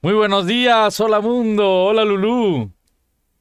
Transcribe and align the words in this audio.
Muy 0.00 0.14
buenos 0.14 0.46
días, 0.46 1.00
hola 1.00 1.20
mundo, 1.20 1.84
hola 1.86 2.04
Lulú. 2.04 2.70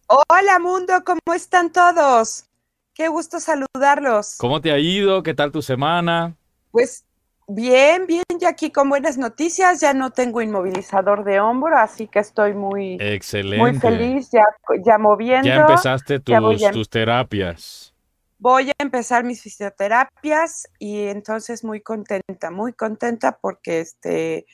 Hola 0.08 0.60
mundo, 0.60 0.94
¿cómo 1.06 1.36
están 1.36 1.72
todos? 1.72 2.46
Qué 2.94 3.08
gusto 3.10 3.40
saludarlos. 3.40 4.38
¿Cómo 4.40 4.60
te 4.60 4.72
ha 4.72 4.80
ido? 4.80 5.22
¿Qué 5.22 5.34
tal 5.36 5.52
tu 5.52 5.62
semana? 5.62 6.36
Pues 6.72 7.06
bien, 7.48 8.08
bien, 8.08 8.24
ya 8.40 8.50
aquí 8.50 8.72
con 8.72 8.90
buenas 8.90 9.18
noticias, 9.18 9.80
ya 9.82 9.94
no 9.94 10.10
tengo 10.12 10.42
inmovilizador 10.42 11.24
de 11.24 11.40
hombro, 11.40 11.78
así 11.78 12.08
que 12.08 12.20
estoy 12.20 12.54
muy, 12.54 12.98
Excelente. 13.00 13.58
muy 13.62 13.74
feliz, 13.80 14.30
ya, 14.32 14.44
ya 14.84 14.98
moviendo. 14.98 15.48
Ya 15.48 15.56
empezaste 15.58 16.20
tus, 16.20 16.34
ya 16.34 16.40
voy 16.40 16.66
a- 16.66 16.72
tus 16.72 16.90
terapias. 16.90 17.94
Voy 18.40 18.70
a 18.70 18.74
empezar 18.84 19.24
mis 19.24 19.42
fisioterapias 19.42 20.68
y 20.78 21.08
entonces 21.08 21.64
muy 21.64 21.82
contenta, 21.82 22.52
muy 22.52 22.72
contenta 22.74 23.40
porque 23.42 23.80
este 23.80 24.46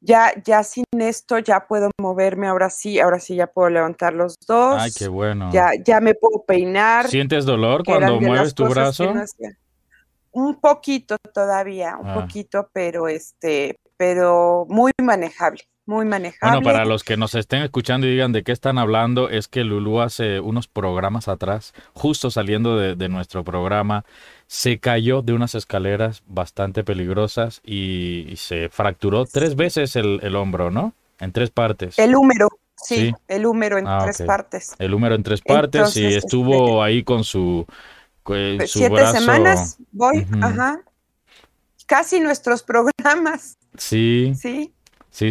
ya 0.00 0.32
ya 0.44 0.62
sin 0.62 0.84
esto 0.98 1.38
ya 1.38 1.66
puedo 1.66 1.90
moverme, 2.00 2.46
ahora 2.48 2.70
sí, 2.70 3.00
ahora 3.00 3.18
sí 3.20 3.36
ya 3.36 3.46
puedo 3.46 3.70
levantar 3.70 4.12
los 4.12 4.34
dos. 4.46 4.76
Ay, 4.80 4.90
qué 4.96 5.08
bueno. 5.08 5.50
Ya 5.52 5.70
ya 5.84 6.00
me 6.00 6.14
puedo 6.14 6.44
peinar. 6.44 7.08
¿Sientes 7.08 7.44
dolor 7.44 7.82
cuando 7.84 8.20
mueves 8.20 8.54
tu 8.54 8.66
brazo? 8.68 9.12
no. 9.14 9.24
Un 10.32 10.60
poquito 10.60 11.16
todavía, 11.32 11.96
un 11.98 12.08
Ah. 12.10 12.14
poquito, 12.14 12.68
pero 12.72 13.08
este, 13.08 13.78
pero 13.96 14.66
muy 14.68 14.92
manejable, 15.02 15.62
muy 15.86 16.04
manejable. 16.04 16.58
Bueno, 16.58 16.62
para 16.62 16.84
los 16.84 17.04
que 17.04 17.16
nos 17.16 17.34
estén 17.34 17.62
escuchando 17.62 18.06
y 18.06 18.10
digan 18.10 18.32
de 18.32 18.42
qué 18.42 18.52
están 18.52 18.76
hablando, 18.78 19.28
es 19.30 19.48
que 19.48 19.64
Lulú 19.64 20.00
hace 20.00 20.40
unos 20.40 20.66
programas 20.66 21.28
atrás, 21.28 21.74
justo 21.94 22.30
saliendo 22.30 22.76
de, 22.76 22.96
de 22.96 23.08
nuestro 23.08 23.44
programa, 23.44 24.04
se 24.48 24.78
cayó 24.78 25.22
de 25.22 25.32
unas 25.32 25.54
escaleras 25.54 26.22
bastante 26.26 26.84
peligrosas 26.84 27.60
y, 27.64 28.26
y 28.28 28.36
se 28.36 28.68
fracturó 28.68 29.24
tres 29.24 29.54
veces 29.56 29.96
el, 29.96 30.20
el 30.22 30.36
hombro, 30.36 30.70
¿no? 30.70 30.92
En 31.20 31.32
tres 31.32 31.50
partes. 31.50 31.98
El 31.98 32.14
húmero, 32.14 32.48
sí, 32.76 32.96
Sí. 32.96 33.14
el 33.28 33.46
húmero 33.46 33.78
en 33.78 33.86
Ah, 33.86 34.00
tres 34.04 34.22
partes. 34.26 34.74
El 34.78 34.92
húmero 34.92 35.14
en 35.14 35.22
tres 35.22 35.40
partes 35.40 35.96
y 35.96 36.00
Entonces, 36.04 36.16
estuvo 36.24 36.82
ahí 36.82 37.02
con 37.04 37.24
su, 37.24 37.64
con 38.22 38.58
su 38.66 38.78
Siete 38.80 38.94
brazo. 38.94 39.18
semanas 39.20 39.78
voy, 39.92 40.26
ajá. 40.42 40.80
Casi 41.86 42.18
nuestros 42.18 42.62
programas, 42.64 43.56
Sí, 43.78 44.32
sí. 44.36 44.72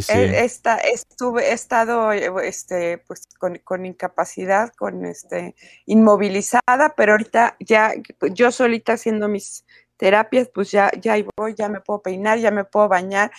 He, 0.10 0.44
esta- 0.46 0.78
estuve, 0.78 1.50
he 1.50 1.54
estado 1.54 2.12
eh, 2.12 2.32
este, 2.44 2.98
pues, 3.00 3.28
con, 3.38 3.58
con 3.64 3.86
incapacidad, 3.86 4.74
con 4.74 5.06
este, 5.06 5.56
inmovilizada, 5.86 6.96
pero 6.96 7.14
ahorita 7.14 7.56
ya 7.60 7.94
yo 8.34 8.52
solita 8.52 8.94
haciendo 8.94 9.28
mis 9.28 9.66
terapias, 9.98 10.50
pues 10.54 10.72
ya, 10.72 10.92
ya 11.00 11.16
voy, 11.38 11.54
ya 11.56 11.70
me 11.70 11.82
puedo 11.82 12.02
peinar, 12.02 12.40
ya 12.40 12.52
me 12.52 12.66
puedo 12.66 12.88
bañar, 12.90 13.32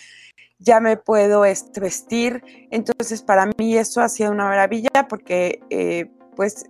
ya 0.58 0.80
me 0.80 0.96
puedo 0.96 1.44
este, 1.44 1.80
vestir. 1.80 2.42
Entonces, 2.70 3.22
para 3.22 3.50
mí 3.58 3.76
eso 3.76 4.00
ha 4.00 4.08
sido 4.08 4.30
una 4.30 4.44
maravilla 4.44 5.06
porque, 5.08 5.60
eh, 5.70 6.10
pues, 6.34 6.66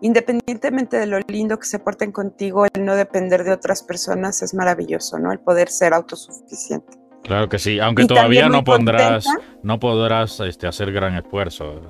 independientemente 0.00 0.98
de 0.98 1.06
lo 1.06 1.18
lindo 1.20 1.58
que 1.58 1.66
se 1.66 1.78
porten 1.78 2.12
contigo, 2.12 2.66
el 2.66 2.84
no 2.84 2.96
depender 2.96 3.44
de 3.44 3.52
otras 3.52 3.82
personas 3.82 4.42
es 4.42 4.52
maravilloso, 4.52 5.18
¿no? 5.18 5.32
El 5.32 5.38
poder 5.38 5.70
ser 5.70 5.94
autosuficiente. 5.94 7.01
Claro 7.24 7.48
que 7.48 7.58
sí, 7.58 7.78
aunque 7.78 8.02
Y 8.02 8.06
todavía 8.06 8.48
no 8.48 8.64
pondrás, 8.64 9.24
contenta. 9.24 9.58
no 9.62 9.78
podrás 9.78 10.40
este, 10.40 10.66
hacer 10.66 10.92
gran 10.92 11.14
esfuerzo. 11.14 11.80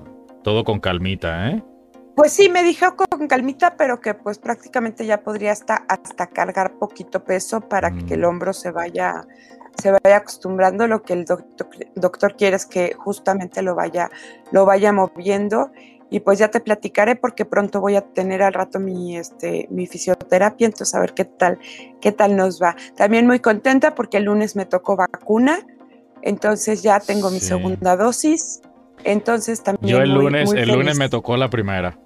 Todo 0.44 0.64
con 0.64 0.78
calmita, 0.80 1.50
¿eh? 1.50 1.62
Pues 2.14 2.32
sí, 2.32 2.50
me 2.50 2.62
dijo 2.62 2.94
con 2.96 3.26
calmita, 3.26 3.74
pero 3.76 4.00
que 4.00 4.12
pues 4.12 4.38
prácticamente 4.38 5.06
ya 5.06 5.22
podría 5.22 5.52
hasta, 5.52 5.76
hasta 5.88 6.26
cargar 6.26 6.78
poquito 6.78 7.24
peso 7.24 7.62
para 7.62 7.90
Mm. 7.90 8.06
que 8.06 8.14
el 8.14 8.24
hombro 8.24 8.52
se 8.52 8.70
vaya, 8.70 9.26
se 9.80 9.92
vaya 9.92 10.18
acostumbrando. 10.18 10.86
Lo 10.86 11.02
que 11.02 11.14
el 11.14 11.24
doctor, 11.24 11.68
doctor 11.94 12.36
quiere 12.36 12.56
es 12.56 12.66
que 12.66 12.92
justamente 12.98 13.62
lo 13.62 13.74
vaya, 13.74 14.10
lo 14.50 14.66
vaya 14.66 14.92
moviendo. 14.92 15.70
Y 16.12 16.20
pues 16.20 16.38
ya 16.38 16.48
te 16.48 16.60
platicaré 16.60 17.16
porque 17.16 17.46
pronto 17.46 17.80
voy 17.80 17.96
a 17.96 18.02
tener 18.02 18.42
al 18.42 18.52
rato 18.52 18.78
mi, 18.78 19.16
este, 19.16 19.66
mi 19.70 19.86
fisioterapia, 19.86 20.66
entonces 20.66 20.94
a 20.94 21.00
ver 21.00 21.14
qué 21.14 21.24
tal, 21.24 21.58
qué 22.02 22.12
tal 22.12 22.36
nos 22.36 22.62
va. 22.62 22.76
También 22.96 23.26
muy 23.26 23.40
contenta 23.40 23.94
porque 23.94 24.18
el 24.18 24.24
lunes 24.24 24.54
me 24.54 24.66
tocó 24.66 24.94
vacuna, 24.94 25.58
entonces 26.20 26.82
ya 26.82 27.00
tengo 27.00 27.30
mi 27.30 27.40
segunda 27.40 27.96
dosis. 27.96 28.60
Entonces 29.04 29.62
también. 29.62 29.96
Yo 29.96 30.02
el 30.02 30.10
muy- 30.12 30.24
lunes, 30.24 30.50
muy 30.50 30.58
el 30.60 30.68
lunes 30.68 30.84
feliz. 30.84 30.98
me 30.98 31.08
tocó 31.08 31.36
la 31.38 31.48
primera. 31.48 31.98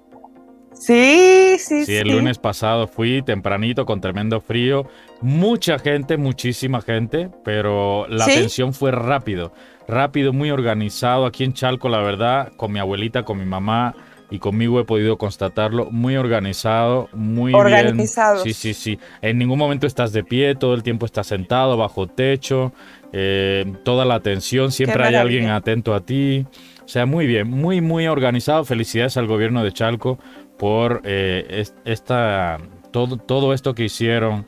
Sí, 0.87 1.57
sí, 1.59 1.85
Sí, 1.85 1.95
el 1.97 2.11
lunes 2.11 2.39
pasado 2.39 2.87
fui 2.87 3.23
tempranito 3.23 3.85
con 3.87 4.01
tremendo 4.01 4.41
frío. 4.41 4.87
Mucha 5.21 5.79
gente, 5.79 6.17
muchísima 6.17 6.81
gente, 6.81 7.31
pero 7.45 8.07
la 8.09 8.25
¿Sí? 8.25 8.31
atención 8.31 8.73
fue 8.73 8.93
rápido. 8.93 9.53
Rápido, 9.89 10.33
muy 10.33 10.51
organizado. 10.51 11.27
Aquí 11.27 11.45
en 11.45 11.55
Chalco, 11.55 11.89
la 11.89 11.99
verdad, 12.01 12.53
con 12.57 12.73
mi 12.73 12.79
abuelita, 12.79 13.25
con 13.25 13.39
mi 13.39 13.45
mamá 13.47 13.97
y 14.31 14.39
conmigo 14.39 14.79
he 14.81 14.85
podido 14.85 15.19
constatarlo. 15.19 15.91
Muy 15.91 16.17
organizado, 16.17 17.09
muy 17.13 17.53
Organizados. 17.55 18.45
bien. 18.45 18.55
Sí, 18.55 18.55
sí, 18.55 18.75
sí. 18.75 18.99
En 19.23 19.39
ningún 19.39 19.59
momento 19.59 19.87
estás 19.87 20.13
de 20.13 20.25
pie, 20.25 20.55
todo 20.57 20.75
el 20.75 20.83
tiempo 20.83 21.07
estás 21.07 21.27
sentado, 21.29 21.77
bajo 21.77 22.07
techo. 22.07 22.73
eh, 23.13 23.65
toda 23.85 24.05
la 24.05 24.17
atención, 24.17 24.73
siempre 24.73 25.05
hay 25.05 25.15
alguien 25.15 25.49
atento 25.49 25.95
a 25.95 26.01
ti. 26.05 26.47
O 26.85 26.89
sea, 26.89 27.07
muy 27.07 27.27
bien, 27.27 27.49
muy, 27.49 27.81
muy 27.81 28.07
organizado. 28.09 28.65
Felicidades 28.65 29.17
al 29.17 29.27
gobierno 29.27 29.65
de 29.65 29.73
Chalco 29.73 30.19
por 30.59 31.03
eh, 31.05 31.47
es- 31.49 31.75
esta, 31.85 32.59
todo, 32.91 33.17
todo 33.17 33.53
esto 33.53 33.75
que 33.75 33.85
hicieron, 33.85 34.47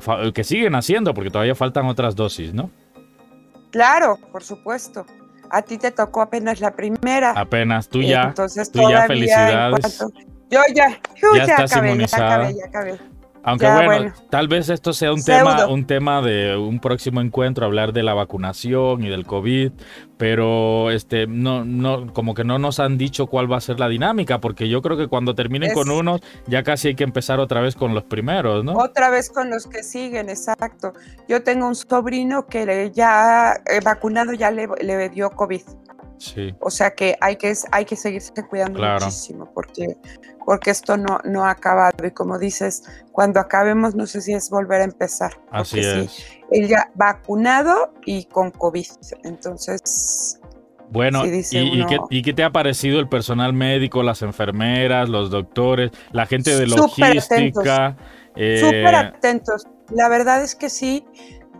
fa- 0.00 0.32
que 0.32 0.44
siguen 0.44 0.74
haciendo, 0.74 1.12
porque 1.14 1.30
todavía 1.30 1.54
faltan 1.54 1.86
otras 1.86 2.16
dosis, 2.16 2.52
¿no? 2.54 2.70
Claro, 3.70 4.18
por 4.32 4.42
supuesto. 4.42 5.06
A 5.50 5.62
ti 5.62 5.78
te 5.78 5.90
tocó 5.90 6.22
apenas 6.22 6.60
la 6.60 6.74
primera. 6.74 7.32
Apenas 7.32 7.88
tú 7.88 8.02
ya, 8.02 8.22
Entonces, 8.24 8.70
tú 8.70 8.78
ya 8.78 8.84
todavía 8.84 9.00
en 9.02 9.08
felicidades. 9.08 9.98
cuanto- 9.98 10.18
Yo 10.50 10.60
ya, 10.74 10.88
yo 11.20 11.34
Ya 11.36 11.42
estás 11.44 11.72
acabé, 11.72 11.88
inmunizada. 11.90 12.28
ya 12.28 12.34
acabé, 12.34 12.54
ya 12.58 12.66
acabé. 12.66 13.09
Aunque 13.42 13.64
ya, 13.66 13.74
bueno, 13.74 13.90
bueno. 13.90 14.12
tal 14.30 14.48
vez 14.48 14.68
esto 14.68 14.92
sea 14.92 15.12
un 15.12 15.20
Pseudo. 15.22 15.38
tema, 15.56 15.66
un 15.68 15.86
tema 15.86 16.22
de 16.22 16.56
un 16.56 16.78
próximo 16.80 17.20
encuentro, 17.20 17.64
hablar 17.66 17.92
de 17.92 18.02
la 18.02 18.14
vacunación 18.14 19.02
y 19.04 19.08
del 19.08 19.26
COVID, 19.26 19.72
pero 20.16 20.90
este, 20.90 21.26
no, 21.26 21.64
no, 21.64 22.12
como 22.12 22.34
que 22.34 22.44
no 22.44 22.58
nos 22.58 22.78
han 22.80 22.98
dicho 22.98 23.26
cuál 23.26 23.50
va 23.50 23.56
a 23.56 23.60
ser 23.60 23.80
la 23.80 23.88
dinámica, 23.88 24.40
porque 24.40 24.68
yo 24.68 24.82
creo 24.82 24.96
que 24.96 25.08
cuando 25.08 25.34
terminen 25.34 25.70
Es- 25.70 25.74
con 25.74 25.90
unos, 25.90 26.20
ya 26.46 26.62
casi 26.62 26.88
hay 26.88 26.94
que 26.94 27.04
empezar 27.04 27.40
otra 27.40 27.60
vez 27.60 27.74
con 27.74 27.94
los 27.94 28.04
primeros, 28.04 28.64
¿no? 28.64 28.74
Otra 28.74 29.08
vez 29.10 29.30
con 29.30 29.48
los 29.50 29.66
que 29.66 29.82
siguen, 29.82 30.28
exacto. 30.28 30.92
Yo 31.28 31.42
tengo 31.42 31.66
un 31.66 31.74
sobrino 31.74 32.46
que 32.46 32.90
ya 32.94 33.54
eh, 33.66 33.80
vacunado 33.84 34.32
ya 34.34 34.50
le, 34.50 34.68
le 34.82 35.08
dio 35.08 35.30
COVID. 35.30 35.62
Sí. 36.18 36.54
O 36.60 36.68
sea 36.70 36.90
que 36.90 37.16
hay 37.22 37.36
que, 37.36 37.54
hay 37.72 37.86
que 37.86 37.96
seguirse 37.96 38.30
cuidando 38.46 38.78
Claro. 38.78 39.06
muchísimo 39.06 39.50
porque, 39.54 39.96
porque 40.50 40.72
esto 40.72 40.96
no, 40.96 41.20
no 41.22 41.44
ha 41.44 41.50
acabado. 41.52 42.04
Y 42.04 42.10
como 42.10 42.36
dices, 42.36 42.82
cuando 43.12 43.38
acabemos, 43.38 43.94
no 43.94 44.04
sé 44.04 44.20
si 44.20 44.32
es 44.32 44.50
volver 44.50 44.80
a 44.80 44.84
empezar. 44.84 45.30
Así 45.52 45.80
sí, 45.80 45.88
es. 45.88 46.26
él 46.50 46.66
ya 46.66 46.90
vacunado 46.96 47.94
y 48.04 48.24
con 48.24 48.50
COVID. 48.50 48.84
Entonces, 49.22 50.40
Bueno, 50.90 51.22
Sí, 51.22 51.56
¿y, 51.56 51.82
y 51.82 51.86
qué, 51.86 51.98
y 52.10 52.22
qué 52.22 52.32
te 52.32 52.42
ha 52.42 52.50
parecido 52.50 52.98
el 52.98 53.08
personal 53.08 53.52
médico, 53.52 54.02
las 54.02 54.22
enfermeras, 54.22 55.08
los 55.08 55.30
doctores, 55.30 55.92
la 56.10 56.26
gente 56.26 56.50
de 56.56 56.66
Súper 56.66 57.14
logística? 57.14 57.96
eh, 58.34 58.60
súper 58.60 58.94
atentos. 58.96 59.68
La 59.94 60.08
verdad 60.08 60.42
es 60.42 60.56
que 60.56 60.68
sí. 60.68 61.04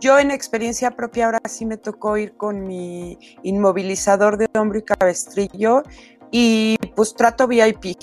Yo 0.01 0.19
en 0.19 0.31
experiencia 0.31 0.91
propia 0.91 1.27
ahora 1.27 1.39
sí 1.47 1.65
me 1.65 1.77
tocó 1.77 2.17
ir 2.17 2.33
con 2.35 2.67
mi 2.67 3.17
inmovilizador 3.43 4.35
de 4.35 4.47
hombro 4.53 4.79
y 4.79 4.83
cabestrillo 4.83 5.83
y 6.29 6.75
pues 6.93 7.15
trato 7.15 7.47
VIP. 7.47 7.95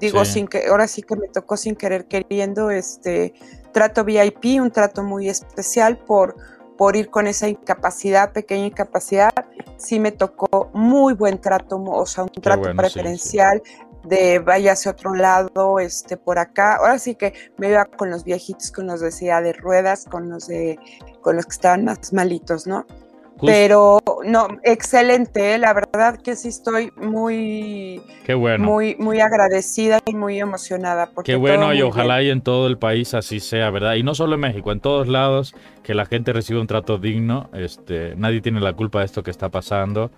Digo, 0.00 0.24
Sí. 0.24 0.32
sin 0.32 0.46
que 0.48 0.66
ahora 0.66 0.86
sí 0.88 1.02
que 1.02 1.16
me 1.16 1.28
tocó 1.28 1.56
sin 1.56 1.76
querer 1.76 2.06
queriendo 2.06 2.70
este 2.70 3.34
trato 3.72 4.04
VIP, 4.04 4.60
un 4.60 4.70
trato 4.70 5.02
muy 5.02 5.28
especial 5.28 5.98
por 5.98 6.34
por 6.76 6.96
ir 6.96 7.08
con 7.08 7.26
esa 7.26 7.48
incapacidad, 7.48 8.32
pequeña 8.32 8.66
incapacidad, 8.66 9.32
sí 9.76 10.00
me 10.00 10.10
tocó 10.10 10.70
muy 10.72 11.14
buen 11.14 11.40
trato, 11.40 11.80
o 11.80 12.04
sea, 12.04 12.24
un 12.24 12.30
trato 12.30 12.62
bueno, 12.62 12.82
sí, 12.82 12.88
sí. 12.88 12.94
preferencial 12.94 13.62
de 14.04 14.38
vaya 14.40 14.72
hacia 14.72 14.90
otro 14.90 15.14
lado, 15.14 15.78
este, 15.78 16.16
por 16.16 16.38
acá. 16.38 16.76
Ahora 16.76 16.98
sí 16.98 17.14
que 17.14 17.32
me 17.58 17.68
iba 17.70 17.84
con 17.84 18.10
los 18.10 18.24
viejitos, 18.24 18.70
con 18.70 18.86
los 18.86 19.00
de 19.00 19.10
silla 19.12 19.40
de 19.40 19.52
ruedas, 19.52 20.04
con 20.04 20.28
los 20.28 20.46
de, 20.46 20.78
con 21.22 21.36
los 21.36 21.46
que 21.46 21.52
estaban 21.52 21.84
más 21.84 22.12
malitos, 22.12 22.66
¿no? 22.66 22.86
Just- 23.36 23.46
Pero 23.52 23.98
no, 24.24 24.46
excelente, 24.62 25.54
¿eh? 25.54 25.58
la 25.58 25.74
verdad 25.74 26.20
que 26.22 26.36
sí 26.36 26.48
estoy 26.48 26.92
muy, 26.96 28.00
Qué 28.24 28.34
bueno. 28.34 28.64
muy, 28.64 28.94
muy 28.98 29.20
agradecida 29.20 29.98
y 30.06 30.14
muy 30.14 30.38
emocionada. 30.38 31.10
Porque 31.12 31.32
Qué 31.32 31.36
bueno 31.36 31.72
y 31.72 31.76
bien. 31.78 31.88
ojalá 31.88 32.22
y 32.22 32.30
en 32.30 32.42
todo 32.42 32.66
el 32.68 32.78
país 32.78 33.12
así 33.14 33.40
sea, 33.40 33.70
¿verdad? 33.70 33.94
Y 33.96 34.02
no 34.04 34.14
solo 34.14 34.34
en 34.34 34.40
México, 34.40 34.70
en 34.72 34.80
todos 34.80 35.08
lados, 35.08 35.54
que 35.82 35.94
la 35.94 36.06
gente 36.06 36.32
reciba 36.32 36.60
un 36.60 36.66
trato 36.68 36.98
digno. 36.98 37.50
Este, 37.52 38.14
nadie 38.16 38.40
tiene 38.40 38.60
la 38.60 38.72
culpa 38.72 39.00
de 39.00 39.06
esto 39.06 39.22
que 39.22 39.30
está 39.32 39.48
pasando. 39.50 40.10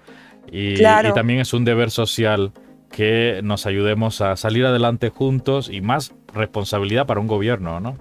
Y, 0.52 0.74
Claro. 0.76 1.08
y 1.08 1.12
también 1.12 1.40
es 1.40 1.52
un 1.54 1.64
deber 1.64 1.90
social 1.90 2.52
que 2.90 3.40
nos 3.42 3.66
ayudemos 3.66 4.20
a 4.20 4.36
salir 4.36 4.64
adelante 4.66 5.08
juntos 5.08 5.68
y 5.70 5.80
más 5.80 6.14
responsabilidad 6.32 7.06
para 7.06 7.18
un 7.20 7.26
gobierno, 7.26 7.80
¿no? 7.80 7.96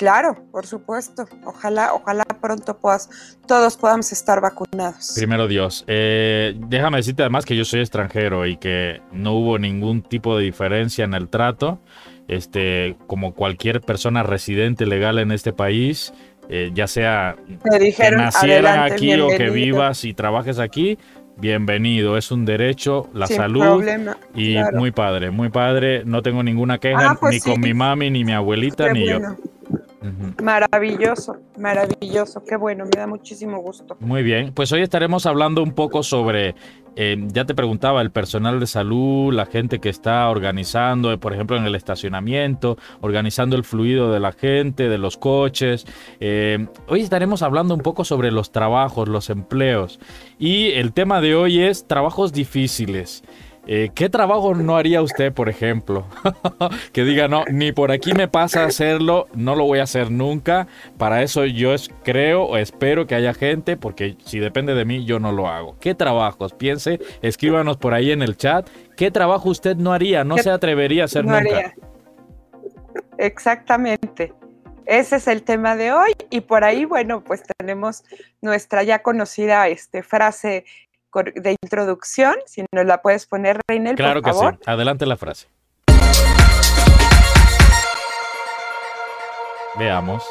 Claro, 0.00 0.34
por 0.50 0.64
supuesto. 0.64 1.26
Ojalá, 1.44 1.92
ojalá 1.92 2.24
pronto 2.40 2.78
puedas, 2.78 3.36
todos 3.46 3.76
podamos 3.76 4.10
estar 4.12 4.40
vacunados. 4.40 5.12
Primero 5.14 5.46
Dios. 5.46 5.84
Eh, 5.88 6.54
déjame 6.56 6.96
decirte 6.96 7.22
además 7.22 7.44
que 7.44 7.54
yo 7.54 7.66
soy 7.66 7.80
extranjero 7.80 8.46
y 8.46 8.56
que 8.56 9.02
no 9.12 9.34
hubo 9.34 9.58
ningún 9.58 10.00
tipo 10.00 10.38
de 10.38 10.44
diferencia 10.44 11.04
en 11.04 11.12
el 11.12 11.28
trato. 11.28 11.80
Este, 12.28 12.96
como 13.08 13.34
cualquier 13.34 13.82
persona 13.82 14.22
residente 14.22 14.86
legal 14.86 15.18
en 15.18 15.32
este 15.32 15.52
país, 15.52 16.14
eh, 16.48 16.70
ya 16.72 16.86
sea 16.86 17.36
que 17.62 18.10
nacieras 18.12 18.90
aquí 18.90 19.12
o 19.20 19.28
que 19.28 19.50
vivas 19.50 20.06
y 20.06 20.14
trabajes 20.14 20.58
aquí, 20.58 20.96
bienvenido. 21.36 22.16
Es 22.16 22.30
un 22.30 22.46
derecho, 22.46 23.10
la 23.12 23.26
salud. 23.26 23.84
y 24.34 24.56
muy 24.72 24.92
padre, 24.92 25.30
muy 25.30 25.50
padre. 25.50 26.04
No 26.06 26.22
tengo 26.22 26.42
ninguna 26.42 26.78
queja, 26.78 27.10
ah, 27.10 27.18
pues 27.20 27.34
ni 27.34 27.40
con 27.40 27.60
mi 27.60 27.74
mami, 27.74 28.10
ni 28.10 28.24
mi 28.24 28.32
abuelita, 28.32 28.90
ni 28.94 29.06
yo. 29.06 29.18
Maravilloso, 30.42 31.36
maravilloso, 31.58 32.42
qué 32.44 32.56
bueno, 32.56 32.84
me 32.84 32.90
da 32.98 33.06
muchísimo 33.06 33.60
gusto. 33.60 33.96
Muy 34.00 34.22
bien, 34.22 34.52
pues 34.54 34.72
hoy 34.72 34.80
estaremos 34.80 35.26
hablando 35.26 35.62
un 35.62 35.72
poco 35.72 36.02
sobre, 36.02 36.54
eh, 36.96 37.16
ya 37.28 37.44
te 37.44 37.54
preguntaba, 37.54 38.00
el 38.00 38.10
personal 38.10 38.60
de 38.60 38.66
salud, 38.66 39.32
la 39.32 39.44
gente 39.44 39.78
que 39.78 39.90
está 39.90 40.28
organizando, 40.30 41.18
por 41.20 41.34
ejemplo, 41.34 41.56
en 41.58 41.66
el 41.66 41.74
estacionamiento, 41.74 42.78
organizando 43.02 43.56
el 43.56 43.64
fluido 43.64 44.10
de 44.10 44.20
la 44.20 44.32
gente, 44.32 44.88
de 44.88 44.98
los 44.98 45.18
coches. 45.18 45.86
Eh, 46.18 46.66
hoy 46.88 47.02
estaremos 47.02 47.42
hablando 47.42 47.74
un 47.74 47.80
poco 47.80 48.04
sobre 48.04 48.30
los 48.30 48.52
trabajos, 48.52 49.08
los 49.08 49.28
empleos. 49.28 50.00
Y 50.38 50.70
el 50.70 50.94
tema 50.94 51.20
de 51.20 51.34
hoy 51.34 51.60
es 51.62 51.86
trabajos 51.86 52.32
difíciles. 52.32 53.22
Eh, 53.72 53.92
¿Qué 53.94 54.08
trabajo 54.08 54.52
no 54.52 54.76
haría 54.76 55.00
usted, 55.00 55.32
por 55.32 55.48
ejemplo? 55.48 56.04
que 56.92 57.04
diga, 57.04 57.28
no, 57.28 57.44
ni 57.52 57.70
por 57.70 57.92
aquí 57.92 58.12
me 58.14 58.26
pasa 58.26 58.64
hacerlo, 58.64 59.28
no 59.32 59.54
lo 59.54 59.64
voy 59.64 59.78
a 59.78 59.84
hacer 59.84 60.10
nunca. 60.10 60.66
Para 60.98 61.22
eso 61.22 61.44
yo 61.44 61.72
creo 62.02 62.42
o 62.46 62.56
espero 62.56 63.06
que 63.06 63.14
haya 63.14 63.32
gente, 63.32 63.76
porque 63.76 64.16
si 64.24 64.40
depende 64.40 64.74
de 64.74 64.84
mí, 64.84 65.04
yo 65.04 65.20
no 65.20 65.30
lo 65.30 65.46
hago. 65.46 65.76
¿Qué 65.78 65.94
trabajos? 65.94 66.52
Piense, 66.52 66.98
escríbanos 67.22 67.76
por 67.76 67.94
ahí 67.94 68.10
en 68.10 68.22
el 68.22 68.36
chat. 68.36 68.68
¿Qué 68.96 69.12
trabajo 69.12 69.48
usted 69.50 69.76
no 69.76 69.92
haría? 69.92 70.24
No 70.24 70.36
se 70.38 70.50
atrevería 70.50 71.02
a 71.02 71.04
hacer 71.04 71.24
nunca. 71.24 71.72
Exactamente. 73.18 74.34
Ese 74.84 75.14
es 75.14 75.28
el 75.28 75.44
tema 75.44 75.76
de 75.76 75.92
hoy 75.92 76.10
y 76.28 76.40
por 76.40 76.64
ahí, 76.64 76.86
bueno, 76.86 77.22
pues 77.22 77.44
tenemos 77.56 78.02
nuestra 78.40 78.82
ya 78.82 79.02
conocida 79.02 79.68
este, 79.68 80.02
frase 80.02 80.64
de 81.34 81.56
introducción, 81.62 82.36
si 82.46 82.64
nos 82.72 82.86
la 82.86 83.02
puedes 83.02 83.26
poner, 83.26 83.60
Reinel, 83.68 83.96
claro 83.96 84.22
por 84.22 84.32
favor. 84.32 84.58
que 84.58 84.64
sí. 84.64 84.70
Adelante 84.70 85.06
la 85.06 85.16
frase. 85.16 85.48
Veamos. 89.78 90.24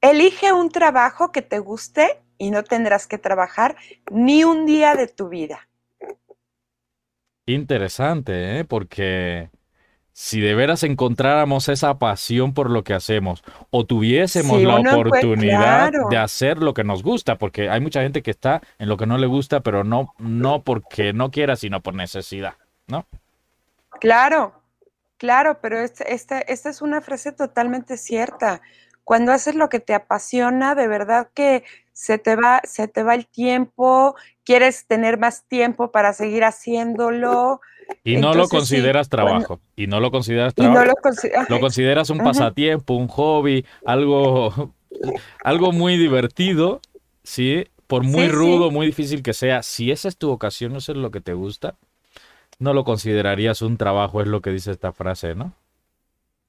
Elige 0.00 0.52
un 0.52 0.70
trabajo 0.70 1.32
que 1.32 1.42
te 1.42 1.58
guste 1.58 2.22
y 2.38 2.50
no 2.50 2.62
tendrás 2.62 3.06
que 3.06 3.18
trabajar 3.18 3.76
ni 4.10 4.44
un 4.44 4.64
día 4.64 4.94
de 4.94 5.08
tu 5.08 5.28
vida. 5.28 5.68
Interesante, 7.46 8.60
¿eh? 8.60 8.64
porque 8.64 9.50
si 10.20 10.40
de 10.40 10.56
veras 10.56 10.82
encontráramos 10.82 11.68
esa 11.68 11.96
pasión 12.00 12.52
por 12.52 12.70
lo 12.70 12.82
que 12.82 12.92
hacemos 12.92 13.44
o 13.70 13.86
tuviésemos 13.86 14.60
la 14.60 14.80
oportunidad 14.80 15.92
de 16.10 16.16
hacer 16.16 16.58
lo 16.58 16.74
que 16.74 16.82
nos 16.82 17.04
gusta, 17.04 17.38
porque 17.38 17.70
hay 17.70 17.80
mucha 17.80 18.02
gente 18.02 18.20
que 18.20 18.32
está 18.32 18.60
en 18.80 18.88
lo 18.88 18.96
que 18.96 19.06
no 19.06 19.16
le 19.16 19.28
gusta, 19.28 19.60
pero 19.60 19.84
no, 19.84 20.12
no 20.18 20.64
porque 20.64 21.12
no 21.12 21.30
quiera, 21.30 21.54
sino 21.54 21.82
por 21.82 21.94
necesidad, 21.94 22.54
¿no? 22.88 23.06
Claro, 24.00 24.60
claro, 25.18 25.60
pero 25.62 25.78
esta, 25.78 26.02
esta, 26.02 26.40
esta 26.40 26.68
es 26.68 26.82
una 26.82 27.00
frase 27.00 27.30
totalmente 27.30 27.96
cierta. 27.96 28.60
Cuando 29.04 29.30
haces 29.30 29.54
lo 29.54 29.68
que 29.68 29.78
te 29.78 29.94
apasiona, 29.94 30.74
de 30.74 30.88
verdad 30.88 31.28
que 31.32 31.62
se 31.92 32.18
te 32.18 32.34
va, 32.34 32.60
se 32.64 32.88
te 32.88 33.04
va 33.04 33.14
el 33.14 33.28
tiempo, 33.28 34.16
quieres 34.44 34.84
tener 34.88 35.16
más 35.16 35.44
tiempo 35.44 35.92
para 35.92 36.12
seguir 36.12 36.42
haciéndolo. 36.42 37.60
Y 38.04 38.16
no 38.16 38.34
lo 38.34 38.48
consideras 38.48 39.08
trabajo. 39.08 39.60
y 39.76 39.86
no 39.86 40.00
lo 40.00 40.10
consideras 40.10 40.54
trabajo. 40.54 40.92
lo, 41.48 41.60
consideras 41.60 42.10
un 42.10 42.18
pasatiempo, 42.18 42.94
un 42.94 43.08
hobby, 43.08 43.64
algo, 43.84 44.74
algo 45.44 45.72
muy 45.72 45.96
divertido, 45.96 46.80
¿sí? 47.22 47.66
Por 47.86 48.04
muy 48.04 48.28
rudo, 48.28 48.70
muy 48.70 48.86
difícil 48.86 49.22
que 49.22 49.32
sea, 49.32 49.62
si 49.62 49.90
esa 49.90 50.08
es 50.08 50.16
tu 50.16 50.28
vocación, 50.28 50.76
eso 50.76 50.92
es 50.92 50.98
lo 50.98 51.10
que 51.10 51.20
te 51.20 51.32
gusta, 51.32 51.76
no 52.58 52.74
lo 52.74 52.84
considerarías 52.84 53.62
un 53.62 53.76
trabajo, 53.76 54.20
es 54.20 54.26
lo 54.26 54.42
que 54.42 54.50
dice 54.50 54.70
esta 54.70 54.92
frase, 54.92 55.34
¿no? 55.34 55.54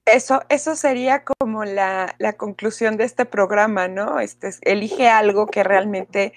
Eso, 0.05 0.41
eso 0.49 0.75
sería 0.75 1.23
como 1.23 1.65
la, 1.65 2.15
la 2.17 2.33
conclusión 2.33 2.97
de 2.97 3.03
este 3.03 3.25
programa, 3.25 3.87
¿no? 3.87 4.19
Este, 4.19 4.49
elige 4.63 5.07
algo 5.07 5.45
que 5.45 5.63
realmente 5.63 6.33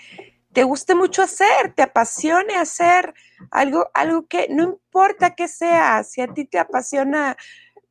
te 0.53 0.65
guste 0.65 0.95
mucho 0.95 1.23
hacer, 1.23 1.73
te 1.75 1.83
apasione 1.83 2.57
hacer 2.57 3.15
algo, 3.51 3.91
algo 3.95 4.27
que 4.27 4.49
no 4.51 4.65
importa 4.65 5.35
que 5.35 5.49
sea, 5.49 6.05
si 6.05 6.21
a 6.21 6.29
ti 6.29 6.45
te 6.45 6.59
apasiona 6.59 7.37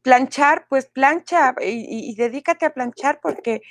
planchar, 0.01 0.65
pues 0.69 0.87
plancha 0.87 1.55
y, 1.61 2.13
dedícate 2.15 2.65
a 2.65 2.73
planchar 2.73 3.19
porque 3.21 3.61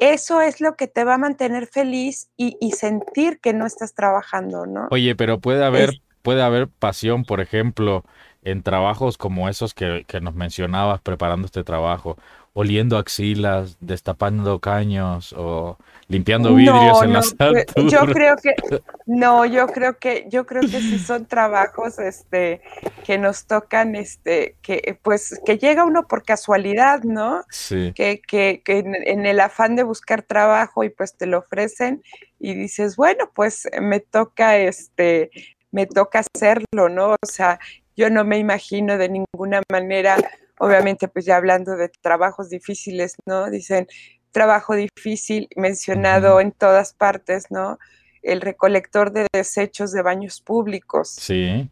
eso 0.00 0.40
es 0.40 0.60
lo 0.60 0.76
que 0.76 0.88
te 0.88 1.04
va 1.04 1.14
a 1.14 1.18
mantener 1.18 1.66
feliz 1.66 2.30
y, 2.36 2.72
sentir 2.72 3.40
que 3.40 3.52
no 3.52 3.66
estás 3.66 3.94
trabajando, 3.94 4.66
¿no? 4.66 4.88
Oye, 4.90 5.14
pero 5.14 5.40
puede 5.40 5.64
haber, 5.64 6.00
puede 6.22 6.42
haber 6.42 6.68
pasión, 6.68 7.24
por 7.24 7.40
ejemplo, 7.40 8.04
en 8.44 8.62
trabajos 8.62 9.18
como 9.18 9.48
esos 9.48 9.74
que, 9.74 10.04
que 10.06 10.20
nos 10.20 10.34
mencionabas 10.34 11.00
preparando 11.00 11.46
este 11.46 11.64
trabajo, 11.64 12.16
oliendo 12.52 12.98
axilas, 12.98 13.76
destapando 13.80 14.60
caños 14.60 15.34
o 15.36 15.76
limpiando 16.06 16.54
vidrios 16.54 17.02
en 17.02 17.12
las 17.12 17.34
alturas. 17.38 17.92
Yo 17.92 18.00
creo 18.12 18.36
que 18.36 18.54
no, 19.06 19.44
yo 19.44 19.66
creo 19.66 19.98
que 19.98 20.26
yo 20.30 20.46
creo 20.46 20.62
que 20.62 20.80
sí 20.80 20.98
son 20.98 21.26
trabajos 21.26 21.98
este 21.98 22.60
que 23.04 23.18
nos 23.18 23.46
tocan 23.46 23.96
este 23.96 24.56
que 24.62 24.98
pues 25.02 25.40
que 25.44 25.58
llega 25.58 25.84
uno 25.84 26.06
por 26.06 26.22
casualidad, 26.22 27.02
¿no? 27.02 27.44
Sí. 27.50 27.92
Que, 27.94 28.20
que, 28.20 28.62
que 28.64 28.78
en, 28.78 29.26
el 29.26 29.40
afán 29.40 29.74
de 29.74 29.82
buscar 29.82 30.22
trabajo 30.22 30.84
y 30.84 30.90
pues 30.90 31.16
te 31.16 31.26
lo 31.26 31.38
ofrecen 31.38 32.02
y 32.38 32.54
dices, 32.54 32.94
bueno, 32.96 33.30
pues 33.34 33.68
me 33.80 33.98
toca 33.98 34.58
este 34.58 35.30
me 35.72 35.86
toca 35.86 36.20
hacerlo, 36.20 36.88
¿no? 36.88 37.14
O 37.14 37.26
sea, 37.26 37.58
yo 37.96 38.10
no 38.10 38.24
me 38.24 38.38
imagino 38.38 38.98
de 38.98 39.08
ninguna 39.08 39.62
manera 39.70 40.16
obviamente 40.58 41.08
pues 41.08 41.24
ya 41.24 41.36
hablando 41.36 41.76
de 41.76 41.88
trabajos 41.88 42.50
difíciles, 42.50 43.16
¿no? 43.26 43.50
Dicen, 43.50 43.88
trabajo 44.32 44.74
difícil 44.74 45.48
mencionado 45.56 46.40
en 46.40 46.52
todas 46.52 46.92
partes, 46.92 47.50
¿no? 47.50 47.78
El 48.22 48.40
recolector 48.40 49.12
de 49.12 49.26
desechos 49.32 49.92
de 49.92 50.02
baños 50.02 50.40
públicos. 50.40 51.10
Sí. 51.10 51.68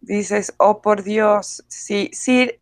Dices, 0.00 0.54
oh 0.58 0.80
por 0.80 1.02
Dios, 1.02 1.64
sí, 1.68 2.10
sí, 2.12 2.52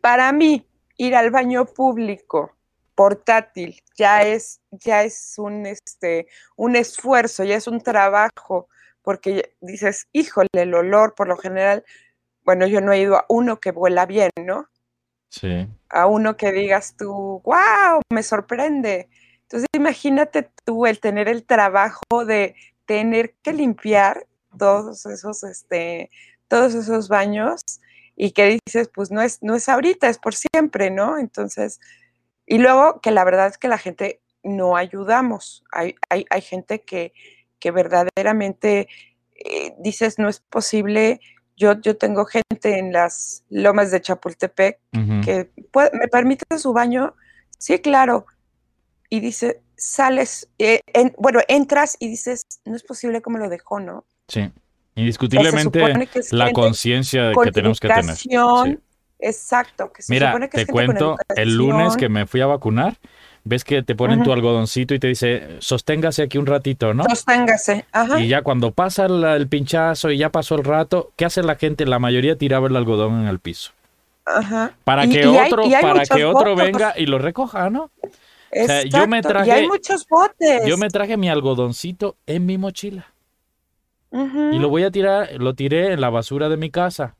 para 0.00 0.32
mí 0.32 0.66
ir 0.96 1.14
al 1.14 1.30
baño 1.30 1.66
público 1.66 2.54
portátil 2.94 3.80
ya 3.96 4.22
es, 4.22 4.60
ya 4.70 5.04
es 5.04 5.34
un, 5.36 5.66
este, 5.66 6.26
un 6.56 6.74
esfuerzo, 6.74 7.44
ya 7.44 7.56
es 7.56 7.68
un 7.68 7.80
trabajo, 7.80 8.68
porque 9.02 9.54
dices, 9.60 10.08
híjole, 10.12 10.48
el 10.54 10.74
olor 10.74 11.14
por 11.14 11.28
lo 11.28 11.36
general, 11.36 11.84
bueno, 12.48 12.66
yo 12.66 12.80
no 12.80 12.92
he 12.92 13.00
ido 13.00 13.18
a 13.18 13.26
uno 13.28 13.60
que 13.60 13.72
vuela 13.72 14.06
bien, 14.06 14.30
¿no? 14.42 14.70
A 15.90 16.06
uno 16.06 16.38
que 16.38 16.50
digas 16.50 16.94
tú, 16.96 17.42
wow, 17.44 18.00
me 18.10 18.22
sorprende. 18.22 19.10
Entonces 19.42 19.68
imagínate 19.74 20.50
tú 20.64 20.86
el 20.86 20.98
tener 20.98 21.28
el 21.28 21.44
trabajo 21.44 22.24
de 22.26 22.54
tener 22.86 23.34
que 23.42 23.52
limpiar 23.52 24.26
todos 24.58 25.04
esos, 25.04 25.44
este, 25.44 26.10
todos 26.48 26.72
esos 26.74 27.10
baños 27.10 27.60
y 28.16 28.30
que 28.30 28.58
dices, 28.64 28.88
pues 28.94 29.10
no 29.10 29.20
es, 29.20 29.42
no 29.42 29.54
es 29.54 29.68
ahorita, 29.68 30.08
es 30.08 30.16
por 30.16 30.34
siempre, 30.34 30.90
¿no? 30.90 31.18
Entonces, 31.18 31.80
y 32.46 32.56
luego 32.56 33.02
que 33.02 33.10
la 33.10 33.24
verdad 33.24 33.48
es 33.48 33.58
que 33.58 33.68
la 33.68 33.76
gente 33.76 34.22
no 34.42 34.74
ayudamos. 34.74 35.64
Hay, 35.70 35.96
hay, 36.08 36.24
hay 36.30 36.40
gente 36.40 36.80
que, 36.80 37.12
que 37.58 37.72
verdaderamente 37.72 38.88
eh, 39.34 39.74
dices, 39.78 40.18
no 40.18 40.30
es 40.30 40.40
posible 40.40 41.20
yo, 41.58 41.96
tengo 41.96 42.24
gente 42.24 42.78
en 42.78 42.92
las 42.92 43.44
lomas 43.50 43.90
de 43.90 44.00
Chapultepec 44.00 44.78
que 45.24 45.50
me 45.92 46.08
permite 46.08 46.58
su 46.58 46.72
baño. 46.72 47.14
Sí, 47.58 47.78
claro. 47.80 48.26
Y 49.10 49.20
dice, 49.20 49.60
sales, 49.76 50.48
eh, 50.58 50.80
bueno, 51.18 51.40
entras 51.48 51.96
y 51.98 52.08
dices, 52.08 52.46
no 52.64 52.76
es 52.76 52.82
posible 52.82 53.22
como 53.22 53.38
lo 53.38 53.48
dejó, 53.48 53.80
¿no? 53.80 54.04
Sí. 54.28 54.50
Indiscutiblemente 54.94 55.80
la 56.32 56.52
conciencia 56.52 57.32
que 57.42 57.52
tenemos 57.52 57.80
que 57.80 57.88
tener. 57.88 58.80
Exacto. 59.20 59.92
Que 59.92 60.02
Mira, 60.08 60.38
te 60.48 60.66
cuento, 60.66 61.16
el 61.34 61.56
lunes 61.56 61.96
que 61.96 62.08
me 62.08 62.26
fui 62.26 62.40
a 62.40 62.46
vacunar, 62.46 62.98
ves 63.48 63.64
que 63.64 63.82
te 63.82 63.94
ponen 63.94 64.22
tu 64.22 64.32
algodoncito 64.32 64.94
y 64.94 64.98
te 64.98 65.08
dice, 65.08 65.56
sosténgase 65.60 66.22
aquí 66.22 66.38
un 66.38 66.46
ratito, 66.46 66.92
¿no? 66.94 67.04
Sosténgase, 67.04 67.84
ajá. 67.92 68.20
Y 68.20 68.28
ya 68.28 68.42
cuando 68.42 68.70
pasa 68.72 69.06
el, 69.06 69.48
pinchazo 69.48 70.10
y 70.10 70.18
ya 70.18 70.30
pasó 70.30 70.54
el 70.56 70.64
rato, 70.64 71.12
¿qué 71.16 71.24
hace 71.24 71.42
la 71.42 71.56
gente? 71.56 71.86
La 71.86 71.98
mayoría 71.98 72.36
tiraba 72.36 72.68
el 72.68 72.76
algodón 72.76 73.22
en 73.22 73.26
el 73.28 73.38
piso. 73.38 73.72
Ajá. 74.26 74.72
Para 74.84 75.06
Y- 75.06 75.10
que 75.10 75.22
y 75.22 75.26
otro, 75.26 75.64
hay 75.64 75.72
para 75.80 76.04
que 76.04 76.24
otro 76.24 76.54
venga 76.54 76.94
y 76.96 77.06
lo 77.06 77.18
recoja, 77.18 77.70
¿no? 77.70 77.90
sea, 78.52 78.82
yo 78.84 79.06
me 79.06 79.18
Exacto, 79.18 79.28
traje- 79.28 79.48
y 79.48 79.50
hay 79.50 79.66
muchos 79.68 80.06
botes. 80.08 80.62
Yo 80.66 80.76
me 80.76 80.88
traje 80.88 81.16
mi 81.16 81.28
algodoncito 81.28 82.16
en 82.26 82.46
mi 82.46 82.58
mochila 82.58 83.06
y 84.10 84.58
lo 84.58 84.70
voy 84.70 84.84
a 84.84 84.90
tirar, 84.90 85.28
lo 85.38 85.54
tiré 85.54 85.92
en 85.92 86.00
la 86.00 86.08
basura 86.08 86.48
de 86.48 86.56
mi 86.56 86.70
casa. 86.70 87.14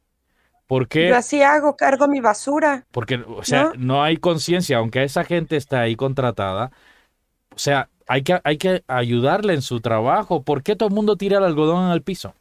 ¿Por 0.69 0.87
qué? 0.87 1.09
Yo 1.09 1.17
así 1.17 1.43
hago, 1.43 1.77
cargo 1.77 2.07
mi 2.07 2.21
basura. 2.21 2.87
Porque, 2.93 3.17
o 3.17 3.43
sea, 3.43 3.65
¿No? 3.65 3.73
no, 3.79 4.03
hay 4.05 4.19
conciencia, 4.19 4.77
aunque 4.77 5.03
esa 5.03 5.25
gente 5.25 5.57
está 5.57 5.81
ahí 5.81 5.97
contratada, 5.97 6.71
o 7.55 7.59
sea, 7.59 7.89
hay 8.07 8.23
que, 8.23 8.41
hay 8.45 8.59
que 8.59 8.85
ayudarle 8.87 9.55
en 9.55 9.63
su 9.63 9.81
trabajo. 9.81 10.43
¿Por 10.43 10.63
qué 10.63 10.77
todo 10.77 10.89
el 10.91 10.95
mundo 10.95 11.17
tira 11.17 11.39
el 11.39 11.45
algodón 11.45 11.91
al 11.91 12.03
piso? 12.03 12.35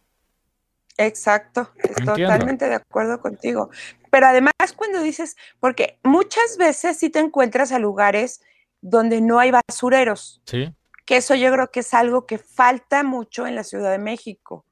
Exacto, 0.98 1.70
estoy 1.78 2.06
Entiendo. 2.08 2.34
totalmente 2.34 2.68
de 2.68 2.76
acuerdo 2.76 3.20
contigo. 3.22 3.70
Pero 4.12 4.28
además 4.28 4.52
cuando 4.76 5.02
dices, 5.02 5.38
porque 5.60 5.98
muchas 6.04 6.58
veces 6.58 6.98
sí 6.98 7.10
te 7.10 7.20
encuentras 7.20 7.72
a 7.72 7.80
lugares 7.80 8.42
donde 8.82 9.22
no 9.22 9.40
hay 9.40 9.52
basureros, 9.52 10.42
Sí. 10.46 10.74
que 11.06 11.18
eso 11.18 11.36
yo 11.36 11.52
creo 11.52 11.72
que 11.72 11.82
es 11.82 11.94
algo 11.94 12.26
que 12.26 12.38
falta 12.38 13.04
mucho 13.04 13.48
en 13.48 13.56
la 13.56 13.64
Ciudad 13.64 13.92
de 13.92 14.00
México. 14.00 14.66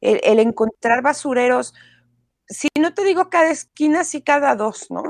El 0.00 0.38
encontrar 0.38 1.02
basureros, 1.02 1.74
si 2.48 2.68
no 2.78 2.94
te 2.94 3.04
digo 3.04 3.28
cada 3.30 3.50
esquina, 3.50 4.04
sí 4.04 4.22
cada 4.22 4.54
dos, 4.56 4.90
¿no? 4.90 5.02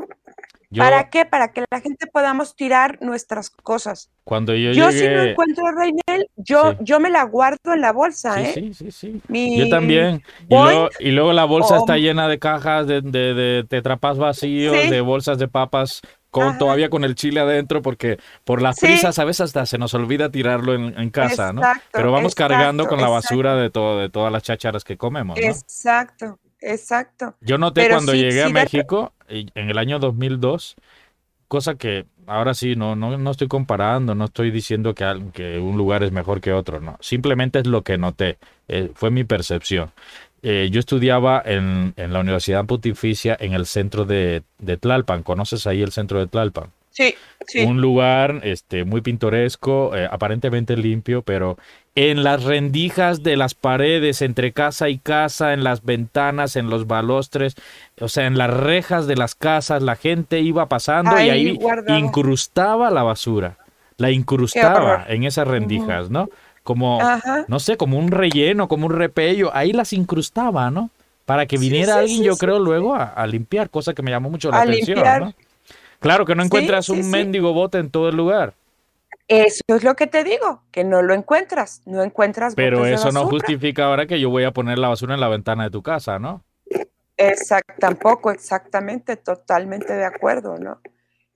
Yo, 0.69 0.83
¿Para 0.83 1.11
qué? 1.11 1.25
Para 1.25 1.53
que 1.53 1.65
la 1.71 1.81
gente 1.81 2.09
podamos 2.09 2.57
tirar 2.57 2.99
nuestras 3.01 3.51
cosas. 3.51 4.11
cuando 4.25 4.53
yo, 4.53 4.73
Yo, 4.73 4.91
si 4.91 5.07
no 5.09 5.21
encuentro 5.23 5.71
Reinel, 5.71 6.29
yo, 6.35 6.73
Sí. 6.73 6.77
yo 6.81 6.99
me 6.99 7.09
la 7.09 7.23
guardo 7.23 7.73
en 7.73 7.81
la 7.81 7.93
bolsa, 7.93 8.35
sí, 8.35 8.41
¿eh? 8.43 8.53
sí, 8.53 8.75
sí, 8.75 8.91
sí. 8.91 9.21
Mi- 9.29 9.57
Yo 9.57 9.69
también. 9.69 10.25
Y 10.49 10.57
luego, 10.57 10.89
y 10.99 11.13
luego 11.13 11.33
la 11.33 11.45
bolsa 11.45 11.77
está 11.77 11.97
llena 11.99 12.27
de 12.27 12.41
cajas, 12.41 12.89
de, 12.89 13.01
de, 13.01 13.35
de 13.35 13.65
tetrapas 13.65 14.19
vacíos, 14.19 14.77
Sí. 14.83 14.91
de 14.91 15.01
bolsas 15.01 15.39
de 15.39 15.47
papas, 15.47 16.03
con, 16.33 16.59
todavía 16.59 16.91
con 16.91 17.05
el 17.05 17.15
chile 17.15 17.39
adentro, 17.41 17.81
porque 17.81 18.19
por 18.43 18.61
las 18.61 18.77
Sí. 18.77 18.87
prisas 18.87 19.19
a 19.21 19.25
veces 19.25 19.43
hasta 19.43 19.65
se 19.67 19.79
nos 19.79 19.95
olvida 19.95 20.31
tirarlo 20.33 20.75
en, 20.75 20.99
en 20.99 21.11
casa, 21.11 21.53
¿no? 21.53 21.61
Exacto, 21.63 21.89
Pero 21.93 22.11
vamos 22.11 22.35
cargando 22.35 22.83
exacto, 22.83 22.89
con 22.97 23.01
la 23.01 23.09
basura 23.09 23.55
de 23.55 23.71
todo, 23.71 24.01
de 24.01 24.09
todas 24.11 24.33
las 24.33 24.43
chácharas 24.43 24.83
que 24.83 24.97
comemos, 24.99 25.39
¿no? 25.39 25.47
Exacto, 25.47 26.41
exacto. 26.61 27.35
Yo 27.41 27.59
noté 27.59 27.83
Pero 27.83 27.95
cuando 27.97 28.13
sí- 28.13 28.19
llegué 28.19 28.43
a 28.43 28.47
sí 28.49 28.53
México, 28.53 29.13
en 29.29 29.71
el 29.71 29.79
año 29.79 29.99
2002, 29.99 30.77
cosa 31.49 31.77
que 31.77 32.07
ahora 32.27 32.55
sí, 32.55 32.75
no, 32.77 32.97
no, 32.97 33.17
no 33.19 33.31
estoy 33.31 33.49
comparando, 33.49 34.15
no 34.15 34.25
estoy 34.27 34.51
diciendo 34.51 34.95
que 34.95 35.59
un 35.61 35.77
lugar 35.77 36.03
es 36.03 36.13
mejor 36.13 36.41
que 36.41 36.53
otro, 36.53 36.81
no. 36.81 36.97
Simplemente 37.01 37.61
es 37.61 37.67
lo 37.67 37.83
que 37.83 37.99
noté, 37.99 38.39
eh, 38.69 38.91
fue 38.95 39.11
mi 39.11 39.25
percepción. 39.25 39.93
Eh, 40.43 40.69
yo 40.71 40.81
estudiaba 40.81 41.43
en, 41.45 41.93
en 41.97 42.13
la 42.13 42.21
Universidad 42.21 42.65
Pontificia 42.67 43.37
en 43.41 43.53
el 43.55 43.67
centro 43.67 44.05
de, 44.05 44.43
de 44.59 44.77
Tlalpan. 44.77 45.23
¿Conoces 45.23 45.67
ahí 45.67 45.83
el 45.83 45.93
centro 45.93 46.19
de 46.21 46.27
Tlalpan? 46.27 46.71
Sí, 46.97 47.15
sí. 47.47 47.63
Un 47.63 47.83
lugar 47.83 48.41
este, 48.43 48.85
muy 48.87 49.03
pintoresco, 49.03 49.95
eh, 49.95 50.09
aparentemente 50.11 50.79
limpio, 50.79 51.21
pero 51.21 51.59
en 51.95 52.25
las 52.25 52.43
rendijas 52.45 53.23
de 53.23 53.37
las 53.37 53.53
paredes, 53.53 54.23
entre 54.23 54.53
casa 54.53 54.89
y 54.89 54.97
casa, 54.97 55.53
en 55.53 55.63
las 55.63 55.85
ventanas, 55.85 56.57
en 56.57 56.71
los 56.71 56.87
balostres, 56.87 57.55
o 58.01 58.09
sea, 58.09 58.27
en 58.27 58.39
las 58.39 58.49
rejas 58.49 59.07
de 59.07 59.17
las 59.17 59.35
casas, 59.35 59.83
la 59.83 59.97
gente 59.97 60.41
iba 60.41 60.71
pasando 60.71 61.21
y 61.21 61.29
Ahí 61.29 61.59
incrustaba 61.99 62.91
la 62.91 63.03
basura, 63.03 63.59
la 63.99 64.11
incrustaba 64.11 65.05
en 65.07 65.25
esas 65.25 65.47
rendijas, 65.47 66.09
¿no? 66.09 66.31
Como, 66.63 67.03
Ajá. 67.03 67.45
no 67.47 67.61
sé, 67.61 67.77
como 67.77 67.99
un 67.99 68.11
relleno, 68.11 68.69
como 68.69 68.87
un 68.87 68.93
repello, 68.95 69.51
ahí 69.55 69.73
las 69.75 69.93
incrustaba, 69.93 70.71
¿no? 70.71 70.89
Para 71.27 71.45
que 71.45 71.59
viniera 71.59 71.93
sí, 71.95 71.99
alguien, 71.99 72.23
yo 72.23 72.37
creo, 72.39 72.59
luego 72.59 72.95
a, 72.95 73.05
a 73.05 73.27
limpiar, 73.27 73.69
cosa 73.69 73.93
que 73.93 74.03
me 74.03 74.11
llamó 74.11 74.31
mucho 74.31 74.51
la 74.51 74.59
A 74.59 74.63
atención, 74.63 74.97
limpiar. 74.97 75.21
¿no? 75.21 75.35
Claro 76.01 76.25
que 76.25 76.35
no 76.35 76.43
encuentras 76.43 76.87
sí, 76.87 76.93
un 76.93 77.05
sí. 77.05 77.11
mendigo 77.11 77.53
bote 77.53 77.79
en 77.79 77.91
todo 77.91 78.09
el 78.09 78.17
lugar, 78.17 78.55
Eso 79.29 79.63
es 79.69 79.83
lo 79.83 79.97
que 79.97 80.07
te 80.07 80.25
digo, 80.25 80.63
que 80.71 80.85
no 80.85 81.03
lo 81.03 81.15
encuentras, 81.15 81.83
no 81.85 82.03
encuentras 82.03 82.55
pero 82.55 82.79
botes 82.79 82.91
de 82.91 82.95
eso 82.97 83.13
no 83.13 83.27
justifica 83.27 83.87
ahora 83.87 84.07
que 84.07 84.21
yo 84.21 84.31
voy 84.31 84.45
a 84.45 84.53
poner 84.53 84.79
la 84.79 84.89
basura 84.89 85.15
en 85.15 85.21
la 85.21 85.29
ventana 85.29 85.65
de 85.65 85.71
tu 85.71 85.83
casa, 85.83 86.19
¿no? 86.19 86.45
Exacto, 87.17 87.75
tampoco, 87.79 88.31
exactamente, 88.31 89.17
totalmente 89.17 89.95
de 89.95 90.05
acuerdo, 90.05 90.59
¿no? 90.59 90.81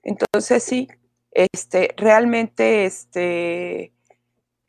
Entonces 0.03 0.63
sí, 0.63 0.87
este, 1.31 1.93
realmente 1.97 2.85
este, 2.85 3.91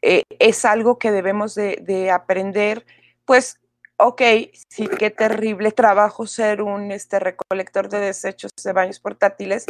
eh, 0.01 0.23
es 0.39 0.65
algo 0.65 0.99
que 0.99 1.13
debemos 1.13 1.55
de, 1.55 1.79
de 1.83 2.11
aprender, 2.11 2.85
pues, 3.25 3.61
ok, 3.97 4.23
sí, 4.69 4.89
qué 4.99 5.11
terrible 5.11 5.73
trabajo 5.73 6.27
ser 6.27 6.63
un 6.63 6.91
este, 6.91 7.19
recolector 7.19 7.89
de 7.89 8.01
desechos 8.01 8.51
de 8.63 8.73
baños 8.73 9.01
portátiles, 9.01 9.67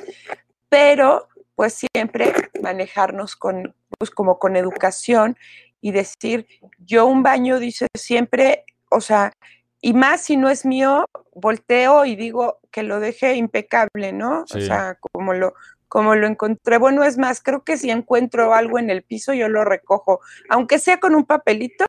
pero 0.68 1.28
pues 1.54 1.84
siempre 1.94 2.32
manejarnos 2.62 3.36
con, 3.36 3.74
pues 3.98 4.10
como 4.10 4.38
con 4.38 4.56
educación 4.56 5.36
y 5.80 5.92
decir, 5.92 6.46
yo 6.78 7.06
un 7.06 7.22
baño, 7.22 7.58
dice 7.58 7.88
siempre, 7.96 8.64
o 8.90 9.00
sea, 9.00 9.32
y 9.80 9.94
más 9.94 10.22
si 10.22 10.36
no 10.36 10.48
es 10.48 10.64
mío, 10.64 11.04
volteo 11.34 12.04
y 12.04 12.16
digo 12.16 12.58
que 12.70 12.82
lo 12.82 13.00
deje 13.00 13.34
impecable, 13.34 14.12
¿no? 14.12 14.44
Sí. 14.46 14.58
O 14.58 14.60
sea, 14.62 14.96
como 15.00 15.34
lo, 15.34 15.54
como 15.88 16.14
lo 16.14 16.26
encontré. 16.26 16.78
Bueno, 16.78 17.04
es 17.04 17.18
más, 17.18 17.42
creo 17.42 17.64
que 17.64 17.76
si 17.76 17.90
encuentro 17.90 18.54
algo 18.54 18.78
en 18.78 18.90
el 18.90 19.02
piso, 19.02 19.34
yo 19.34 19.48
lo 19.48 19.64
recojo, 19.64 20.20
aunque 20.48 20.78
sea 20.78 21.00
con 21.00 21.14
un 21.14 21.24
papelito, 21.24 21.84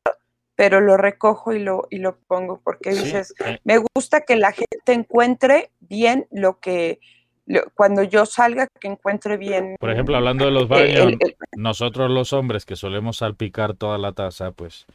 pero 0.56 0.82
lo 0.82 0.98
recojo 0.98 1.54
y 1.54 1.60
lo, 1.60 1.88
y 1.90 1.98
lo 1.98 2.18
pongo, 2.28 2.62
porque 2.64 2.92
Sí, 2.94 3.04
dices, 3.06 3.34
eh, 3.46 3.60
me 3.64 3.80
gusta 3.96 4.22
que 4.22 4.36
la 4.36 4.52
gente 4.52 4.94
encuentre 4.94 5.72
bien 5.80 6.28
lo 6.32 6.60
que, 6.60 7.00
cuando 7.74 8.04
yo 8.04 8.26
salga, 8.26 8.68
que 8.80 8.88
encuentre 8.88 9.38
bien. 9.38 9.76
por 9.80 9.90
ejemplo, 9.90 10.16
hablando 10.16 10.46
de 10.46 10.52
los 10.52 10.68
baños, 10.68 11.08
el- 11.08 11.18
el- 11.20 11.36
nosotros 11.56 12.10
los 12.10 12.34
hombres 12.34 12.66
que 12.66 12.76
solemos 12.76 13.18
salpicar 13.18 13.74
toda 13.74 13.98
la 13.98 14.14
taza, 14.14 14.52
pues 14.52 14.86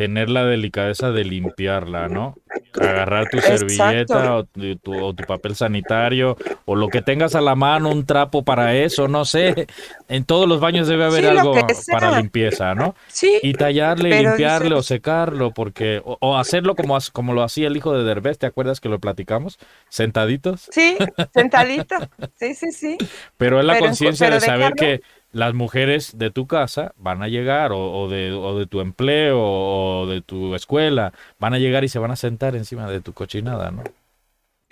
tener 0.00 0.30
la 0.30 0.46
delicadeza 0.46 1.10
de 1.10 1.24
limpiarla, 1.26 2.08
¿no? 2.08 2.38
Agarrar 2.72 3.28
tu 3.28 3.36
Exacto. 3.36 3.58
servilleta 3.58 4.36
o 4.36 4.44
tu, 4.44 4.76
tu- 4.76 4.94
o 4.94 5.12
tu 5.14 5.26
papel 5.26 5.54
sanitario 5.54 6.38
o 6.64 6.74
lo 6.74 6.88
que 6.88 7.02
tengas 7.02 7.34
a 7.34 7.42
la 7.42 7.54
mano, 7.54 7.90
un 7.90 8.06
trapo 8.06 8.42
para 8.42 8.74
eso, 8.74 9.08
no 9.08 9.26
sé. 9.26 9.66
En 10.08 10.24
todos 10.24 10.48
los 10.48 10.58
baños 10.58 10.88
debe 10.88 11.04
haber 11.04 11.24
Sí, 11.24 11.26
algo 11.26 11.52
para 11.90 12.16
limpieza, 12.16 12.74
¿no? 12.74 12.94
sí, 13.08 13.38
Y 13.42 13.52
tallarle, 13.54 14.22
limpiarle 14.22 14.74
o 14.74 14.82
secarlo, 14.82 15.52
porque 15.52 16.00
o, 16.02 16.16
o 16.22 16.38
hacerlo 16.38 16.74
como, 16.76 16.96
como 17.12 17.34
lo 17.34 17.42
hacía 17.42 17.66
el 17.68 17.76
hijo 17.76 17.92
de 17.92 18.04
Derbez, 18.04 18.38
¿te 18.38 18.46
acuerdas 18.46 18.80
que 18.80 18.88
lo 18.88 19.00
platicamos? 19.00 19.58
Sentaditos. 19.90 20.68
sí, 20.72 20.96
sentadito. 21.34 21.96
Sí, 22.38 22.54
sí, 22.54 22.72
sí. 22.72 22.96
Pero 23.36 23.60
es 23.60 23.66
la 23.66 23.78
conciencia 23.78 24.30
de 24.30 24.40
saber 24.40 24.72
dejarlo- 24.72 24.76
que 24.76 25.00
las 25.32 25.54
mujeres 25.54 26.18
de 26.18 26.30
tu 26.30 26.46
casa 26.46 26.92
van 26.96 27.22
a 27.22 27.28
llegar, 27.28 27.72
o, 27.72 27.92
o 27.92 28.08
de, 28.08 28.32
o 28.32 28.58
de 28.58 28.66
tu 28.66 28.80
empleo, 28.80 29.38
o 29.40 30.06
de 30.06 30.22
tu 30.22 30.54
escuela, 30.54 31.12
van 31.38 31.54
a 31.54 31.58
llegar 31.58 31.84
y 31.84 31.88
se 31.88 31.98
van 31.98 32.10
a 32.10 32.16
sentar 32.16 32.56
encima 32.56 32.90
de 32.90 33.00
tu 33.00 33.12
cochinada, 33.14 33.70
¿no? 33.70 33.84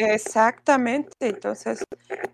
Exactamente, 0.00 1.10
entonces, 1.20 1.82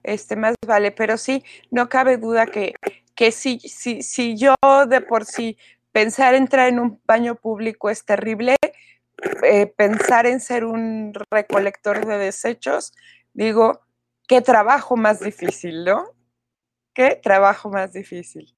este 0.03 0.37
más 0.37 0.55
vale, 0.67 0.93
pero 0.93 1.17
sí, 1.17 1.43
no 1.71 1.89
cabe 1.89 2.19
duda 2.19 2.47
que, 2.47 2.75
que 3.15 3.33
si, 3.33 3.59
si, 3.61 4.03
si 4.03 4.37
yo 4.37 4.55
de 4.87 5.01
por 5.01 5.25
sí 5.25 5.57
pensar 5.91 6.35
entrar 6.35 6.69
en 6.69 6.79
un 6.79 7.01
baño 7.07 7.37
público 7.37 7.89
es 7.89 8.05
terrible, 8.05 8.57
eh, 9.45 9.67
pensar 9.67 10.27
en 10.27 10.41
ser 10.41 10.65
un 10.67 11.15
recolector 11.31 12.05
de 12.07 12.19
desechos, 12.19 12.93
digo, 13.33 13.81
qué 14.29 14.43
trabajo 14.43 14.97
más 14.97 15.21
difícil, 15.21 15.85
¿no? 15.85 16.14
Qué 16.95 17.19
trabajo 17.23 17.69
más 17.71 17.93
difícil. 17.93 18.55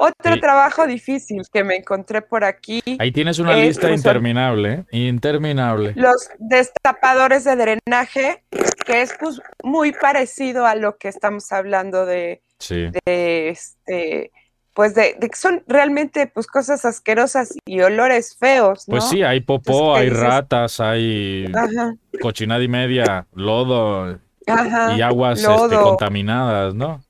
Otro 0.00 0.34
Sí. 0.34 0.40
trabajo 0.40 0.86
difícil 0.86 1.42
que 1.52 1.64
me 1.64 1.74
encontré 1.74 2.22
por 2.22 2.44
aquí, 2.44 2.80
Ahí 3.00 3.10
tienes 3.10 3.40
una 3.40 3.54
lista 3.56 3.88
pues, 3.88 3.98
interminable, 3.98 4.72
¿eh? 4.72 4.84
Interminable. 5.08 5.92
los 5.96 6.28
destapadores 6.38 7.42
de 7.42 7.56
drenaje, 7.56 8.44
que 8.86 9.02
es 9.02 9.12
pues, 9.18 9.40
muy 9.64 9.90
parecido 9.92 10.66
a 10.66 10.76
lo 10.76 10.96
que 10.98 11.08
estamos 11.08 11.50
hablando 11.50 12.06
de, 12.06 12.42
Sí. 12.60 12.90
de, 13.06 13.48
este, 13.48 14.30
pues 14.72 14.94
de, 14.94 15.16
de 15.18 15.28
que 15.30 15.36
son 15.36 15.64
realmente 15.66 16.28
pues 16.28 16.46
cosas 16.46 16.84
asquerosas 16.84 17.54
y 17.66 17.80
olores 17.80 18.36
feos, 18.38 18.86
¿no? 18.86 18.92
Pues 18.92 19.04
sí, 19.08 19.24
hay 19.24 19.40
popó, 19.40 19.96
Entonces, 19.96 19.96
¿qué 19.96 19.98
hay 20.04 20.10
dices? 20.10 20.22
ratas, 20.22 20.80
hay 20.80 21.52
Ajá, 21.52 21.94
cochinada 22.22 22.62
y 22.62 22.68
media, 22.68 23.26
lodo 23.32 24.20
ajá. 24.46 24.94
y 24.96 25.00
aguas 25.02 25.40
este, 25.42 25.76
contaminadas, 25.76 26.74
¿no? 26.76 27.02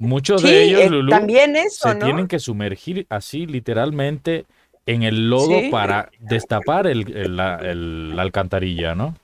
Muchos 0.00 0.42
Sí, 0.42 0.48
de 0.48 0.62
ellos, 0.64 0.90
Lulú, 0.90 1.10
también 1.10 1.56
eso, 1.56 1.88
se 1.88 1.94
¿no? 1.94 2.04
tienen 2.04 2.28
que 2.28 2.38
sumergir 2.38 3.06
así 3.08 3.46
literalmente 3.46 4.46
en 4.86 5.02
el 5.02 5.28
lodo 5.30 5.60
Sí. 5.60 5.68
para 5.70 6.10
destapar 6.20 6.86
el- 6.86 7.16
el- 7.16 7.36
la, 7.36 7.56
el- 7.56 8.14
la 8.14 8.22
alcantarilla, 8.22 8.94
¿no? 8.94 9.16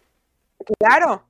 Claro, 0.78 1.24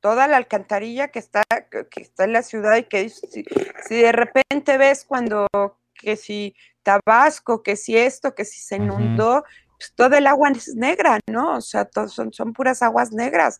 toda 0.00 0.28
la 0.28 0.36
alcantarilla 0.36 1.08
que 1.08 1.18
está, 1.18 1.42
que 1.90 2.00
está 2.02 2.24
en 2.24 2.32
la 2.32 2.42
ciudad 2.42 2.76
y 2.76 2.84
que 2.84 3.08
si, 3.08 3.44
si 3.88 3.94
de 3.96 4.12
repente 4.12 4.78
ves 4.78 5.04
cuando 5.06 5.46
que 5.94 6.16
si 6.16 6.54
Tabasco, 6.82 7.62
que 7.62 7.76
si 7.76 7.96
esto, 7.96 8.34
que 8.34 8.44
si 8.44 8.60
se 8.60 8.76
inundó, 8.76 9.44
pues 9.78 9.92
todo 9.94 10.16
el 10.16 10.26
agua 10.26 10.50
es 10.50 10.74
negra, 10.74 11.18
¿no? 11.28 11.56
O 11.56 11.60
sea, 11.60 11.84
todo 11.84 12.08
son, 12.08 12.32
son 12.32 12.52
puras 12.52 12.82
aguas 12.82 13.12
negras. 13.12 13.58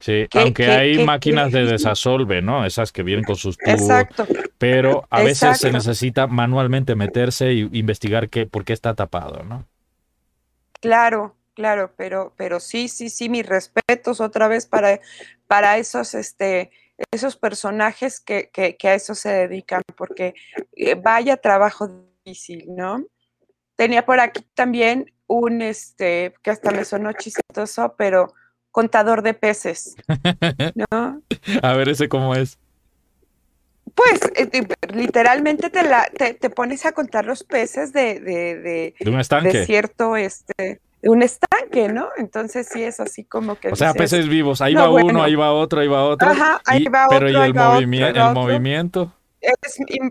Sí, 0.00 0.26
aunque 0.32 0.66
hay 0.70 1.04
máquinas 1.04 1.52
de 1.52 1.66
desasolve, 1.66 2.40
¿no? 2.40 2.64
Esas 2.64 2.90
que 2.90 3.02
vienen 3.02 3.24
con 3.24 3.36
sus 3.36 3.58
tubos. 3.58 3.82
Exacto. 3.82 4.26
Pero 4.56 5.06
a 5.10 5.22
veces 5.22 5.58
se 5.58 5.70
necesita 5.70 6.26
manualmente 6.26 6.94
meterse 6.94 7.48
e 7.48 7.68
investigar 7.72 8.30
qué, 8.30 8.46
por 8.46 8.64
qué 8.64 8.72
está 8.72 8.94
tapado, 8.94 9.44
¿no? 9.44 9.66
Claro, 10.80 11.36
claro, 11.54 11.92
pero, 11.98 12.32
pero 12.38 12.60
sí, 12.60 12.88
sí, 12.88 13.10
sí, 13.10 13.28
mis 13.28 13.44
respetos 13.44 14.22
otra 14.22 14.48
vez 14.48 14.64
para, 14.64 15.00
para 15.46 15.76
esos, 15.76 16.14
este, 16.14 16.70
esos 17.10 17.36
personajes 17.36 18.20
que, 18.20 18.48
que, 18.50 18.76
que 18.76 18.88
a 18.88 18.94
eso 18.94 19.14
se 19.14 19.28
dedican, 19.28 19.82
porque 19.96 20.32
eh, 20.76 20.94
vaya 20.94 21.36
trabajo 21.36 22.06
difícil, 22.24 22.64
¿no? 22.74 23.04
Tenía 23.76 24.06
por 24.06 24.18
aquí 24.18 24.46
también 24.54 25.12
un, 25.26 25.60
este, 25.60 26.32
que 26.42 26.50
hasta 26.50 26.70
me 26.70 26.86
sonó 26.86 27.12
chistoso, 27.12 27.94
pero 27.98 28.32
contador 28.70 29.22
de 29.22 29.34
peces, 29.34 29.96
¿no? 30.90 31.22
A 31.62 31.72
ver, 31.74 31.88
ese 31.88 32.08
cómo 32.08 32.34
es. 32.34 32.58
Pues 33.94 34.20
eh, 34.36 34.66
literalmente 34.94 35.68
te, 35.68 35.82
la, 35.82 36.08
te, 36.16 36.50
pones 36.50 36.86
a 36.86 36.92
contar 36.92 37.26
los 37.26 37.42
peces 37.42 37.92
de, 37.92 38.20
de, 38.20 38.94
de, 39.00 39.10
un 39.10 39.18
estanque. 39.18 39.58
De 39.58 39.66
cierto, 39.66 40.16
este, 40.16 40.80
un 41.02 41.22
estanque, 41.22 41.88
¿no? 41.88 42.08
Entonces 42.16 42.68
sí 42.72 42.82
es 42.82 43.00
así 43.00 43.24
como 43.24 43.56
que. 43.56 43.68
O 43.68 43.76
sea, 43.76 43.92
peces 43.92 44.28
vivos, 44.28 44.60
ahí 44.60 44.74
va 44.74 44.90
uno, 44.90 45.22
ahí 45.22 45.34
va 45.34 45.52
otro, 45.52 45.80
ahí 45.80 45.88
va 45.88 46.04
otro. 46.04 46.28
Ajá, 46.28 46.60
ahí 46.66 46.84
va 46.84 47.06
otro. 47.06 47.18
Pero 47.18 47.30
¿y 47.30 47.34
el, 47.34 48.16
el 48.16 48.32
movimiento? 48.32 49.12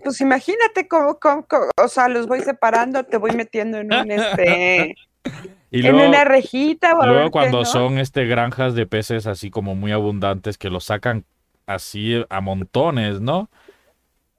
pues 0.03 0.21
imagínate 0.21 0.87
cómo, 0.87 1.19
cómo, 1.19 1.45
o 1.77 1.87
sea, 1.87 2.09
los 2.09 2.27
voy 2.27 2.41
separando, 2.41 3.03
te 3.05 3.17
voy 3.17 3.31
metiendo 3.31 3.77
en 3.77 3.93
un 3.93 4.11
este. 4.11 4.95
en 5.71 5.95
una 5.95 6.23
rejita. 6.25 6.93
luego 7.05 7.31
cuando 7.31 7.65
son 7.65 7.99
este 7.99 8.25
granjas 8.25 8.75
de 8.75 8.85
peces 8.85 9.27
así 9.27 9.49
como 9.49 9.75
muy 9.75 9.91
abundantes 9.91 10.57
que 10.57 10.69
los 10.69 10.85
sacan 10.85 11.25
así 11.65 12.25
a 12.29 12.41
montones, 12.41 13.21
¿no? 13.21 13.49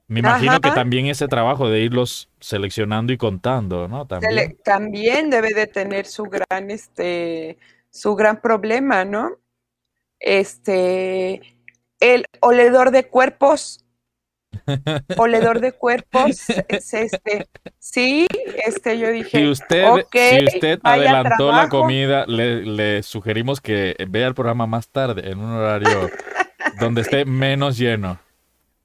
Me 0.07 0.19
imagino 0.19 0.59
que 0.59 0.71
también 0.71 1.05
ese 1.05 1.29
trabajo 1.29 1.69
de 1.69 1.79
irlos 1.79 2.29
seleccionando 2.41 3.13
y 3.13 3.17
contando, 3.17 3.87
¿no? 3.87 4.05
También. 4.05 4.57
también 4.61 5.29
debe 5.29 5.53
de 5.53 5.67
tener 5.67 6.05
su 6.05 6.25
gran, 6.25 6.69
este, 6.69 7.57
su 7.89 8.15
gran 8.15 8.41
problema, 8.41 9.05
¿no? 9.05 9.37
Este, 10.19 11.41
el 12.01 12.25
oledor 12.41 12.91
de 12.91 13.07
cuerpos 13.07 13.80
oledor 15.17 15.59
de 15.59 15.71
cuerpos, 15.71 16.49
este, 16.69 17.47
sí, 17.79 18.27
este, 18.65 18.97
yo 18.97 19.09
dije, 19.11 19.39
si 19.39 19.47
usted, 19.47 19.85
si 20.11 20.45
usted 20.45 20.79
adelantó 20.83 21.51
la 21.51 21.69
comida, 21.69 22.25
le, 22.27 23.03
sugerimos 23.03 23.61
que 23.61 23.95
vea 24.09 24.27
el 24.27 24.35
programa 24.35 24.67
más 24.67 24.89
tarde, 24.89 25.29
en 25.29 25.39
un 25.39 25.51
horario 25.51 26.09
donde 26.79 27.01
esté 27.01 27.25
menos 27.25 27.77
lleno. 27.77 28.19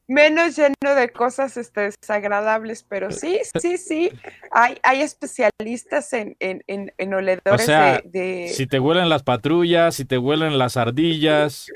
Menos 0.08 0.56
lleno 0.56 0.94
de 0.94 1.08
cosas 1.10 1.56
este, 1.56 1.90
desagradables, 2.00 2.84
pero 2.84 3.10
sí, 3.10 3.40
sí, 3.60 3.76
sí, 3.76 4.12
hay, 4.52 4.78
hay 4.84 5.02
especialistas 5.02 6.12
en, 6.12 6.36
en, 6.38 6.62
en, 6.68 7.14
oledores 7.14 7.66
de, 8.04 8.52
Si 8.54 8.68
te 8.68 8.78
huelen 8.78 9.08
las 9.08 9.24
patrullas, 9.24 9.96
si 9.96 10.04
te 10.04 10.16
huelen 10.16 10.58
las 10.58 10.76
ardillas, 10.76 11.66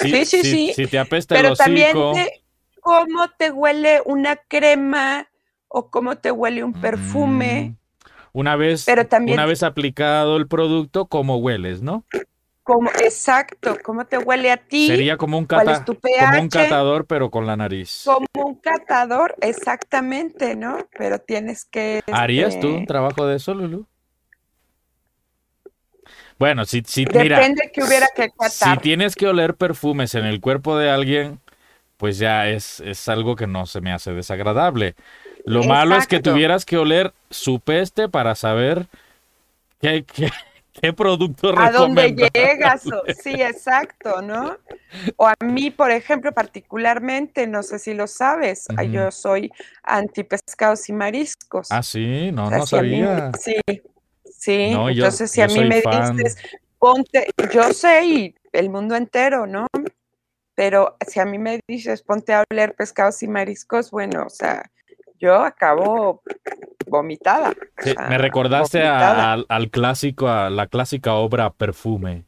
Sí, 0.00 0.24
sí, 0.24 0.42
sí. 0.42 0.72
Si 0.74 0.86
te 0.86 0.98
apesta 0.98 1.34
Pero 1.34 1.50
el 1.50 1.56
también 1.56 1.96
cómo 2.82 3.28
te 3.38 3.50
huele 3.50 4.02
una 4.04 4.36
crema 4.36 5.28
o 5.68 5.88
cómo 5.88 6.16
te 6.16 6.30
huele 6.32 6.64
un 6.64 6.72
perfume. 6.74 7.70
Mm. 7.70 7.76
Una 8.34 8.56
vez, 8.56 8.86
una 9.20 9.46
vez 9.46 9.62
aplicado 9.62 10.36
el 10.36 10.48
producto, 10.48 11.06
cómo 11.06 11.36
hueles, 11.36 11.82
¿no? 11.82 12.04
Como, 12.62 12.90
exacto, 12.90 13.76
cómo 13.82 14.06
te 14.06 14.18
huele 14.18 14.50
a 14.50 14.56
ti. 14.56 14.86
Sería 14.86 15.16
como 15.16 15.36
un, 15.36 15.46
cata, 15.46 15.84
como 15.84 16.40
un 16.40 16.48
catador, 16.48 17.06
pero 17.06 17.30
con 17.30 17.46
la 17.46 17.56
nariz. 17.56 18.02
Como 18.04 18.26
un 18.46 18.54
catador, 18.56 19.34
exactamente, 19.40 20.56
¿no? 20.56 20.78
Pero 20.96 21.18
tienes 21.18 21.64
que... 21.64 22.02
¿Harías 22.10 22.58
tú 22.58 22.68
un 22.68 22.74
este 22.74 22.86
trabajo 22.86 23.26
de 23.26 23.36
eso, 23.36 23.52
Lulu? 23.52 23.86
Bueno, 26.38 26.64
si, 26.64 26.82
si 26.86 27.04
Depende 27.04 27.70
que 27.72 27.84
hubiera 27.84 28.08
que 28.14 28.30
catar. 28.30 28.76
Si 28.76 28.82
tienes 28.82 29.14
que 29.14 29.26
oler 29.26 29.54
perfumes 29.56 30.14
en 30.14 30.24
el 30.24 30.40
cuerpo 30.40 30.78
de 30.78 30.90
alguien, 30.90 31.40
pues 32.02 32.18
ya 32.18 32.48
es, 32.48 32.80
es 32.80 33.08
algo 33.08 33.36
que 33.36 33.46
no 33.46 33.64
se 33.64 33.80
me 33.80 33.92
hace 33.92 34.12
desagradable. 34.12 34.96
Lo 35.44 35.62
malo 35.62 35.94
es 35.94 36.08
que 36.08 36.18
tuvieras 36.18 36.64
que 36.64 36.76
oler 36.76 37.12
su 37.30 37.60
peste 37.60 38.08
para 38.08 38.34
saber 38.34 38.88
qué, 39.80 40.02
qué, 40.02 40.28
qué 40.72 40.92
producto 40.92 41.56
A 41.56 41.70
dónde 41.70 42.12
llegas, 42.34 42.82
sí, 43.22 43.40
exacto, 43.40 44.20
¿no? 44.20 44.56
O 45.14 45.28
a 45.28 45.34
mí, 45.44 45.70
por 45.70 45.92
ejemplo, 45.92 46.32
particularmente, 46.32 47.46
no 47.46 47.62
sé 47.62 47.78
si 47.78 47.94
lo 47.94 48.08
sabes, 48.08 48.66
yo 48.90 49.12
soy 49.12 49.52
anti 49.84 50.24
pescados 50.24 50.88
y 50.88 50.92
mariscos. 50.92 51.68
Ah, 51.70 51.84
sí, 51.84 52.32
no, 52.32 52.50
no 52.50 52.66
sabía. 52.66 53.30
sí, 53.38 53.54
Sí, 54.24 54.72
entonces 54.72 55.30
si 55.30 55.40
a 55.40 55.46
mí 55.46 55.64
me 55.66 55.76
dices, 55.76 56.36
ponte, 56.80 57.28
yo 57.54 57.72
sé 57.72 58.04
y 58.06 58.34
el 58.50 58.70
mundo 58.70 58.96
entero, 58.96 59.46
¿no? 59.46 59.68
Pero 60.62 60.96
si 61.04 61.18
a 61.18 61.24
mí 61.24 61.38
me 61.38 61.58
dices, 61.66 62.02
ponte 62.02 62.32
a 62.32 62.44
oler 62.48 62.76
pescados 62.76 63.20
y 63.24 63.26
mariscos, 63.26 63.90
bueno, 63.90 64.26
o 64.26 64.30
sea, 64.30 64.70
yo 65.18 65.34
acabo 65.34 66.22
vomitada. 66.86 67.52
me 68.08 68.16
recordaste 68.16 68.80
al 68.86 69.70
clásico, 69.72 70.28
a 70.28 70.50
la 70.50 70.68
clásica 70.68 71.14
obra 71.14 71.50
Perfume. 71.50 72.26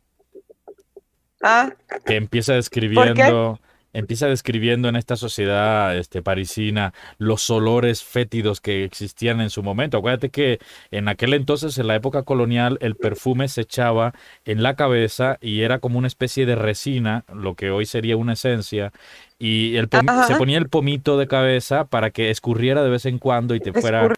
Ah. 1.44 1.74
Que 2.04 2.16
empieza 2.16 2.54
describiendo 2.54 3.60
empieza 3.94 4.26
describiendo 4.26 4.88
en 4.88 4.96
esta 4.96 5.16
sociedad 5.16 5.96
este, 5.96 6.20
parisina 6.20 6.92
los 7.16 7.48
olores 7.48 8.04
fétidos 8.04 8.60
que 8.60 8.84
existían 8.84 9.40
en 9.40 9.48
su 9.48 9.62
momento. 9.62 9.96
Acuérdate 9.96 10.28
que 10.28 10.58
en 10.90 11.08
aquel 11.08 11.32
entonces, 11.32 11.78
en 11.78 11.86
la 11.86 11.94
época 11.94 12.24
colonial, 12.24 12.76
el 12.82 12.96
perfume 12.96 13.48
se 13.48 13.62
echaba 13.62 14.12
en 14.44 14.62
la 14.62 14.74
cabeza 14.74 15.38
y 15.40 15.62
era 15.62 15.78
como 15.78 15.98
una 15.98 16.08
especie 16.08 16.44
de 16.44 16.56
resina, 16.56 17.24
lo 17.32 17.54
que 17.54 17.70
hoy 17.70 17.86
sería 17.86 18.16
una 18.16 18.34
esencia, 18.34 18.92
y 19.38 19.76
el 19.76 19.88
se 20.26 20.36
ponía 20.36 20.58
el 20.58 20.68
pomito 20.68 21.18
de 21.18 21.26
cabeza 21.26 21.84
para 21.84 22.10
que 22.10 22.30
escurriera 22.30 22.82
de 22.82 22.90
vez 22.90 23.04
en 23.04 23.18
cuando 23.18 23.54
y 23.54 23.60
te 23.60 23.72
fuera 23.72 24.08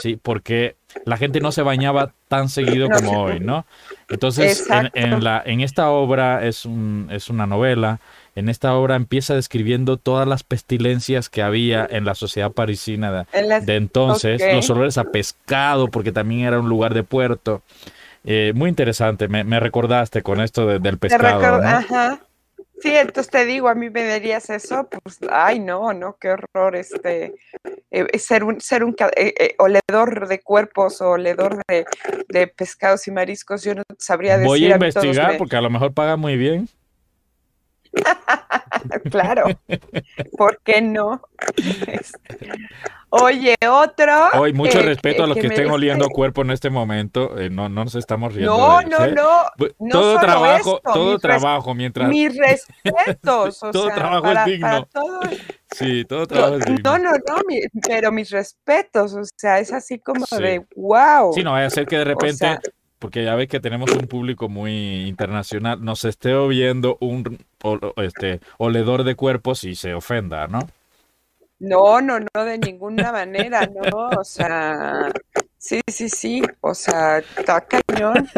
sí 0.00 0.18
porque 0.22 0.76
la 1.04 1.16
gente 1.16 1.40
no 1.40 1.50
se 1.50 1.62
bañaba 1.62 2.12
tan 2.28 2.48
seguido 2.48 2.88
como 2.90 3.22
hoy 3.22 3.40
no 3.40 3.64
entonces 4.08 4.68
en, 4.94 5.24
la 5.24 5.42
en 5.44 5.60
esta 5.62 5.90
obra 5.90 6.46
es 6.46 6.66
un, 6.66 7.08
es 7.10 7.30
una 7.30 7.46
novela 7.46 8.00
en 8.36 8.50
esta 8.50 8.74
obra 8.74 8.96
empieza 8.96 9.34
describiendo 9.34 9.96
todas 9.96 10.28
las 10.28 10.44
pestilencias 10.44 11.30
que 11.30 11.42
había 11.42 11.86
en 11.90 12.04
la 12.04 12.14
sociedad 12.14 12.52
parisina 12.52 13.26
de, 13.32 13.76
entonces, 13.76 14.42
los 14.54 14.68
olores 14.68 14.98
a 14.98 15.04
pescado, 15.04 15.88
porque 15.88 16.12
también 16.12 16.42
era 16.42 16.60
un 16.60 16.68
lugar 16.68 16.92
de 16.92 17.02
puerto. 17.02 17.62
Eh, 18.24 18.52
muy 18.54 18.68
interesante, 18.68 19.26
me, 19.26 19.58
recordaste 19.58 20.22
con 20.22 20.42
esto 20.42 20.78
del 20.78 20.98
pescado. 20.98 21.62
Ajá. 21.64 22.20
Sí, 22.78 22.94
entonces 22.94 23.30
te 23.30 23.46
digo, 23.46 23.68
a 23.68 23.74
mí 23.74 23.88
me 23.88 24.04
dirías 24.04 24.50
eso, 24.50 24.86
pues, 25.02 25.18
ay, 25.30 25.58
no, 25.58 25.94
no, 25.94 26.18
qué 26.20 26.32
horror, 26.32 26.76
este, 26.76 27.34
eh, 27.90 28.18
ser 28.18 28.44
un, 28.44 28.60
ser 28.60 28.84
un 28.84 28.94
eh, 29.16 29.54
oledor 29.56 30.28
de 30.28 30.40
cuerpos 30.40 31.00
o 31.00 31.12
oledor 31.12 31.62
de, 31.68 31.86
de, 32.28 32.46
pescados 32.48 33.08
y 33.08 33.12
mariscos, 33.12 33.64
yo 33.64 33.74
no 33.74 33.82
sabría 33.98 34.36
decir. 34.36 34.46
Voy 34.46 34.66
a 34.66 34.74
investigar 34.74 35.38
porque 35.38 35.56
a 35.56 35.62
lo 35.62 35.70
mejor 35.70 35.94
paga 35.94 36.16
muy 36.16 36.36
bien. 36.36 36.68
claro, 39.10 39.46
¿por 40.36 40.60
qué 40.62 40.80
no? 40.82 41.22
Este, 41.86 42.38
oye, 43.10 43.56
otro. 43.68 44.28
Hoy 44.34 44.52
mucho 44.52 44.80
respeto 44.82 45.24
a 45.24 45.26
los 45.26 45.36
que, 45.36 45.46
estén 45.46 45.70
oliendo 45.70 46.08
cuerpo 46.08 46.42
en 46.42 46.50
este 46.50 46.70
momento. 46.70 47.38
Eh, 47.38 47.50
no, 47.50 47.68
no 47.68 47.84
nos 47.84 47.94
estamos 47.94 48.34
riendo. 48.34 48.56
No, 48.56 48.82
no, 48.82 49.04
¿eh? 49.04 49.14
no, 49.14 49.90
Todo 49.90 50.18
trabajo, 50.18 50.80
todo 50.80 51.18
trabajo 51.18 51.74
mientras. 51.74 52.08
Mis 52.08 52.36
respetos. 52.38 53.60
todo 53.60 53.88
trabajo 53.88 54.30
es 54.30 54.44
digno. 54.44 54.88
Sí, 55.72 56.04
todo 56.04 56.26
trabajo 56.26 56.56
es 56.56 56.64
digno. 56.66 56.98
No, 56.98 56.98
no, 56.98 57.10
no, 57.12 57.42
pero 57.86 58.12
mis 58.12 58.30
respetos. 58.30 59.14
O 59.14 59.22
sea, 59.36 59.58
es 59.58 59.72
así 59.72 59.98
como 59.98 60.24
de 60.38 60.64
wow. 60.76 61.32
Sí, 61.32 61.42
no 61.42 61.52
vaya 61.52 61.66
a 61.66 61.70
ser 61.70 61.86
que 61.86 61.98
de 61.98 62.04
repente 62.04 62.58
porque 62.98 63.24
ya 63.24 63.34
ves 63.34 63.48
que 63.48 63.60
tenemos 63.60 63.90
un 63.92 64.06
público 64.06 64.48
muy 64.48 65.06
internacional, 65.06 65.84
nos 65.84 66.04
esté 66.04 66.34
oyendo 66.34 66.96
un 67.00 67.38
este, 67.96 68.40
oledor 68.58 69.04
de 69.04 69.14
cuerpos 69.14 69.64
y 69.64 69.74
se 69.74 69.94
ofenda, 69.94 70.46
¿no? 70.46 70.60
No, 71.58 72.00
no, 72.00 72.18
no, 72.20 72.44
de 72.44 72.58
ninguna 72.58 73.12
manera, 73.12 73.66
no, 73.66 74.08
o 74.08 74.24
sea, 74.24 75.10
sí, 75.56 75.80
sí, 75.86 76.08
sí, 76.08 76.42
o 76.60 76.74
sea, 76.74 77.18
está 77.18 77.62
cañón. 77.62 78.28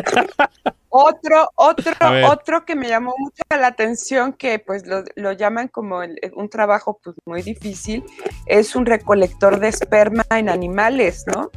Otro, 0.90 1.51
otro, 1.57 1.92
otro 2.31 2.64
que 2.64 2.75
me 2.75 2.88
llamó 2.88 3.14
mucho 3.18 3.42
la 3.51 3.66
atención, 3.66 4.33
que 4.33 4.59
pues 4.59 4.87
lo, 4.87 5.05
lo 5.16 5.33
llaman 5.33 5.68
como 5.68 6.01
un 6.35 6.49
trabajo 6.49 6.99
pues 7.05 7.14
muy 7.27 7.42
difícil, 7.42 8.03
es 8.47 8.75
un 8.75 8.87
recolector 8.87 9.61
de 9.61 9.68
esperma 9.68 10.25
en 10.31 10.49
animales, 10.49 11.25
¿no? 11.27 11.51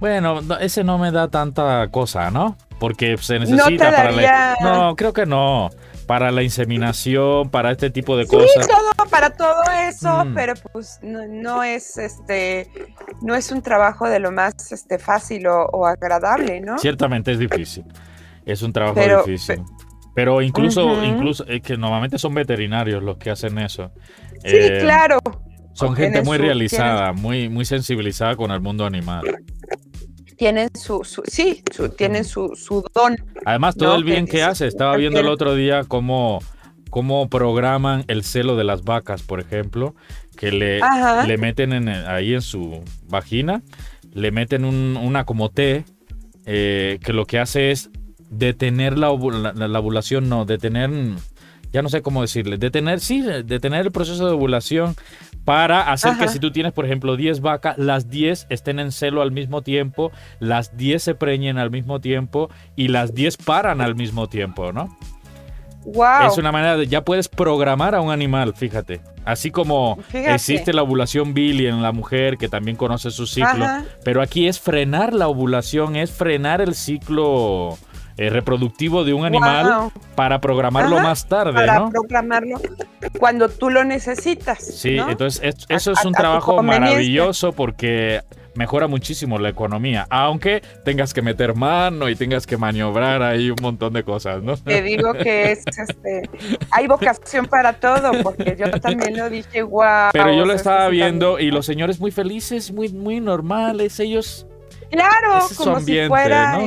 Bueno, 0.00 0.40
ese 0.60 0.84
no 0.84 0.98
me 0.98 1.10
da 1.10 1.28
tanta 1.28 1.88
cosa, 1.90 2.30
¿no? 2.30 2.56
porque 2.78 3.16
se 3.18 3.38
necesita 3.38 3.90
para 3.90 4.12
la... 4.12 4.56
No, 4.60 4.96
creo 4.96 5.12
que 5.12 5.26
no. 5.26 5.70
Para 6.06 6.30
la 6.30 6.42
inseminación, 6.42 7.50
para 7.50 7.72
este 7.72 7.90
tipo 7.90 8.16
de 8.16 8.28
cosas. 8.28 8.48
Sí, 8.64 8.70
todo, 8.70 9.10
para 9.10 9.30
todo 9.30 9.62
eso, 9.88 10.24
mm. 10.24 10.34
pero 10.34 10.54
pues 10.72 11.00
no, 11.02 11.64
es 11.64 11.98
este, 11.98 12.70
no 13.22 13.34
es 13.34 13.50
un 13.50 13.60
trabajo 13.60 14.08
de 14.08 14.20
lo 14.20 14.30
más 14.30 14.70
este, 14.70 15.00
fácil 15.00 15.48
o, 15.48 15.84
agradable, 15.84 16.60
¿no? 16.60 16.78
Ciertamente 16.78 17.32
es 17.32 17.40
difícil. 17.40 17.84
Es 18.44 18.62
un 18.62 18.72
trabajo 18.72 19.00
difícil. 19.24 19.64
Pero 20.14 20.40
incluso, 20.40 21.02
incluso, 21.02 21.44
es 21.46 21.60
que 21.60 21.76
normalmente 21.76 22.18
son 22.18 22.34
veterinarios 22.34 23.02
los 23.02 23.18
que 23.18 23.30
hacen 23.30 23.58
eso. 23.58 23.90
Sí, 24.44 24.56
eh, 24.56 24.78
claro. 24.80 25.18
Son 25.76 25.94
gente 25.94 26.22
muy 26.22 26.38
realizada, 26.38 27.12
muy, 27.12 27.50
muy 27.50 27.66
sensibilizada 27.66 28.34
con 28.34 28.50
el 28.50 28.60
mundo 28.60 28.86
animal. 28.86 29.22
Tienen 30.38 30.70
su, 30.74 31.02
sí, 31.26 31.62
tienen 31.96 32.24
su, 32.24 32.54
su, 32.56 32.82
don. 32.94 33.16
Además, 33.44 33.76
todo 33.76 33.94
el 33.94 34.04
bien 34.04 34.26
que, 34.26 34.42
hace. 34.42 34.66
Estaba 34.66 34.96
viendo 34.96 35.20
el 35.20 35.28
otro 35.28 35.54
día 35.54 35.84
cómo, 35.84 36.40
cómo 36.88 37.28
programan 37.28 38.04
el 38.08 38.24
celo 38.24 38.56
de 38.56 38.64
las 38.64 38.84
vacas, 38.84 39.22
por 39.22 39.38
ejemplo, 39.38 39.94
que 40.36 40.50
le, 40.50 40.80
le 41.26 41.38
meten 41.38 41.74
en, 41.74 41.88
ahí 41.88 42.32
en 42.32 42.42
su 42.42 42.82
vagina, 43.08 43.62
le 44.12 44.30
meten 44.30 44.64
un, 44.64 44.96
una 44.96 45.24
como 45.24 45.50
té, 45.50 45.84
eh, 46.46 46.98
que 47.04 47.12
lo 47.12 47.26
que 47.26 47.38
hace 47.38 47.70
es 47.70 47.90
detener 48.30 48.96
la, 48.96 49.08
la, 49.08 49.78
ovulación, 49.78 50.28
no, 50.28 50.46
detener, 50.46 50.90
ya 51.70 51.82
no 51.82 51.88
sé 51.90 52.00
cómo 52.00 52.22
decirle, 52.22 52.56
detener, 52.56 53.00
sí, 53.00 53.22
detener 53.22 53.86
el 53.86 53.92
proceso 53.92 54.26
de 54.26 54.32
ovulación 54.32 54.96
para 55.46 55.92
hacer 55.92 56.18
que 56.18 56.26
si 56.26 56.40
tú 56.40 56.50
tienes, 56.50 56.72
por 56.72 56.84
ejemplo, 56.84 57.16
10 57.16 57.40
vacas, 57.40 57.78
las 57.78 58.10
10 58.10 58.48
estén 58.50 58.80
en 58.80 58.90
celo 58.90 59.22
al 59.22 59.30
mismo 59.30 59.62
tiempo, 59.62 60.10
las 60.40 60.76
10 60.76 61.00
se 61.00 61.14
preñen 61.14 61.56
al 61.56 61.70
mismo 61.70 62.00
tiempo 62.00 62.50
y 62.74 62.88
las 62.88 63.14
10 63.14 63.36
paran 63.38 63.80
al 63.80 63.94
mismo 63.94 64.28
tiempo, 64.28 64.72
¿no? 64.72 64.98
Wow. 65.84 66.26
Es 66.26 66.36
una 66.36 66.50
manera 66.50 66.76
de, 66.76 66.88
ya 66.88 67.04
puedes 67.04 67.28
programar 67.28 67.94
a 67.94 68.00
un 68.00 68.10
animal, 68.10 68.54
fíjate. 68.54 69.00
Así 69.24 69.52
como 69.52 70.00
existe 70.12 70.72
la 70.72 70.82
ovulación 70.82 71.32
Billy 71.32 71.68
en 71.68 71.80
la 71.80 71.92
mujer 71.92 72.38
que 72.38 72.48
también 72.48 72.76
conoce 72.76 73.12
su 73.12 73.28
ciclo, 73.28 73.66
pero 74.04 74.22
aquí 74.22 74.48
es 74.48 74.58
frenar 74.58 75.14
la 75.14 75.28
ovulación, 75.28 75.94
es 75.94 76.10
frenar 76.10 76.60
el 76.60 76.74
ciclo 76.74 77.78
eh, 78.16 78.30
reproductivo 78.30 79.04
de 79.04 79.12
un 79.12 79.24
animal 79.24 79.90
para 80.14 80.40
programarlo 80.40 81.00
más 81.00 81.28
tarde, 81.28 81.52
para 81.52 81.88
programarlo 81.90 82.60
cuando 83.18 83.48
tú 83.48 83.70
lo 83.70 83.84
necesitas. 83.84 84.64
Sí, 84.64 84.96
entonces 84.96 85.54
eso 85.68 85.92
es 85.92 86.04
un 86.04 86.12
trabajo 86.12 86.62
maravilloso 86.62 87.52
porque 87.52 88.22
mejora 88.56 88.86
muchísimo 88.86 89.38
la 89.38 89.50
economía, 89.50 90.06
aunque 90.10 90.62
tengas 90.84 91.12
que 91.12 91.22
meter 91.22 91.54
mano 91.54 92.08
y 92.08 92.16
tengas 92.16 92.46
que 92.46 92.56
maniobrar 92.56 93.22
ahí 93.22 93.50
un 93.50 93.58
montón 93.60 93.92
de 93.92 94.02
cosas, 94.02 94.42
¿no? 94.42 94.56
Te 94.56 94.82
digo 94.82 95.12
que 95.12 95.52
es, 95.52 95.64
este, 95.66 96.22
hay 96.70 96.86
vocación 96.86 97.46
para 97.46 97.74
todo, 97.74 98.12
porque 98.22 98.56
yo 98.58 98.70
también 98.80 99.16
lo 99.16 99.30
dije, 99.30 99.62
wow. 99.62 100.10
Pero 100.12 100.32
yo 100.32 100.44
lo 100.44 100.54
estaba 100.54 100.88
viendo 100.88 101.38
y 101.38 101.50
los 101.50 101.66
señores 101.66 102.00
muy 102.00 102.10
felices, 102.10 102.72
muy, 102.72 102.88
muy 102.88 103.20
normales, 103.20 104.00
ellos... 104.00 104.46
Claro, 104.90 105.46
como 105.56 105.80
si 105.80 106.06
fuera... 106.06 106.58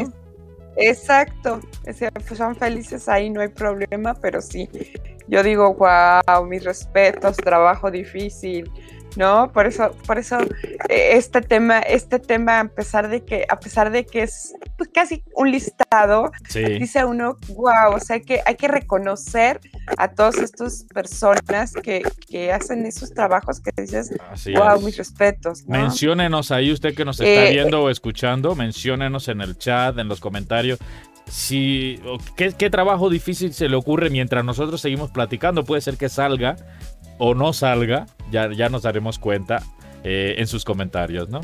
Exacto, 0.76 1.60
pues 1.84 2.38
son 2.38 2.56
felices 2.56 3.10
ahí, 3.10 3.30
no 3.30 3.42
hay 3.42 3.50
problema, 3.50 4.14
pero 4.16 4.42
sí, 4.42 4.70
yo 5.28 5.44
digo, 5.44 5.74
wow, 5.74 6.46
mis 6.46 6.64
respetos, 6.64 7.38
trabajo 7.38 7.92
difícil, 7.92 8.72
¿no? 9.16 9.52
Por 9.52 9.66
eso, 9.66 9.92
por 10.06 10.18
eso 10.18 10.40
eh, 10.90 11.12
este 11.14 11.42
tema, 11.42 11.80
este 11.80 12.20
tema, 12.20 12.60
a 12.60 12.68
pesar 12.68 13.10
de 13.10 13.24
que, 13.24 13.46
a 13.50 13.60
pesar 13.60 13.92
de 13.92 14.06
que 14.06 14.24
es 14.24 14.54
pues, 14.78 14.90
casi 14.94 15.24
un 15.36 15.52
listado, 15.52 16.32
dice 16.54 17.06
uno, 17.06 17.38
wow, 17.50 17.96
o 17.96 18.00
sea, 18.00 18.20
que 18.20 18.42
hay 18.46 18.56
que 18.56 18.68
reconocer 18.68 19.60
a 19.98 20.10
todas 20.10 20.38
estas 20.38 20.86
personas 20.94 21.74
que, 21.74 22.04
hacen 22.54 22.86
esos 22.86 23.14
trabajos 23.14 23.60
que 23.60 23.72
dices, 23.82 24.12
wow, 24.56 24.80
mis 24.82 24.98
respetos. 24.98 25.66
¿no? 25.68 25.78
Menciónenos 25.78 26.52
ahí 26.52 26.72
usted 26.72 26.96
que 26.96 27.06
nos 27.06 27.20
está 27.20 27.48
eh, 27.48 27.52
viendo 27.52 27.84
o 27.84 27.90
escuchando, 27.90 28.56
menciónenos 28.56 29.28
en 29.28 29.42
el 29.42 29.58
chat, 29.58 29.98
en 29.98 30.08
los 30.08 30.20
comentarios, 30.20 30.80
si 31.30 32.00
¿qué, 32.36 32.54
qué, 32.58 32.70
trabajo 32.70 33.10
difícil 33.10 33.54
se 33.54 33.70
le 33.70 33.76
ocurre 33.76 34.10
mientras 34.10 34.44
nosotros 34.44 34.82
seguimos 34.82 35.12
platicando. 35.12 35.64
Puede 35.64 35.82
ser 35.82 35.98
que 35.98 36.10
salga 36.10 36.56
o 37.20 37.36
no 37.36 37.54
salga, 37.54 38.08
ya, 38.32 38.52
ya 38.52 38.70
nos 38.70 38.84
daremos 38.84 39.20
cuenta 39.20 39.62
eh, 40.04 40.36
en 40.38 40.48
sus 40.48 40.64
comentarios, 40.64 41.30
¿no? 41.30 41.42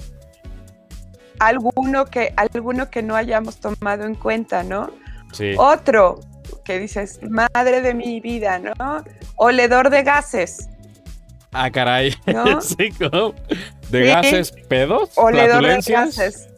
Alguno 1.39 2.05
que, 2.05 2.33
alguno 2.37 2.89
que 2.89 3.03
no 3.03 3.15
hayamos 3.15 3.57
tomado 3.57 4.05
en 4.05 4.15
cuenta, 4.15 4.63
¿no? 4.63 4.91
Sí. 5.33 5.53
Otro 5.57 6.19
que 6.63 6.79
dices, 6.79 7.19
madre 7.21 7.81
de 7.81 7.93
mi 7.93 8.19
vida, 8.21 8.59
¿no? 8.59 9.03
Oledor 9.35 9.89
de 9.89 10.03
gases. 10.03 10.69
Ah, 11.51 11.69
caray. 11.71 12.13
¿No? 12.25 12.61
sí, 12.61 12.89
¿De 13.89 14.05
gases 14.05 14.51
pedos? 14.51 15.11
Oledor 15.15 15.63
de 15.63 15.81
gases. 15.81 16.49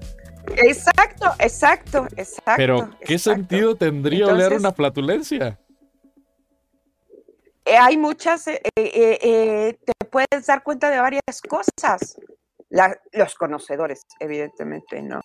Exacto, 0.55 1.33
exacto, 1.39 2.07
exacto. 2.15 2.53
Pero, 2.55 2.89
¿qué 3.05 3.19
sentido 3.19 3.75
tendría 3.75 4.27
oler 4.27 4.53
una 4.53 4.71
flatulencia? 4.71 5.57
Eh, 7.67 7.77
hay 7.77 7.97
muchas, 7.97 8.47
eh, 8.47 8.61
eh, 8.75 9.77
te 9.83 10.05
puedes 10.05 10.45
dar 10.45 10.63
cuenta 10.63 10.89
de 10.89 10.99
varias 10.99 11.41
cosas. 11.47 12.17
los 13.13 13.35
conocedores, 13.35 14.05
evidentemente, 14.19 15.01
¿no? 15.01 15.21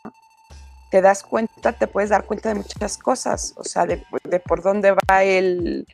Te 0.91 1.01
das 1.01 1.23
cuenta, 1.23 1.73
te 1.73 1.87
puedes 1.87 2.11
dar 2.11 2.25
cuenta 2.25 2.51
de 2.51 2.57
muchas 2.57 2.99
cosas, 2.99 3.55
o 3.57 3.65
sea, 3.65 3.87
de, 3.87 4.05
por 4.47 4.63
dónde 4.63 4.93
va 4.93 5.25
el, 5.25 5.87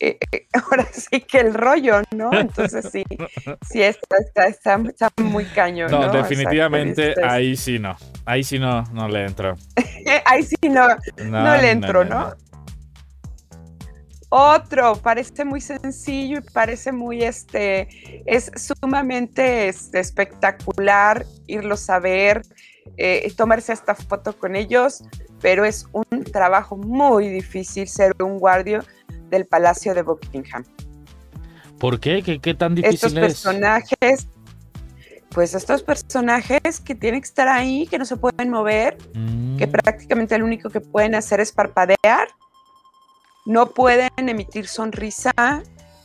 ahora 0.52 0.84
sí 0.92 1.20
que 1.20 1.40
el 1.40 1.54
rollo, 1.54 2.02
¿no? 2.10 2.32
Entonces 2.32 2.88
sí, 2.90 3.04
sí 3.70 3.82
está, 3.82 4.16
está, 4.46 4.76
está, 4.88 5.10
muy 5.22 5.44
cañón. 5.46 5.90
No, 5.90 6.10
definitivamente 6.10 7.14
ahí 7.22 7.56
sí 7.56 7.78
no, 7.78 7.96
ahí 8.24 8.42
sí 8.42 8.58
no, 8.58 8.82
no 8.92 9.08
le 9.08 9.26
entro. 9.26 9.56
ahí 10.24 10.42
sí 10.42 10.68
no, 10.68 10.88
no, 11.24 11.56
le 11.56 11.70
entro, 11.70 12.04
¿no? 12.04 12.34
Otro, 14.34 14.96
parece 14.96 15.44
muy 15.44 15.60
sencillo 15.60 16.38
y 16.38 16.40
parece 16.40 16.90
muy, 16.90 17.22
este, 17.22 17.86
es 18.24 18.50
sumamente 18.56 19.68
este, 19.68 20.00
espectacular 20.00 21.26
irlos 21.46 21.90
a 21.90 21.98
ver, 21.98 22.40
eh, 22.96 23.30
tomarse 23.36 23.74
esta 23.74 23.94
foto 23.94 24.32
con 24.32 24.56
ellos, 24.56 25.04
pero 25.42 25.66
es 25.66 25.86
un 25.92 26.24
trabajo 26.24 26.78
muy 26.78 27.28
difícil 27.28 27.86
ser 27.86 28.14
un 28.22 28.38
guardia 28.38 28.82
del 29.28 29.44
Palacio 29.44 29.92
de 29.92 30.00
Buckingham. 30.00 30.64
¿Por 31.78 32.00
qué? 32.00 32.22
¿Qué, 32.40 32.54
tan 32.54 32.74
difícil 32.74 32.94
estos 32.94 33.12
personajes, 33.12 34.28
pues 35.28 35.52
estos 35.52 35.82
personajes 35.82 36.80
que 36.80 36.94
tienen 36.94 37.20
que 37.20 37.26
estar 37.26 37.48
ahí, 37.48 37.86
que 37.86 37.98
no 37.98 38.06
se 38.06 38.16
pueden 38.16 38.48
mover, 38.48 38.96
que 39.58 39.66
mm. 39.66 39.70
prácticamente 39.70 40.38
lo 40.38 40.46
único 40.46 40.70
que 40.70 40.80
pueden 40.80 41.14
hacer 41.16 41.38
es 41.40 41.52
parpadear 41.52 42.28
no 43.44 43.70
pueden 43.70 44.10
emitir 44.16 44.66
sonrisa, 44.66 45.32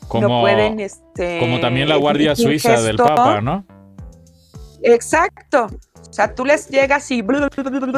como, 0.08 0.28
no 0.28 0.41
pueden, 0.41 0.80
este, 0.80 1.39
como 1.39 1.60
también 1.60 1.89
la 1.89 1.97
Guardia 1.97 2.36
Suiza 2.36 2.82
del 2.82 2.97
Papa, 2.97 3.41
¿no? 3.41 3.65
Exacto. 4.84 5.67
O 6.10 6.13
sea, 6.13 6.34
tú 6.34 6.45
les 6.45 6.69
llegas 6.69 7.12
y... 7.12 7.23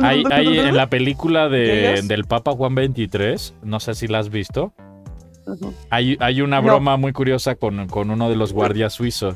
Hay, 0.01 0.23
en 0.59 0.75
la 0.75 0.89
película 0.89 1.47
del 1.47 2.25
Papa 2.25 2.51
Juan 2.53 2.75
23, 2.75 3.55
no 3.63 3.79
sé 3.79 3.93
si 3.95 4.07
la 4.07 4.19
has 4.19 4.29
visto, 4.29 4.73
hay, 5.89 6.17
hay, 6.19 6.41
una 6.41 6.59
broma 6.59 6.97
muy 6.97 7.11
curiosa 7.11 7.55
con, 7.55 7.87
uno 7.91 8.29
de 8.29 8.35
los 8.35 8.53
guardias 8.53 8.93
suizos, 8.93 9.35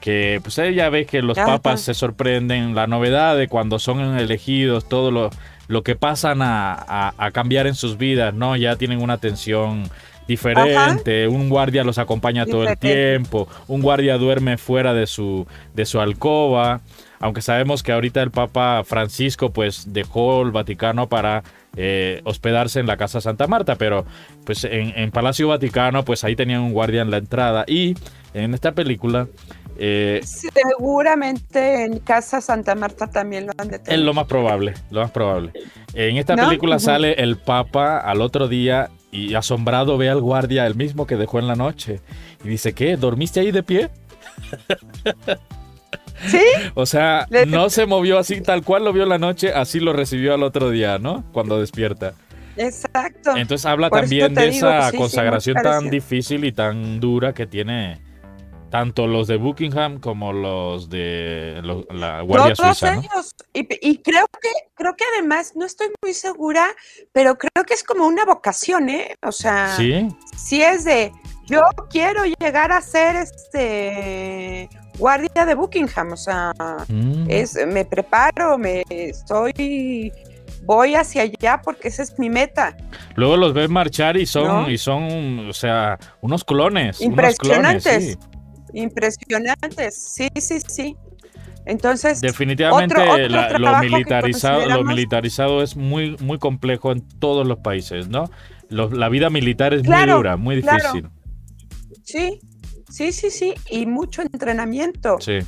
que 0.00 0.40
pues 0.42 0.58
ella 0.58 0.90
ve 0.90 1.06
que 1.06 1.22
los 1.22 1.36
papas 1.36 1.80
se 1.80 1.94
sorprenden, 1.94 2.74
la 2.74 2.86
novedad 2.86 3.36
de 3.36 3.48
cuando 3.48 3.78
son 3.78 4.18
elegidos, 4.18 4.88
todo 4.88 5.10
lo 5.10 5.30
lo 5.68 5.82
que 5.82 5.96
pasan 5.96 6.38
a, 6.42 7.14
cambiar 7.32 7.66
en 7.66 7.74
sus 7.74 7.98
vidas, 7.98 8.34
¿no? 8.34 8.56
Ya 8.56 8.76
tienen 8.76 9.02
una 9.02 9.14
atención 9.14 9.84
diferente, 10.28 11.28
un 11.28 11.48
guardia 11.48 11.84
los 11.84 11.98
acompaña 11.98 12.46
todo 12.46 12.68
el 12.68 12.76
tiempo, 12.78 13.48
un 13.68 13.80
guardia 13.80 14.18
duerme 14.18 14.58
fuera 14.58 14.92
de 14.92 15.06
su, 15.06 15.46
de 15.74 15.84
su 15.86 16.00
alcoba, 16.00 16.80
aunque 17.20 17.42
sabemos 17.42 17.82
que 17.82 17.92
ahorita 17.92 18.22
el 18.22 18.30
Papa 18.30 18.82
Francisco 18.84 19.52
pues 19.52 19.92
dejó 19.92 20.42
el 20.42 20.50
Vaticano 20.50 21.08
para 21.08 21.44
eh, 21.76 22.22
hospedarse 22.24 22.80
en 22.80 22.86
la 22.86 22.96
Casa 22.96 23.20
Santa 23.20 23.46
Marta, 23.46 23.76
pero 23.76 24.04
pues 24.44 24.64
en, 24.64 24.92
en 24.96 25.10
Palacio 25.12 25.48
Vaticano 25.48 26.04
pues 26.04 26.24
ahí 26.24 26.34
tenían 26.34 26.60
un 26.60 26.72
guardia 26.72 27.02
en 27.02 27.10
la 27.10 27.18
entrada 27.18 27.64
y 27.68 27.94
en 28.34 28.52
esta 28.52 28.72
película 28.72 29.28
eh, 29.78 30.20
Seguramente 30.24 31.84
en 31.84 31.98
Casa 32.00 32.40
Santa 32.40 32.74
Marta 32.74 33.08
también 33.08 33.46
lo 33.46 33.52
han 33.58 33.68
detenido. 33.68 34.00
Es 34.00 34.00
lo 34.00 34.14
más 34.14 34.26
probable, 34.26 34.74
lo 34.90 35.00
más 35.00 35.10
probable. 35.10 35.52
En 35.94 36.16
esta 36.16 36.36
película 36.36 36.78
sale 36.78 37.14
el 37.14 37.36
Papa 37.36 37.98
al 37.98 38.20
otro 38.20 38.48
día 38.48 38.90
y 39.10 39.34
asombrado 39.34 39.96
ve 39.98 40.08
al 40.08 40.20
guardia, 40.20 40.66
el 40.66 40.74
mismo 40.74 41.06
que 41.06 41.16
dejó 41.16 41.38
en 41.38 41.46
la 41.46 41.56
noche, 41.56 42.00
y 42.44 42.48
dice, 42.48 42.74
¿qué? 42.74 42.96
¿Dormiste 42.96 43.40
ahí 43.40 43.50
de 43.50 43.62
pie? 43.62 43.90
¿Sí? 46.26 46.42
O 46.74 46.86
sea, 46.86 47.26
no 47.46 47.70
se 47.70 47.86
movió 47.86 48.18
así 48.18 48.40
tal 48.40 48.62
cual 48.62 48.84
lo 48.84 48.92
vio 48.92 49.04
la 49.06 49.18
noche, 49.18 49.52
así 49.52 49.80
lo 49.80 49.92
recibió 49.92 50.34
al 50.34 50.42
otro 50.42 50.70
día, 50.70 50.98
¿no? 50.98 51.24
Cuando 51.32 51.60
despierta. 51.60 52.14
Exacto. 52.56 53.36
Entonces 53.36 53.66
habla 53.66 53.90
Por 53.90 54.00
también 54.00 54.34
de 54.34 54.50
digo, 54.50 54.68
esa 54.68 54.84
sí, 54.84 54.90
sí, 54.90 54.96
muy 54.96 55.02
consagración 55.02 55.56
tan 55.62 55.90
difícil 55.90 56.44
y 56.44 56.52
tan 56.52 57.00
dura 57.00 57.34
que 57.34 57.46
tiene 57.46 58.00
tanto 58.70 59.06
los 59.06 59.26
de 59.28 59.36
Buckingham 59.36 60.00
como 60.00 60.32
los 60.32 60.90
de 60.90 61.60
lo- 61.62 61.86
la 61.90 62.20
Guardia 62.22 62.54
Todos 62.54 62.78
Suiza, 62.78 62.94
¿no? 62.96 63.00
ellos. 63.02 63.34
Y, 63.52 63.66
y 63.90 63.98
creo 63.98 64.26
que, 64.42 64.48
creo 64.74 64.94
que 64.96 65.04
además, 65.16 65.52
no 65.54 65.64
estoy 65.64 65.88
muy 66.02 66.12
segura, 66.14 66.66
pero 67.12 67.38
creo 67.38 67.64
que 67.64 67.74
es 67.74 67.84
como 67.84 68.06
una 68.06 68.24
vocación, 68.24 68.88
¿eh? 68.88 69.14
O 69.22 69.32
sea, 69.32 69.74
Sí, 69.76 70.08
si 70.36 70.62
es 70.62 70.84
de 70.84 71.12
yo 71.46 71.62
quiero 71.90 72.24
llegar 72.40 72.72
a 72.72 72.80
ser 72.80 73.14
este 73.16 74.68
guardia 74.98 75.44
de 75.46 75.54
Buckingham, 75.54 76.12
o 76.12 76.16
sea, 76.16 76.52
Mm. 76.88 77.26
es 77.30 77.56
me 77.66 77.84
preparo, 77.84 78.58
me 78.58 78.82
estoy 78.88 80.12
voy 80.64 80.94
hacia 80.96 81.22
allá 81.22 81.60
porque 81.62 81.88
esa 81.88 82.02
es 82.02 82.18
mi 82.18 82.28
meta. 82.30 82.76
Luego 83.14 83.36
los 83.36 83.52
ves 83.54 83.68
marchar 83.70 84.16
y 84.16 84.26
son, 84.26 84.46
¿No? 84.64 84.70
y 84.70 84.78
son, 84.78 85.48
o 85.48 85.52
sea, 85.52 85.98
unos 86.20 86.42
clones. 86.44 86.98
unos 87.00 87.10
Impresionantes. 87.10 87.82
clones, 87.84 88.18
sí. 88.20 88.35
Impresionantes. 88.80 89.94
Sí, 89.96 90.28
sí, 90.40 90.58
sí. 90.66 90.96
Entonces, 91.64 92.20
Definitivamente 92.20 92.94
Otro- 92.94 93.12
otro 93.12 93.28
la- 93.28 93.58
lo 93.58 93.80
que 93.80 93.88
militarizado, 93.90 94.66
lo 94.68 94.84
militarizado 94.84 95.62
es 95.62 95.76
muy, 95.76 96.16
muy 96.20 96.38
complejo 96.38 96.92
en 96.92 97.00
todos 97.18 97.46
los 97.46 97.58
países, 97.58 98.08
¿no? 98.08 98.30
La 98.68 99.08
vida 99.08 99.30
militar 99.30 99.74
es 99.74 99.82
muy 99.84 100.06
dura, 100.06 100.36
muy 100.36 100.60
claro. 100.62 100.92
difícil. 100.92 101.10
sí, 102.04 102.40
sí, 102.88 103.12
sí, 103.12 103.30
sí, 103.30 103.54
y 103.70 103.86
mucho 103.86 104.22
entrenamiento. 104.22 105.16
Sí. 105.20 105.38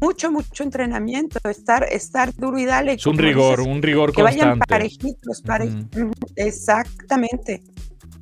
mucho, 0.00 0.30
mucho 0.30 0.62
entrenamiento, 0.62 1.38
estar, 1.50 1.84
estar 1.84 2.32
duro 2.34 2.58
y 2.58 2.64
dale. 2.64 2.92
Es 2.92 3.06
un 3.06 3.18
rigor, 3.18 3.58
dices, 3.58 3.72
un 3.74 3.82
rigor 3.82 4.12
que 4.12 4.22
vayan 4.22 4.50
constante. 4.58 4.66
parejitos, 4.68 5.42
pare- 5.42 5.66
Ujú, 5.68 6.10
exactamente, 6.36 7.62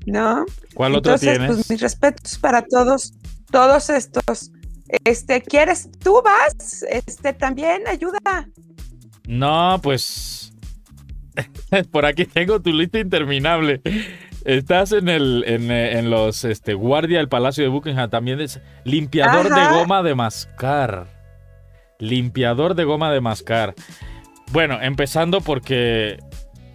¿no? 0.06 0.44
¿Cuál 0.74 0.94
otro 0.96 1.12
Entonces, 1.12 1.38
tienes? 1.38 1.54
pues 1.56 1.70
mis 1.70 1.80
respetos 1.80 2.38
para 2.38 2.62
todos, 2.62 3.12
todos 3.50 3.90
estos. 3.90 4.52
Este, 5.04 5.40
¿quieres? 5.42 5.88
Tú 6.02 6.22
vas, 6.22 6.84
este, 6.90 7.32
también 7.32 7.86
ayuda. 7.86 8.48
No, 9.26 9.78
pues. 9.82 10.52
Por 11.92 12.04
aquí 12.04 12.24
tengo 12.24 12.60
tu 12.60 12.72
lista 12.72 12.98
interminable. 12.98 13.80
Estás 14.44 14.92
en 14.92 15.08
el, 15.08 15.44
en, 15.46 15.70
en 15.70 16.10
los 16.10 16.44
este, 16.44 16.74
guardia 16.74 17.18
del 17.18 17.28
Palacio 17.28 17.62
de 17.62 17.70
Buckingham. 17.70 18.10
También 18.10 18.40
es 18.40 18.60
limpiador 18.84 19.48
de 19.48 19.78
goma 19.78 20.02
de 20.02 20.14
mascar. 20.14 21.06
Limpiador 21.98 22.74
de 22.74 22.84
goma 22.84 23.12
de 23.12 23.20
mascar. 23.20 23.74
Bueno, 24.52 24.80
empezando 24.80 25.40
porque 25.40 26.18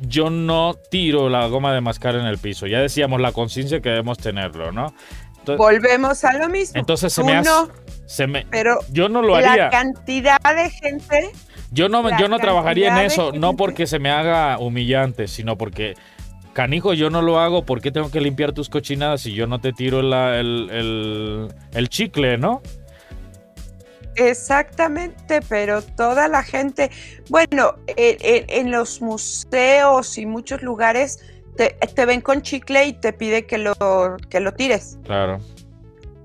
yo 0.02 0.30
no 0.30 0.76
tiro 0.92 1.30
la 1.30 1.48
goma 1.48 1.74
de 1.74 1.82
mascar 1.82 2.16
en 2.16 2.26
el 2.26 2.38
piso. 2.38 2.68
Ya 2.68 2.80
decíamos 2.80 3.22
la 3.22 3.32
conciencia 3.32 3.82
que 3.82 3.90
debemos 3.90 4.18
tenerlo, 4.18 4.72
¿no? 4.72 4.94
Entonces, 5.54 5.58
Volvemos 5.58 6.24
a 6.24 6.34
lo 6.34 6.50
mismo. 6.50 6.80
entonces 6.80 7.14
se 7.14 7.22
Tú 7.22 7.28
me 7.28 7.38
hace. 7.38 7.50
no, 7.50 7.70
se 8.06 8.28
me- 8.28 8.46
pero 8.50 8.80
yo 8.92 9.10
no 9.10 9.22
lo 9.22 9.40
la 9.40 9.52
haría. 9.52 9.70
cantidad 9.70 10.40
de 10.42 10.70
gente, 10.70 11.30
Yo 11.72 11.90
no, 11.90 12.02
La 12.04 12.18
yo 12.18 12.28
no 12.30 12.38
trabajaría 12.40 12.90
en 13.00 13.06
eso, 13.06 13.32
no 13.34 13.56
porque 13.56 13.86
se 13.88 14.00
me 14.00 14.10
haga 14.10 14.58
humillante, 14.60 15.28
sino 15.28 15.58
porque, 15.58 15.96
canijo, 16.54 16.94
yo 16.94 17.10
no 17.10 17.22
lo 17.22 17.40
hago, 17.40 17.66
¿por 17.66 17.82
qué 17.82 17.92
tengo 17.92 18.10
que 18.12 18.22
limpiar 18.22 18.54
tus 18.54 18.70
cochinadas 18.70 19.22
si 19.22 19.34
yo 19.34 19.46
no 19.46 19.60
te 19.60 19.74
tiro 19.74 20.02
la- 20.02 20.40
el, 20.40 20.70
el- 20.72 21.48
el 21.74 21.90
chicle, 21.90 22.38
no? 22.38 22.62
exactamente, 24.18 25.42
pero 25.50 25.82
toda 25.82 26.30
la 26.30 26.42
gente, 26.44 26.90
bueno, 27.30 27.76
en, 27.88 28.18
en- 28.22 28.46
en 28.48 28.72
los 28.72 29.02
museos 29.02 30.18
y 30.18 30.26
muchos 30.26 30.62
lugares 30.62 31.20
te, 31.58 31.70
te 31.94 32.06
ven 32.06 32.22
con 32.22 32.42
chicle 32.42 32.86
y 32.86 32.94
te 32.94 33.14
pide 33.14 33.46
que 33.46 33.58
lo, 33.58 33.74
que 34.30 34.40
lo 34.40 34.54
tires. 34.54 34.98
Claro. 35.04 35.40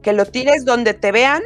que 0.02 0.12
lo 0.12 0.24
tires 0.26 0.64
donde 0.64 0.94
te 0.94 1.12
vean 1.12 1.42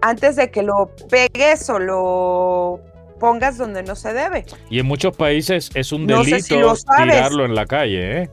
antes 0.00 0.36
de 0.36 0.50
que 0.50 0.62
lo 0.62 0.90
pegues 1.10 1.68
o 1.70 1.78
lo 1.78 2.80
pongas 3.20 3.58
donde 3.58 3.82
no 3.82 3.96
se 3.96 4.12
debe. 4.12 4.44
Y 4.70 4.78
en 4.78 4.86
muchos 4.86 5.16
países 5.16 5.70
es 5.74 5.90
un 5.92 6.06
No 6.06 6.22
sé 6.24 6.30
delito 6.36 6.74
si 6.76 6.84
tirarlo 7.02 7.44
en 7.44 7.54
la 7.54 7.66
calle, 7.66 8.22
¿eh? 8.22 8.30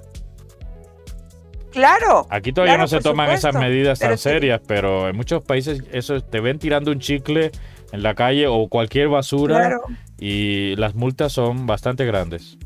Claro. 1.72 2.26
Aquí 2.30 2.54
todavía 2.54 2.76
Claro, 2.76 2.84
no 2.84 2.88
se 2.88 3.02
toman 3.02 3.32
esas 3.32 3.54
medidas 3.56 4.00
tan 4.00 4.10
pero 4.10 4.18
sí. 4.18 4.24
serias, 4.30 4.62
pero 4.66 5.10
en 5.10 5.16
muchos 5.18 5.44
países 5.44 5.84
eso 5.92 6.22
te 6.22 6.40
ven 6.40 6.58
tirando 6.58 6.92
un 6.92 7.00
chicle 7.00 7.52
en 7.92 8.02
la 8.04 8.16
calle 8.16 8.48
o 8.48 8.68
cualquier 8.70 9.10
basura 9.10 9.58
Claro. 9.58 9.82
y 10.18 10.76
las 10.78 10.96
multas 10.96 11.34
son 11.34 11.66
bastante 11.68 12.06
grandes. 12.06 12.58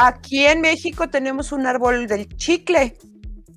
Aquí 0.00 0.46
en 0.46 0.60
México 0.60 1.08
tenemos 1.08 1.52
un 1.52 1.66
árbol 1.66 2.06
del 2.06 2.28
chicle 2.36 2.96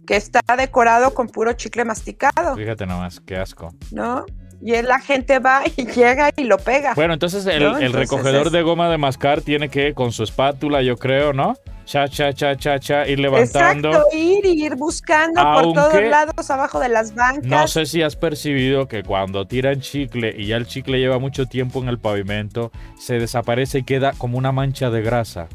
que 0.08 0.16
está 0.16 0.42
decorado 0.58 1.14
con 1.14 1.28
puro 1.28 1.54
chicle 1.54 1.86
masticado, 1.86 2.56
Fíjate 2.56 2.86
nomás, 2.86 3.20
qué 3.20 3.38
asco. 3.38 3.74
¿no? 3.92 4.26
Y 4.64 4.80
la 4.82 5.00
gente 5.00 5.40
va 5.40 5.64
y 5.76 5.86
llega 5.94 6.30
y 6.36 6.44
lo 6.44 6.58
pega. 6.58 6.94
Bueno, 6.96 7.14
entonces 7.14 7.46
el, 7.46 7.64
¿No? 7.64 7.78
el 7.78 7.84
Entonces 7.86 8.10
recogedor 8.10 8.48
es- 8.48 8.52
de 8.54 8.62
goma 8.62 8.90
de 8.90 8.98
mascar 8.98 9.42
tiene 9.42 9.70
que, 9.70 9.94
con 9.94 10.12
su 10.12 10.24
espátula, 10.24 10.82
yo 10.82 10.98
creo, 10.98 11.34
¿no? 11.34 11.56
Cha, 11.86 12.08
cha, 12.08 12.32
cha, 12.32 12.56
cha, 12.56 12.80
cha, 12.80 13.08
ir 13.08 13.20
levantando. 13.20 13.90
Exacto, 13.90 14.16
ir 14.16 14.46
y 14.46 14.66
ir 14.66 14.76
buscando 14.76 15.42
por 15.42 15.74
todos 15.74 16.02
lados 16.04 16.50
abajo 16.50 16.80
de 16.80 16.90
las 16.90 17.14
bancas. 17.16 17.44
No 17.46 17.68
sé 17.68 17.86
si 17.86 18.02
has 18.02 18.16
percibido 18.16 18.88
que 18.88 19.04
cuando 19.04 19.46
tiran 19.48 19.82
chicle 19.82 20.34
y 20.38 20.46
ya 20.48 20.58
el 20.58 20.68
chicle 20.68 21.00
lleva 21.00 21.18
mucho 21.20 21.48
tiempo 21.48 21.82
en 21.82 21.90
el 21.90 22.00
pavimento, 22.00 22.72
se 22.98 23.16
desaparece 23.20 23.80
y 23.80 23.84
queda 23.84 24.14
como 24.18 24.38
una 24.38 24.52
mancha 24.52 24.90
de 24.90 25.02
grasa. 25.02 25.48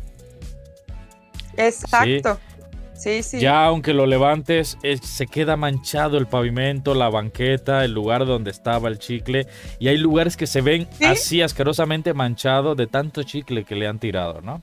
Exacto. 1.56 2.38
Sí, 2.94 3.22
sí. 3.22 3.40
Ya 3.40 3.66
aunque 3.66 3.92
lo 3.92 4.06
levantes, 4.06 4.78
es- 4.82 5.00
se 5.00 5.26
queda 5.26 5.56
manchado 5.56 6.16
el 6.16 6.26
pavimento, 6.26 6.94
la 6.94 7.10
banqueta, 7.10 7.84
el 7.84 7.92
lugar 7.92 8.24
donde 8.24 8.50
estaba 8.50 8.88
el 8.88 8.98
chicle. 8.98 9.46
Y 9.78 9.88
hay 9.88 9.98
lugares 9.98 10.34
que 10.36 10.46
se 10.46 10.62
ven 10.62 10.88
¿Sí? 10.98 11.04
así 11.04 11.42
asquerosamente 11.42 12.14
manchados 12.14 12.74
de 12.76 12.86
tanto 12.86 13.22
chicle 13.22 13.64
que 13.64 13.74
le 13.76 13.86
han 13.86 13.98
tirado, 13.98 14.40
¿no? 14.40 14.62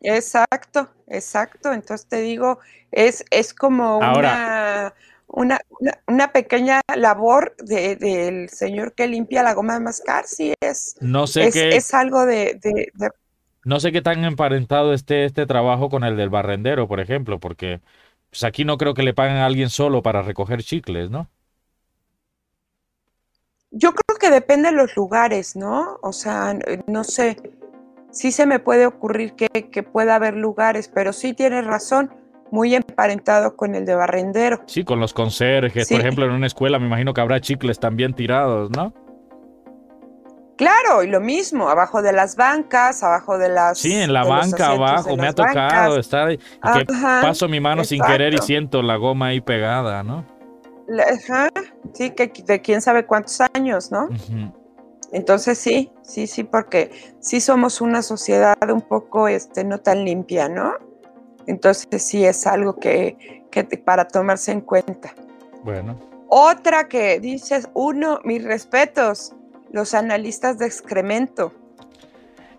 Exacto, 0.00 0.90
exacto. 1.08 1.72
Entonces 1.72 2.06
te 2.08 2.20
digo, 2.20 2.58
es, 2.90 3.24
es 3.30 3.54
como 3.54 4.02
Ahora- 4.02 4.94
una, 5.26 5.60
una, 6.06 6.30
pequeña 6.32 6.82
labor 6.94 7.56
de- 7.58 7.96
del 7.96 8.48
señor 8.50 8.94
que 8.94 9.06
limpia 9.06 9.42
la 9.42 9.54
goma 9.54 9.74
de 9.74 9.80
mascar, 9.80 10.26
sí 10.26 10.52
es, 10.60 10.96
No 11.00 11.26
sé 11.26 11.44
es, 11.46 11.54
qué. 11.54 11.68
es 11.70 11.94
algo 11.94 12.26
de, 12.26 12.58
de- 12.62 12.92
de- 12.94 13.10
No 13.64 13.78
sé 13.80 13.92
qué 13.92 14.02
tan 14.02 14.24
emparentado 14.24 14.92
esté 14.92 15.24
este 15.24 15.46
trabajo 15.46 15.88
con 15.88 16.04
el 16.04 16.16
del 16.16 16.30
barrendero, 16.30 16.88
por 16.88 17.00
ejemplo, 17.00 17.38
porque 17.38 17.80
pues 18.30 18.42
aquí 18.44 18.64
no 18.64 18.76
creo 18.78 18.94
que 18.94 19.02
le 19.02 19.14
paguen 19.14 19.36
a 19.36 19.46
alguien 19.46 19.70
solo 19.70 20.02
para 20.02 20.22
recoger 20.22 20.62
chicles, 20.62 21.10
¿no? 21.10 21.28
Yo 23.70 23.92
creo 23.92 24.18
que 24.18 24.30
depende 24.30 24.70
de 24.70 24.76
los 24.76 24.96
lugares, 24.96 25.56
¿no? 25.56 25.98
O 26.02 26.12
sea, 26.12 26.56
no 26.86 27.04
sé, 27.04 27.36
sí 28.10 28.32
se 28.32 28.46
me 28.46 28.58
puede 28.58 28.86
ocurrir 28.86 29.34
que, 29.34 29.48
que 29.48 29.82
pueda 29.82 30.16
haber 30.16 30.36
lugares, 30.36 30.88
pero 30.88 31.12
sí 31.12 31.32
tienes 31.32 31.64
razón, 31.66 32.10
muy 32.50 32.74
emparentado 32.74 33.56
con 33.56 33.74
el 33.74 33.86
de 33.86 33.94
barrendero. 33.94 34.60
Sí, 34.66 34.84
con 34.84 35.00
los 35.00 35.14
conserjes, 35.14 35.88
Sí. 35.88 35.94
por 35.94 36.02
ejemplo, 36.02 36.26
en 36.26 36.32
una 36.32 36.46
escuela 36.46 36.78
me 36.78 36.86
imagino 36.86 37.14
que 37.14 37.20
habrá 37.22 37.40
chicles 37.40 37.78
también 37.80 38.12
tirados, 38.12 38.70
¿no? 38.70 38.92
Claro, 40.62 41.02
y 41.02 41.08
lo 41.08 41.20
mismo, 41.20 41.68
abajo 41.68 42.02
de 42.02 42.12
las 42.12 42.36
bancas, 42.36 43.02
abajo 43.02 43.36
de 43.36 43.48
las... 43.48 43.78
Sí, 43.78 43.92
en 43.94 44.12
la 44.12 44.22
banca 44.22 44.68
abajo 44.68 45.16
me 45.16 45.26
ha 45.26 45.32
tocado 45.32 45.94
bancas. 45.94 45.98
estar 45.98 46.28
que 46.28 46.38
Ajá, 46.60 47.20
paso 47.20 47.48
mi 47.48 47.58
mano 47.58 47.82
sin 47.82 48.00
querer 48.00 48.32
y 48.32 48.38
siento 48.38 48.80
la 48.80 48.94
goma 48.94 49.26
ahí 49.26 49.40
pegada, 49.40 50.04
¿no? 50.04 50.24
Ajá, 51.00 51.48
sí, 51.94 52.10
que 52.10 52.32
de 52.46 52.60
quién 52.60 52.80
sabe 52.80 53.06
cuántos 53.06 53.40
años, 53.54 53.90
¿no? 53.90 54.08
Entonces 55.10 55.58
sí, 55.58 55.90
sí, 56.02 56.28
sí, 56.28 56.44
porque 56.44 56.92
sí 57.18 57.40
somos 57.40 57.80
una 57.80 58.00
sociedad 58.00 58.56
un 58.70 58.82
poco, 58.82 59.26
este, 59.26 59.64
no 59.64 59.78
tan 59.78 60.04
limpia, 60.04 60.48
¿no? 60.48 60.74
Entonces 61.48 62.04
sí 62.04 62.24
es 62.24 62.46
algo 62.46 62.76
que, 62.76 63.42
que 63.50 63.64
para 63.64 64.06
tomarse 64.06 64.52
en 64.52 64.60
cuenta. 64.60 65.12
Bueno, 65.64 65.98
Otra 66.28 66.86
que 66.86 67.18
dices, 67.18 67.68
uno, 67.74 68.20
mis 68.22 68.44
respetos, 68.44 69.34
los 69.72 69.94
analistas 69.94 70.58
de 70.58 70.66
excremento. 70.66 71.52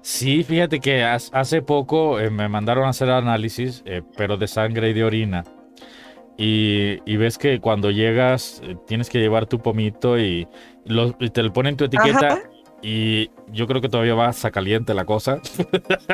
sí, 0.01 0.43
fíjate 0.43 0.79
que 0.79 1.03
hace 1.03 1.61
poco 1.61 2.19
eh, 2.19 2.29
me 2.29 2.47
mandaron 2.49 2.85
a 2.85 2.89
hacer 2.89 3.09
análisis, 3.09 3.83
eh, 3.85 4.01
pero 4.17 4.37
de 4.37 4.47
sangre 4.47 4.89
y 4.89 4.93
de 4.93 5.03
orina. 5.03 5.43
Y, 6.37 6.99
y 7.11 7.17
ves 7.17 7.37
que 7.37 7.59
cuando 7.61 7.91
llegas 7.91 8.61
eh, 8.63 8.75
tienes 8.87 9.09
que 9.09 9.19
llevar 9.19 9.45
tu 9.47 9.59
pomito 9.61 10.19
y, 10.19 10.47
lo- 10.85 11.15
y 11.19 11.29
te 11.29 11.43
le 11.43 11.51
ponen 11.51 11.77
tu 11.77 11.85
etiqueta 11.85 12.27
Ajá. 12.27 12.43
y 12.81 13.29
yo 13.51 13.67
creo 13.67 13.81
que 13.81 13.89
todavía 13.89 14.15
va 14.15 14.29
a 14.29 14.51
caliente 14.51 14.93
la 14.95 15.05
cosa. 15.05 15.41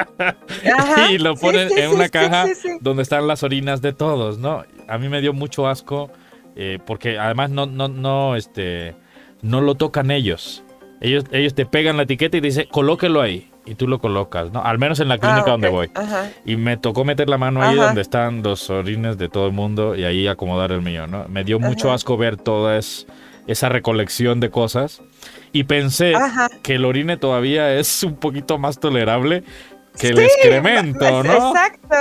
Ajá, 0.64 1.12
y 1.12 1.18
lo 1.18 1.36
ponen 1.38 1.70
sí, 1.70 1.80
en 1.80 1.90
sí, 1.90 1.96
una 1.96 2.10
caja 2.10 2.54
donde 2.82 3.04
están 3.04 3.28
las 3.28 3.44
orinas 3.44 3.82
de 3.82 3.94
todos, 3.94 4.38
¿no? 4.40 4.64
A 4.88 4.98
mí 4.98 5.10
me 5.10 5.22
dio 5.22 5.34
mucho 5.34 5.68
asco 5.68 6.12
eh, 6.56 6.80
porque 6.86 7.18
además 7.18 7.50
no, 7.52 7.66
no, 7.66 7.88
no, 7.88 8.36
este, 8.36 8.96
no 9.42 9.62
lo 9.62 9.76
tocan 9.76 10.12
ellos. 10.12 10.64
Ellos, 11.02 11.24
ellos 11.32 11.54
te 11.56 11.66
pegan 11.66 11.96
la 11.98 12.04
etiqueta 12.04 12.38
y 12.38 12.42
te 12.42 12.48
dicen, 12.48 12.68
colóquelo 12.72 13.22
ahí. 13.22 13.46
y 13.66 13.76
tú 13.76 13.88
lo 13.88 14.00
colocas, 14.00 14.52
¿no? 14.52 14.64
Al 14.64 14.80
menos 14.80 15.00
en 15.00 15.10
la 15.10 15.20
clínica 15.20 15.44
Ah, 15.46 15.52
donde 15.52 15.70
voy. 15.70 15.92
Ajá. 15.94 16.32
Y 16.44 16.56
me 16.56 16.76
tocó 16.78 17.06
meter 17.06 17.30
la 17.30 17.38
mano 17.38 17.62
ahí 17.62 17.78
Ajá. 17.78 17.88
donde 17.88 18.02
están 18.02 18.42
los 18.42 18.68
orines 18.72 19.20
de 19.20 19.30
todo 19.30 19.46
el 19.46 19.54
mundo 19.54 19.96
y 19.96 20.06
ahí 20.06 20.28
acomodar 20.28 20.72
el 20.72 20.82
mío, 20.82 21.06
¿no? 21.06 21.28
Me 21.28 21.44
dio 21.44 21.60
mucho 21.60 21.88
Ajá. 21.90 21.96
asco 21.96 22.18
ver 22.18 22.36
toda 22.38 22.78
es- 22.80 23.06
esa 23.46 23.70
recolección 23.70 24.40
de 24.40 24.50
cosas 24.50 25.04
y 25.54 25.66
pensé 25.66 26.14
que 26.64 26.76
el 26.76 26.86
orine 26.86 27.16
todavía 27.18 27.76
es 27.76 28.02
un 28.04 28.16
poquito 28.16 28.58
más 28.58 28.80
tolerable 28.80 29.44
que 30.00 30.08
el 30.08 30.20
excremento, 30.20 31.00
¿no? 31.24 31.50
Exacto, 31.50 31.96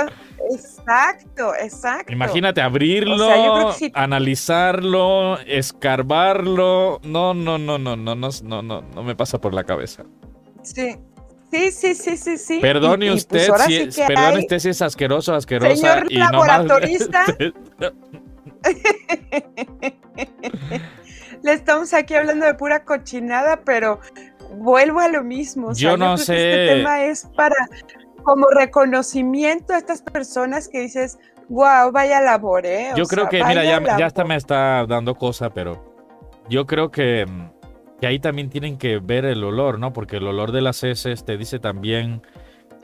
exacto, 0.49 1.53
exacto. 1.55 2.11
Imagínate 2.11 2.61
abrirlo, 2.61 3.15
O 3.27 3.29
sea, 3.29 3.45
yo 3.45 3.71
sí. 3.73 3.91
analizarlo, 3.95 5.37
escarbarlo. 5.45 6.99
No, 7.03 7.33
no, 7.33 7.57
no, 7.57 7.77
no, 7.77 7.95
no, 7.95 8.15
no, 8.15 8.29
no, 8.43 8.61
no, 8.61 8.81
no 8.81 9.03
me 9.03 9.15
pasa 9.15 9.39
por 9.39 9.53
la 9.53 9.63
cabeza. 9.63 10.03
Sí, 10.61 10.97
sí, 11.51 11.71
sí, 11.71 11.95
sí, 11.95 12.17
sí. 12.17 12.37
sí. 12.37 12.59
Perdone 12.59 13.05
Y- 13.05 13.09
y, 13.09 13.11
pues, 13.11 13.21
usted, 13.21 13.47
si 13.65 13.71
sí 13.91 14.01
es, 14.01 14.07
perdone 14.07 14.27
hay- 14.27 14.39
usted 14.39 14.59
si 14.59 14.69
es 14.69 14.81
asqueroso, 14.81 15.33
asquerosa. 15.35 15.75
Señor 15.75 16.05
y 16.09 16.17
nomás- 16.17 16.31
laboratorista. 16.31 17.25
Le 21.43 21.53
estamos 21.53 21.93
aquí 21.93 22.13
hablando 22.15 22.45
de 22.45 22.53
pura 22.55 22.83
cochinada, 22.83 23.61
pero 23.63 23.99
vuelvo 24.57 24.99
a 24.99 25.07
lo 25.07 25.23
mismo. 25.23 25.67
o 25.69 25.75
sea, 25.75 25.91
Yo 25.91 25.97
no 25.97 26.15
que 26.15 26.21
sé. 26.23 26.63
Este 26.65 26.75
tema 26.75 27.05
es 27.05 27.27
para 27.35 27.55
como 28.23 28.47
reconocimiento 28.49 29.73
a 29.73 29.77
estas 29.77 30.01
personas 30.01 30.67
que 30.67 30.81
dices, 30.81 31.17
wow, 31.49 31.91
vaya 31.91 32.21
labor, 32.21 32.65
¿eh? 32.65 32.93
O 32.93 32.97
Yo 32.97 33.05
creo 33.05 33.23
sea, 33.25 33.29
que, 33.29 33.43
mira, 33.45 33.63
ya, 33.63 33.81
ya 33.97 34.05
hasta 34.05 34.21
labor". 34.21 34.29
me 34.29 34.35
está 34.35 34.85
dando 34.85 35.15
cosa, 35.15 35.49
pero 35.51 35.83
yo 36.49 36.65
creo 36.67 36.91
que, 36.91 37.25
que 37.99 38.07
ahí 38.07 38.19
también 38.19 38.49
tienen 38.49 38.77
que 38.77 38.99
ver 38.99 39.25
el 39.25 39.43
olor, 39.43 39.79
¿no? 39.79 39.93
Porque 39.93 40.17
el 40.17 40.27
olor 40.27 40.51
de 40.51 40.61
las 40.61 40.83
heces 40.83 41.25
te 41.25 41.37
dice 41.37 41.59
también 41.59 42.21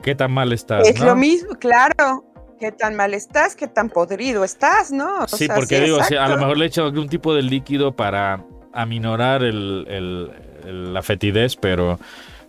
qué 0.02 0.14
tan 0.14 0.32
mal 0.32 0.52
estás, 0.52 0.86
Es 0.88 0.98
¿no? 1.00 1.06
lo 1.06 1.16
mismo, 1.16 1.50
claro. 1.58 2.24
Qué 2.58 2.72
tan 2.72 2.94
mal 2.94 3.12
estás, 3.12 3.54
qué 3.54 3.66
tan 3.68 3.90
podrido 3.90 4.42
estás, 4.42 4.90
¿no? 4.90 5.24
O 5.24 5.28
Sí, 5.28 5.44
sea, 5.46 5.54
porque 5.56 5.78
digo, 5.78 6.02
si 6.02 6.16
a 6.16 6.26
lo 6.26 6.38
mejor 6.38 6.56
le 6.56 6.64
he 6.64 6.68
hecho 6.68 6.84
algún 6.84 7.06
tipo 7.06 7.34
de 7.34 7.42
líquido 7.42 7.94
para 7.94 8.42
aminorar 8.72 9.42
el, 9.42 9.84
el- 9.88 10.32
el- 10.64 10.94
la 10.94 11.02
fetidez, 11.02 11.54
pero 11.54 11.98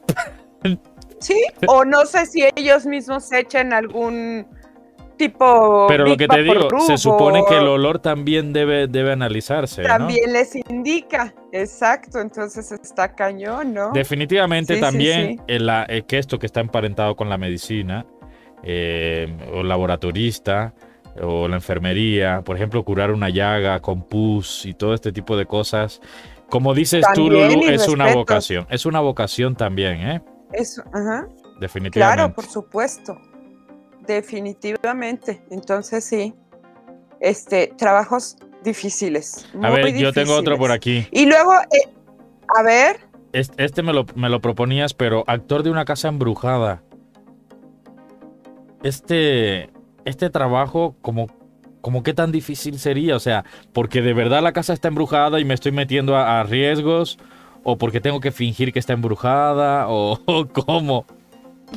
Sí, 1.20 1.42
o 1.68 1.84
no 1.84 2.06
sé 2.06 2.26
si 2.26 2.44
ellos 2.56 2.86
mismos 2.86 3.32
echen 3.32 3.74
algún 3.74 4.46
tipo. 5.18 5.88
pero 5.88 6.06
lo 6.06 6.16
que 6.16 6.28
te 6.28 6.44
digo, 6.44 6.68
se 6.86 6.98
supone 6.98 7.44
que 7.50 7.58
el 7.58 7.68
olor 7.68 7.98
también 8.00 8.54
debe, 8.54 8.88
debe 8.88 9.12
analizarse, 9.14 9.82
¿no? 9.82 9.88
También 9.88 10.32
les 10.32 10.56
indica, 10.56 11.34
exacto, 11.52 12.20
entonces 12.20 12.72
está 12.72 13.16
cañón, 13.16 13.74
¿no? 13.74 13.92
Definitivamente 13.94 14.76
Sí, 14.76 14.80
también 14.82 15.38
sí. 15.38 15.44
el- 15.48 15.70
eh, 15.88 16.04
que 16.08 16.20
esto 16.20 16.38
que 16.38 16.46
está 16.46 16.60
emparentado 16.60 17.16
con 17.16 17.30
la 17.30 17.38
medicina, 17.40 18.06
eh, 18.62 19.36
o 19.54 19.64
laboratorista, 19.64 20.74
o 21.20 21.48
la 21.48 21.56
enfermería, 21.56 22.42
por 22.44 22.56
ejemplo, 22.56 22.84
curar 22.86 23.12
una 23.12 23.30
llaga 23.30 23.80
con 23.80 24.04
pus 24.04 24.68
y 24.68 24.76
todo 24.76 24.94
este 24.94 25.12
tipo 25.12 25.36
de 25.36 25.48
cosas. 25.48 26.00
Como 26.48 26.76
dices 26.76 27.04
tú, 27.16 27.28
También, 27.28 27.48
Lulu, 27.50 27.60
mis 27.66 27.82
es 27.82 27.88
una 27.88 28.14
vocación. 28.14 28.68
Es 28.70 28.86
una 28.86 29.00
vocación 29.00 29.56
también, 29.56 30.00
¿eh? 30.08 30.22
Eso, 30.54 30.84
ajá. 30.94 31.28
Definitivamente. 31.60 31.92
Claro, 31.92 32.34
por 32.34 32.46
supuesto. 32.46 33.18
Definitivamente. 34.08 35.44
Entonces 35.52 36.04
sí. 36.06 36.34
Este, 37.20 37.74
trabajos 37.78 38.38
difíciles. 38.64 39.48
A 39.62 39.70
ver, 39.70 39.96
yo 39.96 40.14
tengo 40.14 40.36
otro 40.36 40.58
por 40.58 40.72
aquí. 40.72 41.08
Y 41.12 41.26
luego, 41.26 41.54
eh, 41.54 41.90
a 42.58 42.64
ver, 42.64 43.00
Este, 43.34 43.66
este 43.66 43.84
me, 43.84 43.92
lo, 43.94 44.06
me 44.16 44.30
lo 44.30 44.40
proponías, 44.42 44.94
pero 44.94 45.24
actor 45.28 45.64
de 45.64 45.70
una 45.70 45.86
casa 45.86 46.08
embrujada. 46.08 46.84
Este, 48.84 49.70
este 50.06 50.30
trabajo, 50.30 50.96
como, 51.02 51.28
como 51.82 52.04
qué 52.04 52.14
tan 52.14 52.32
difícil 52.32 52.80
sería, 52.80 53.16
o 53.16 53.20
sea, 53.20 53.44
porque 53.74 54.02
de 54.02 54.14
verdad 54.14 54.42
la 54.42 54.54
casa 54.54 54.74
está 54.74 54.88
embrujada 54.88 55.40
y 55.40 55.46
me 55.46 55.54
estoy 55.54 55.72
metiendo 55.72 56.16
a, 56.16 56.40
a 56.40 56.44
riesgos, 56.44 57.18
o 57.70 57.78
porque 57.78 58.00
tengo 58.00 58.22
que 58.22 58.32
fingir 58.32 58.72
que 58.72 58.80
está 58.80 58.94
embrujada, 58.94 59.90
o, 59.90 60.22
o 60.26 60.48
cómo. 60.48 61.06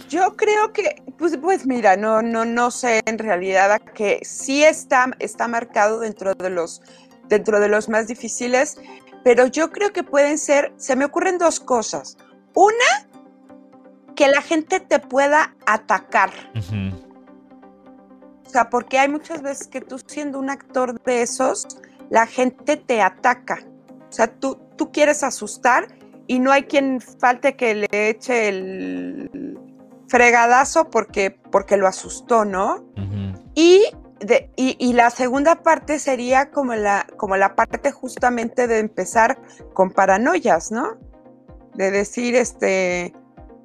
yo 0.09 0.37
creo 0.37 0.73
que, 0.73 1.03
pues, 1.19 1.37
pues 1.37 1.67
mira, 1.67 1.97
no, 1.97 2.23
no, 2.23 2.45
no 2.45 2.71
sé 2.71 3.01
en 3.07 3.19
realidad 3.19 3.73
a 3.73 3.81
que 3.81 4.21
sí 4.23 4.63
está, 4.63 5.11
está 5.19 5.49
marcado 5.49 5.99
dentro 5.99 6.33
de 6.37 6.49
los, 6.49 6.81
dentro 7.29 7.59
de 7.59 7.69
los 7.69 7.89
más 7.89 8.07
difíciles, 8.07 8.79
pero 9.25 9.49
yo 9.49 9.73
creo 9.73 9.93
que 9.93 10.05
pueden 10.05 10.39
ser, 10.39 10.73
se 10.77 10.95
me 10.95 11.07
ocurren 11.07 11.39
dos 11.39 11.59
cosas. 11.59 12.17
Una, 12.55 13.09
que 14.15 14.29
la 14.29 14.43
gente 14.43 14.79
te 14.79 15.01
pueda 15.01 15.57
atacar. 15.67 16.31
O 18.47 18.49
sea, 18.49 18.71
porque 18.71 18.97
hay 19.01 19.09
muchas 19.09 19.43
veces 19.43 19.67
que 19.67 19.81
tú 19.81 19.99
siendo 20.07 20.39
un 20.39 20.51
actor 20.51 21.01
de 21.03 21.23
esos, 21.23 21.67
la 22.11 22.29
gente 22.29 22.77
te 22.77 23.03
ataca. 23.03 23.59
O 24.09 24.13
sea, 24.13 24.29
tú, 24.29 24.57
tú 24.81 24.91
quieres 24.93 25.23
asustar 25.23 25.89
y 26.27 26.39
no 26.39 26.53
hay 26.53 26.63
quien 26.63 27.03
falte 27.03 27.55
que 27.55 27.75
le 27.75 27.87
eche 27.93 28.49
el 28.49 29.59
fregadazo 30.09 30.89
porque, 30.89 31.31
porque 31.31 31.77
lo 31.77 31.87
asustó, 31.87 32.47
¿no? 32.47 32.83
Y, 33.55 33.83
de- 34.21 34.51
y, 34.57 34.75
y 34.79 34.95
la 34.95 35.11
segunda 35.11 35.57
parte 35.63 35.99
sería 35.99 36.51
como 36.51 36.75
la, 36.75 37.07
como 37.19 37.37
la 37.37 37.55
parte 37.55 37.93
justamente 37.93 38.67
de 38.67 38.79
empezar 38.79 39.39
con 39.75 39.91
paranoias, 39.91 40.73
¿no? 40.73 40.97
De 41.75 41.91
decir, 41.91 42.35
este, 42.37 43.13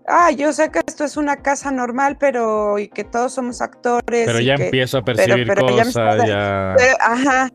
ah, 0.07 0.31
yo 0.31 0.51
sé 0.51 0.69
que 0.69 0.81
esto 0.85 1.05
es 1.05 1.15
una 1.15 1.37
casa 1.37 1.71
normal, 1.71 2.17
pero 2.19 2.77
y 2.77 2.89
que 2.89 3.05
todos 3.05 3.31
somos 3.33 3.61
actores. 3.61 4.25
Pero 4.25 4.41
ya 4.41 4.57
que- 4.57 4.65
empiezo 4.65 4.97
a 4.97 5.01
percibir 5.03 5.47
pero 5.47 5.61
ya 5.69 5.85
me 5.85 5.93
cosas, 5.93 5.97
está- 6.17 6.27
ya... 6.27 6.73
pero, 6.77 6.95
ajá, 6.99 7.49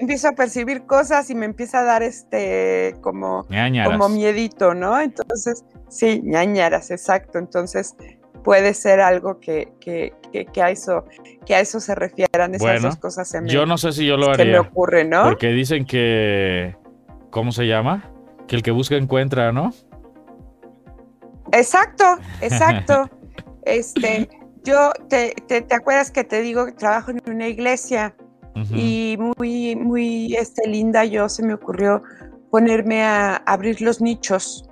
empiezo 0.00 0.28
a 0.28 0.32
percibir 0.32 0.82
cosas 0.82 1.30
y 1.30 1.34
me 1.34 1.46
empieza 1.46 1.80
a 1.80 1.84
dar 1.84 2.02
este 2.02 2.96
como, 3.00 3.46
ñañaras. 3.48 3.92
como 3.92 4.08
miedito, 4.08 4.74
¿no? 4.74 5.00
Entonces, 5.00 5.64
sí, 5.88 6.20
ñañaras, 6.24 6.90
exacto. 6.90 7.38
Entonces, 7.38 7.94
puede 8.42 8.74
ser 8.74 9.00
algo 9.00 9.38
que, 9.38 9.72
que, 9.80 10.12
que, 10.32 10.46
que 10.46 10.62
a 10.62 10.70
eso, 10.70 11.04
que 11.46 11.54
a 11.54 11.60
eso 11.60 11.80
se 11.80 11.94
refieran 11.94 12.54
esas 12.54 12.60
Bueno, 12.60 12.88
dos 12.88 12.96
cosas 12.96 13.28
se 13.28 13.40
me, 13.40 13.48
Yo 13.48 13.66
no 13.66 13.78
sé 13.78 13.92
si 13.92 14.06
yo 14.06 14.16
lo 14.16 14.34
se 14.34 14.44
me 14.44 14.50
haría, 14.50 14.60
ocurre, 14.60 15.04
¿no? 15.04 15.24
porque 15.24 15.48
dicen 15.48 15.84
que... 15.84 16.76
¿Cómo 17.30 17.52
se 17.52 17.66
llama? 17.66 18.10
Que 18.48 18.56
el 18.56 18.62
que 18.62 18.72
busca 18.72 18.96
encuentra, 18.96 19.52
¿no? 19.52 19.72
Exacto, 21.52 22.04
exacto. 22.40 23.08
este, 23.62 24.28
yo 24.64 24.92
te, 25.08 25.34
te, 25.46 25.62
te 25.62 25.74
acuerdas 25.74 26.10
que 26.10 26.24
te 26.24 26.42
digo 26.42 26.66
que 26.66 26.72
trabajo 26.72 27.12
en 27.12 27.22
una 27.26 27.46
iglesia 27.46 28.16
Y 28.74 29.16
muy, 29.18 29.76
muy 29.76 30.34
este, 30.36 30.68
linda, 30.68 31.04
yo 31.04 31.28
se 31.28 31.42
me 31.42 31.54
ocurrió 31.54 32.02
ponerme 32.50 33.02
a 33.02 33.36
abrir 33.36 33.80
los 33.80 34.00
nichos 34.00 34.68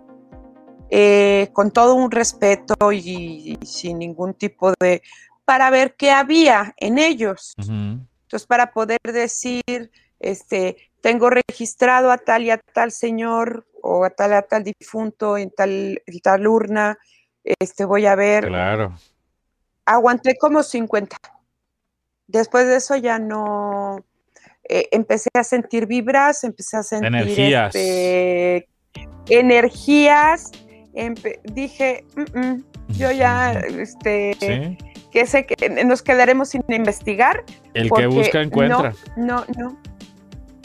eh, 0.90 1.48
con 1.52 1.70
todo 1.70 1.94
un 1.94 2.10
respeto 2.10 2.92
y, 2.92 3.56
y 3.60 3.66
sin 3.66 3.98
ningún 3.98 4.34
tipo 4.34 4.72
de, 4.80 5.02
para 5.44 5.70
ver 5.70 5.94
qué 5.96 6.10
había 6.10 6.74
en 6.76 6.98
ellos. 6.98 7.54
Entonces, 7.58 8.46
para 8.46 8.72
poder 8.72 8.98
decir, 9.02 9.90
este, 10.18 10.76
tengo 11.00 11.30
registrado 11.30 12.10
a 12.10 12.18
tal 12.18 12.42
y 12.42 12.50
a 12.50 12.58
tal 12.58 12.92
señor 12.92 13.66
o 13.82 14.04
a 14.04 14.10
tal 14.10 14.34
a 14.34 14.42
tal 14.42 14.64
difunto 14.64 15.38
en 15.38 15.50
tal, 15.50 16.02
en 16.04 16.20
tal 16.20 16.46
urna, 16.46 16.98
este, 17.44 17.84
voy 17.84 18.06
a 18.06 18.14
ver, 18.14 18.46
Claro. 18.46 18.94
aguanté 19.86 20.36
como 20.36 20.62
50. 20.62 21.16
Después 22.28 22.66
de 22.68 22.76
eso 22.76 22.94
ya 22.96 23.18
no, 23.18 24.04
eh, 24.68 24.86
empecé 24.92 25.30
a 25.34 25.42
sentir 25.44 25.86
vibras, 25.86 26.44
empecé 26.44 26.76
a 26.76 26.82
sentir 26.82 27.06
Energías. 27.08 27.74
este, 27.74 28.68
energías, 29.30 30.52
empe- 30.94 31.40
dije, 31.52 32.04
"Mm, 32.16 32.38
mm, 32.38 32.64
yo 32.98 33.10
ya, 33.12 33.52
este, 33.52 34.36
Sí. 34.38 34.78
que 35.10 35.26
sé 35.26 35.46
que 35.46 35.68
nos 35.84 36.02
quedaremos 36.02 36.50
sin 36.50 36.62
investigar. 36.68 37.44
El 37.74 37.90
que 37.90 38.06
busca 38.06 38.42
encuentra. 38.42 38.94
No, 39.16 39.44
no. 39.56 39.80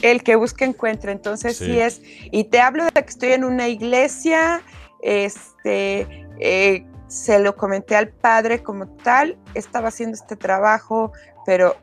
El 0.01 0.21
que 0.23 0.35
busca 0.35 0.65
encuentra. 0.65 1.11
Entonces 1.13 1.55
sí. 1.57 1.65
Sí. 1.65 1.79
es. 1.79 2.01
Y 2.31 2.45
te 2.45 2.59
hablo 2.59 2.83
de 2.83 2.91
que 2.91 2.99
estoy 3.09 3.31
en 3.33 3.45
una 3.45 3.69
iglesia. 3.69 4.61
Este, 5.01 6.07
eh, 6.39 6.85
se 7.07 7.39
lo 7.39 7.55
comenté 7.55 7.95
al 7.95 8.09
padre 8.09 8.63
como 8.63 8.87
tal. 8.87 9.37
Estaba 9.53 9.89
haciendo 9.89 10.15
este 10.15 10.35
trabajo, 10.35 11.11
pero 11.45 11.75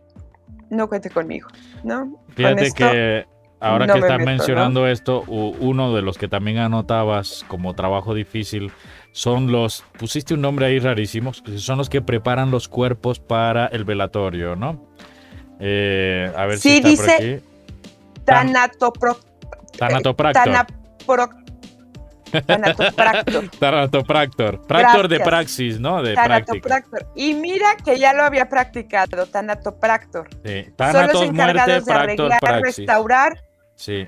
no 0.71 0.89
cuente 0.89 1.11
conmigo, 1.11 1.49
¿no? 1.85 2.11
Con 2.13 2.35
Fíjate 2.35 2.63
esto, 2.67 2.77
que 2.77 3.27
ahora 3.61 3.87
no 3.87 3.95
que 3.95 4.01
me 4.01 4.07
estás 4.07 4.19
meto, 4.19 4.31
¿no? 4.31 4.37
mencionando 4.37 4.87
esto, 4.87 5.23
uno 5.27 5.95
de 5.95 6.03
los 6.03 6.17
que 6.19 6.29
también 6.29 6.59
anotabas 6.59 7.45
como 7.49 7.75
trabajo 7.75 8.15
difícil 8.15 8.73
son 9.13 9.51
los, 9.51 9.83
pusiste 9.99 10.35
un 10.35 10.41
nombre 10.41 10.67
ahí 10.67 10.79
rarísimo, 10.79 11.33
que 11.45 11.59
son 11.59 11.79
los 11.79 11.89
que 11.91 12.01
preparan 12.01 12.51
los 12.51 12.69
cuerpos 12.69 13.19
para 13.19 13.67
el 13.67 13.85
velatorio, 13.85 14.55
¿no? 14.57 14.89
Eh, 15.59 16.33
a 16.37 16.47
ver 16.47 16.59
Sí, 16.59 16.69
si 16.71 16.77
está 16.77 16.89
por 16.89 16.91
dice- 16.91 17.15
aquí. 17.39 17.45
Tan- 18.25 18.53
tanatopro- 18.55 19.19
Tanatopractor. 19.77 20.67
Tanatopractor. 22.47 23.49
Tanatopractor. 23.59 24.67
Practor 24.67 25.09
de 25.09 25.21
praxis, 25.21 25.81
¿no? 25.81 26.03
De 26.03 26.15
Tanatopractor. 26.15 27.07
Y 27.15 27.35
mira 27.35 27.77
que 27.85 27.99
ya 27.99 28.13
lo 28.13 28.23
había 28.23 28.49
practicado, 28.49 29.27
Tanatopractor. 29.27 30.29
Sí. 30.45 30.67
Thanatos, 30.77 31.13
Son 31.13 31.21
los 31.21 31.31
encargados 31.31 31.87
muerte, 31.87 31.93
de 31.93 31.99
arreglar, 31.99 32.41
praxis. 32.41 32.77
restaurar 32.79 33.41
Sí. 33.75 34.07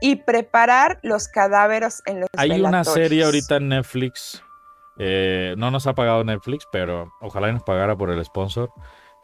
y 0.00 0.16
preparar 0.16 0.98
los 1.02 1.28
cadáveres 1.28 2.02
en 2.06 2.20
los 2.20 2.28
Hay 2.36 2.50
una 2.60 2.84
serie 2.84 3.24
ahorita 3.24 3.56
en 3.56 3.68
Netflix. 3.68 4.42
eh, 4.98 5.54
no 5.58 5.70
nos 5.72 5.86
ha 5.88 5.94
pagado 5.94 6.22
Netflix, 6.22 6.66
pero 6.70 7.12
ojalá 7.20 7.48
y 7.48 7.52
nos 7.52 7.62
pagara 7.64 7.96
por 7.96 8.10
el 8.10 8.24
sponsor. 8.24 8.70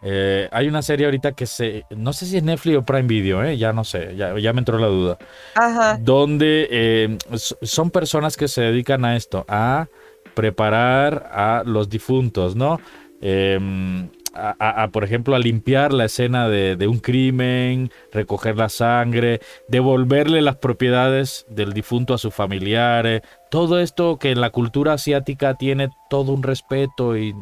Eh, 0.02 0.48
hay 0.50 0.66
una 0.68 0.82
serie 0.82 1.06
ahorita 1.06 1.32
que 1.32 1.46
se. 1.46 1.84
No 1.90 2.12
sé 2.12 2.26
si 2.26 2.36
es 2.38 2.42
Netflix 2.42 2.78
o 2.78 2.82
Prime 2.82 3.02
Video, 3.08 3.42
eh, 3.44 3.56
ya 3.58 3.72
no 3.72 3.84
sé, 3.84 4.16
ya, 4.16 4.38
ya 4.38 4.52
me 4.52 4.60
entró 4.60 4.78
la 4.78 4.86
duda. 4.86 5.18
Ajá. 5.54 5.98
Donde 6.00 6.68
eh, 6.70 7.18
son 7.62 7.90
personas 7.90 8.36
que 8.36 8.48
se 8.48 8.62
dedican 8.62 9.04
a 9.04 9.16
esto, 9.16 9.44
a 9.48 9.88
preparar 10.34 11.28
a 11.32 11.62
los 11.66 11.88
difuntos, 11.88 12.56
¿no? 12.56 12.80
Em, 13.20 14.08
a, 14.32 14.54
a- 14.58 14.82
a, 14.84 14.88
por 14.88 15.04
ejemplo, 15.04 15.34
a 15.34 15.38
limpiar 15.40 15.92
la 15.92 16.04
escena 16.06 16.48
de, 16.48 16.76
de 16.76 16.86
un 16.86 16.98
crimen, 17.00 17.90
recoger 18.12 18.56
la 18.56 18.68
sangre, 18.68 19.40
devolverle 19.68 20.40
las 20.40 20.56
propiedades 20.56 21.44
del 21.50 21.72
difunto 21.72 22.14
a 22.14 22.18
sus 22.18 22.32
familiares. 22.32 23.22
Todo 23.50 23.80
esto 23.80 24.18
que 24.18 24.30
en 24.30 24.40
la 24.40 24.50
cultura 24.50 24.92
asiática 24.94 25.54
tiene 25.54 25.90
todo 26.08 26.32
un 26.32 26.42
respeto 26.44 27.18
y 27.18 27.34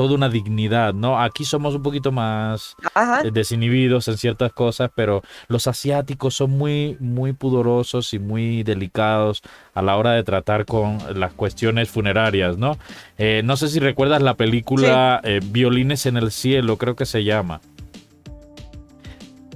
toda 0.00 0.14
una 0.14 0.30
dignidad, 0.30 0.94
¿no? 0.94 1.20
Aquí 1.20 1.44
somos 1.44 1.74
un 1.74 1.82
poquito 1.82 2.10
más 2.10 2.74
Ajá. 2.94 3.20
eh, 3.20 3.30
desinhibidos 3.30 4.08
en 4.08 4.16
ciertas 4.16 4.50
cosas, 4.50 4.90
pero 4.94 5.20
los 5.48 5.66
asiáticos 5.66 6.34
son 6.34 6.52
muy, 6.52 6.96
muy 7.00 7.34
pudorosos 7.34 8.14
y 8.14 8.18
muy 8.18 8.62
delicados 8.62 9.42
a 9.74 9.82
la 9.82 9.98
hora 9.98 10.12
de 10.12 10.22
tratar 10.22 10.64
con 10.64 10.96
las 11.20 11.34
cuestiones 11.34 11.90
funerarias, 11.90 12.56
¿no? 12.56 12.78
Eh, 13.18 13.42
no 13.44 13.58
sé 13.58 13.68
si 13.68 13.78
recuerdas 13.78 14.22
la 14.22 14.38
película 14.38 15.20
eh, 15.22 15.40
Violines 15.44 16.06
en 16.06 16.16
el 16.16 16.30
Cielo, 16.30 16.78
creo 16.78 16.96
que 16.96 17.04
se 17.04 17.22
llama. 17.22 17.60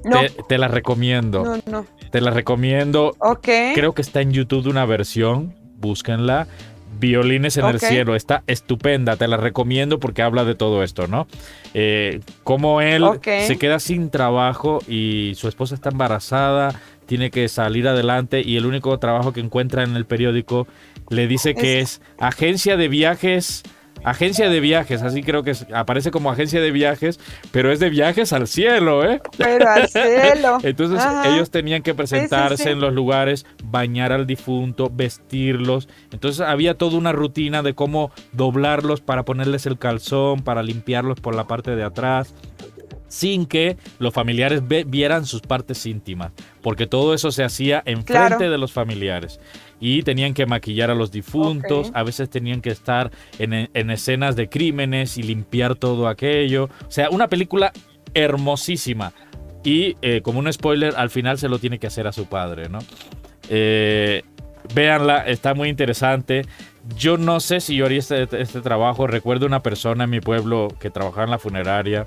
No, 0.05 0.21
Te, 0.21 0.29
te 0.47 0.59
la 0.59 0.69
recomiendo, 0.69 1.43
no, 1.43 1.57
no. 1.65 1.87
te 2.11 2.21
la 2.21 2.33
recomiendo. 2.33 3.17
Ok. 3.19 3.49
Creo 3.75 3.95
que 3.95 4.03
está 4.03 4.21
en 4.21 4.33
YouTube 4.35 4.67
una 4.67 4.85
versión, 4.85 5.55
búsquenla. 5.79 6.47
Violines 7.05 7.59
en 7.59 7.67
el 7.67 7.81
cielo, 7.81 8.17
está 8.17 8.43
estupenda, 8.47 9.17
te 9.17 9.29
la 9.29 9.37
recomiendo 9.37 10.01
porque 10.01 10.23
habla 10.23 10.47
de 10.47 10.55
todo 10.55 10.83
esto, 10.83 11.07
¿no? 11.07 11.27
Eh, 11.75 12.21
cómo 12.45 12.81
él 12.81 13.05
se 13.23 13.59
queda 13.59 13.79
sin 13.79 14.09
trabajo 14.09 14.79
y 14.89 15.35
su 15.37 15.49
esposa 15.49 15.75
está 15.75 15.91
embarazada, 15.91 16.81
tiene 17.05 17.31
que 17.31 17.49
salir 17.49 17.87
adelante 17.89 18.41
y 18.41 18.57
el 18.57 18.65
único 18.65 18.99
trabajo 18.99 19.35
que 19.35 19.41
encuentra 19.41 19.83
en 19.83 19.97
el 19.97 20.07
periódico 20.07 20.67
le 21.11 21.27
dice 21.27 21.55
que 21.55 21.81
es 21.81 22.01
agencia 22.19 22.79
de 22.79 22.89
viajes, 22.89 23.63
agencia 24.03 24.49
de 24.51 24.61
viajes, 24.61 25.03
así 25.03 25.23
creo 25.23 25.43
que 25.43 25.53
es- 25.53 25.67
aparece 25.73 26.11
como 26.11 26.31
agencia 26.31 26.61
de 26.61 26.71
viajes, 26.71 27.21
pero 27.53 27.71
es 27.73 27.81
de 27.81 27.91
viajes 27.91 28.33
al 28.33 28.47
cielo, 28.49 29.09
¿eh? 29.09 29.21
Pero 29.39 29.69
al 29.69 29.89
cielo. 29.89 30.59
Entonces 30.63 31.01
Ajá. 31.01 31.35
ellos 31.35 31.51
tenían 31.51 31.83
que 31.83 31.95
presentarse 31.95 32.65
sí. 32.65 32.69
en 32.71 32.81
los 32.81 32.93
lugares, 32.93 33.47
bañar 33.65 34.13
al 34.13 34.27
difunto, 34.27 34.91
vestirlos. 34.93 35.89
Entonces 36.13 36.41
había 36.41 36.75
toda 36.77 36.99
una 36.99 37.13
rutina 37.13 37.63
de 37.63 37.75
cómo 37.75 38.11
doblarlos 38.33 39.01
para 39.01 39.25
ponerles 39.25 39.67
el 39.67 39.79
calzón, 39.79 40.43
para 40.43 40.63
limpiarlos 40.63 41.21
por 41.21 41.35
la 41.35 41.45
parte 41.47 41.75
de 41.77 41.85
atrás, 41.85 42.35
sin 43.09 43.47
que 43.47 43.77
los 44.01 44.13
familiares 44.13 44.63
vieran 44.87 45.25
sus 45.25 45.41
partes 45.41 45.87
íntimas, 45.87 46.33
porque 46.63 46.87
todo 46.89 47.15
eso 47.15 47.31
se 47.31 47.45
hacía 47.45 47.79
enfrente 47.87 48.37
Claro. 48.37 48.51
de 48.51 48.59
los 48.59 48.73
familiares. 48.73 49.39
Y 49.87 50.03
tenían 50.03 50.33
que 50.33 50.47
maquillar 50.47 50.91
a 50.91 50.95
los 50.95 51.13
difuntos, 51.13 51.91
a 51.93 52.03
veces 52.03 52.31
tenían 52.31 52.63
que 52.63 52.71
estar 52.71 53.11
en, 53.39 53.69
en 53.71 53.91
escenas 53.91 54.35
de 54.35 54.49
crímenes 54.49 55.19
y 55.19 55.23
limpiar 55.23 55.75
todo 55.75 56.09
aquello. 56.09 56.71
O 56.89 56.91
sea, 56.91 57.11
una 57.11 57.29
película 57.29 57.71
hermosísima. 58.15 59.13
Y 59.63 59.99
eh, 60.01 60.23
como 60.23 60.39
un 60.39 60.51
spoiler, 60.51 60.95
al 60.97 61.11
final 61.11 61.37
se 61.37 61.51
lo 61.51 61.59
tiene 61.59 61.79
que 61.79 61.87
hacer 61.87 62.07
a 62.07 62.13
su 62.13 62.25
padre, 62.25 62.71
¿no? 62.71 62.79
Eh, 63.51 64.23
véanla, 64.75 65.27
está 65.27 65.53
muy 65.53 65.69
interesante. 65.69 66.47
Yo 66.97 67.19
no 67.19 67.39
sé 67.41 67.61
si 67.61 67.77
yo 67.77 67.85
haría 67.85 67.99
este, 67.99 68.23
este 68.41 68.63
trabajo. 68.63 69.07
Recuerdo 69.07 69.45
una 69.45 69.61
persona 69.61 70.05
en 70.05 70.11
mi 70.11 70.21
pueblo 70.21 70.69
que 70.81 70.89
trabajaba 70.89 71.25
en 71.25 71.31
la 71.31 71.39
funeraria. 71.39 72.07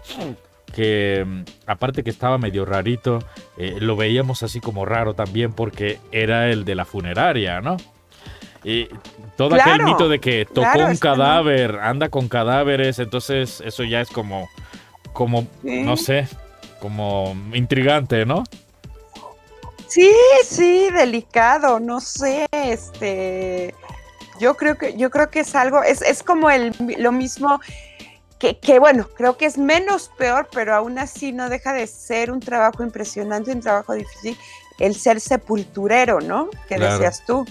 Que 0.73 1.23
mm, 1.25 1.41
aparte 1.65 2.03
que 2.03 2.09
estaba 2.09 2.37
medio 2.37 2.65
rarito, 2.65 3.19
eh, 3.57 3.77
lo 3.79 3.95
veíamos 3.95 4.43
así 4.43 4.59
como 4.59 4.85
raro 4.85 5.13
también 5.13 5.53
porque 5.53 5.99
era 6.11 6.49
el 6.49 6.65
de 6.65 6.75
la 6.75 6.85
funeraria, 6.85 7.61
¿no? 7.61 7.77
Y 8.63 8.89
todo 9.37 9.55
aquel 9.55 9.83
mito 9.83 10.09
de 10.09 10.19
que 10.19 10.45
tocó 10.45 10.61
claro, 10.61 10.85
un 10.87 10.93
no. 10.93 10.99
cadáver, 10.99 11.79
anda 11.79 12.09
con 12.09 12.27
cadáveres, 12.27 12.99
entonces 12.99 13.61
eso 13.65 13.83
ya 13.83 14.01
es 14.01 14.09
como, 14.09 14.49
como, 15.13 15.47
Sí. 15.61 15.83
no 15.83 15.95
sé, 15.95 16.27
como 16.79 17.35
intrigante, 17.53 18.25
¿no? 18.25 18.43
Sí, 19.87 20.11
sí, 20.43 20.89
delicado, 20.93 21.79
no 21.79 22.01
sé, 22.01 22.45
este, 22.51 23.73
yo 24.39 24.55
creo 24.57 24.77
que, 24.77 24.97
yo 24.97 25.09
creo 25.09 25.29
que 25.29 25.39
es 25.41 25.55
algo, 25.55 25.81
es, 25.81 26.01
es 26.01 26.23
como 26.23 26.49
el, 26.49 26.73
lo 26.97 27.11
mismo 27.13 27.61
que, 28.39 28.59
que, 28.59 28.77
bueno, 28.79 29.07
creo 29.15 29.35
que 29.37 29.45
es 29.45 29.57
menos 29.57 30.11
peor, 30.17 30.47
pero 30.51 30.75
aún 30.75 30.99
así 30.99 31.31
no 31.31 31.49
deja 31.49 31.73
de 31.73 31.87
ser 31.87 32.31
un 32.31 32.39
trabajo 32.39 32.83
impresionante, 32.83 33.51
un 33.51 33.61
trabajo 33.61 33.93
difícil, 33.93 34.37
el 34.79 34.95
ser 34.95 35.19
sepulturero, 35.19 36.21
¿no? 36.21 36.49
Que 36.67 36.75
Claro. 36.75 36.93
decías 36.93 37.23
tú, 37.25 37.45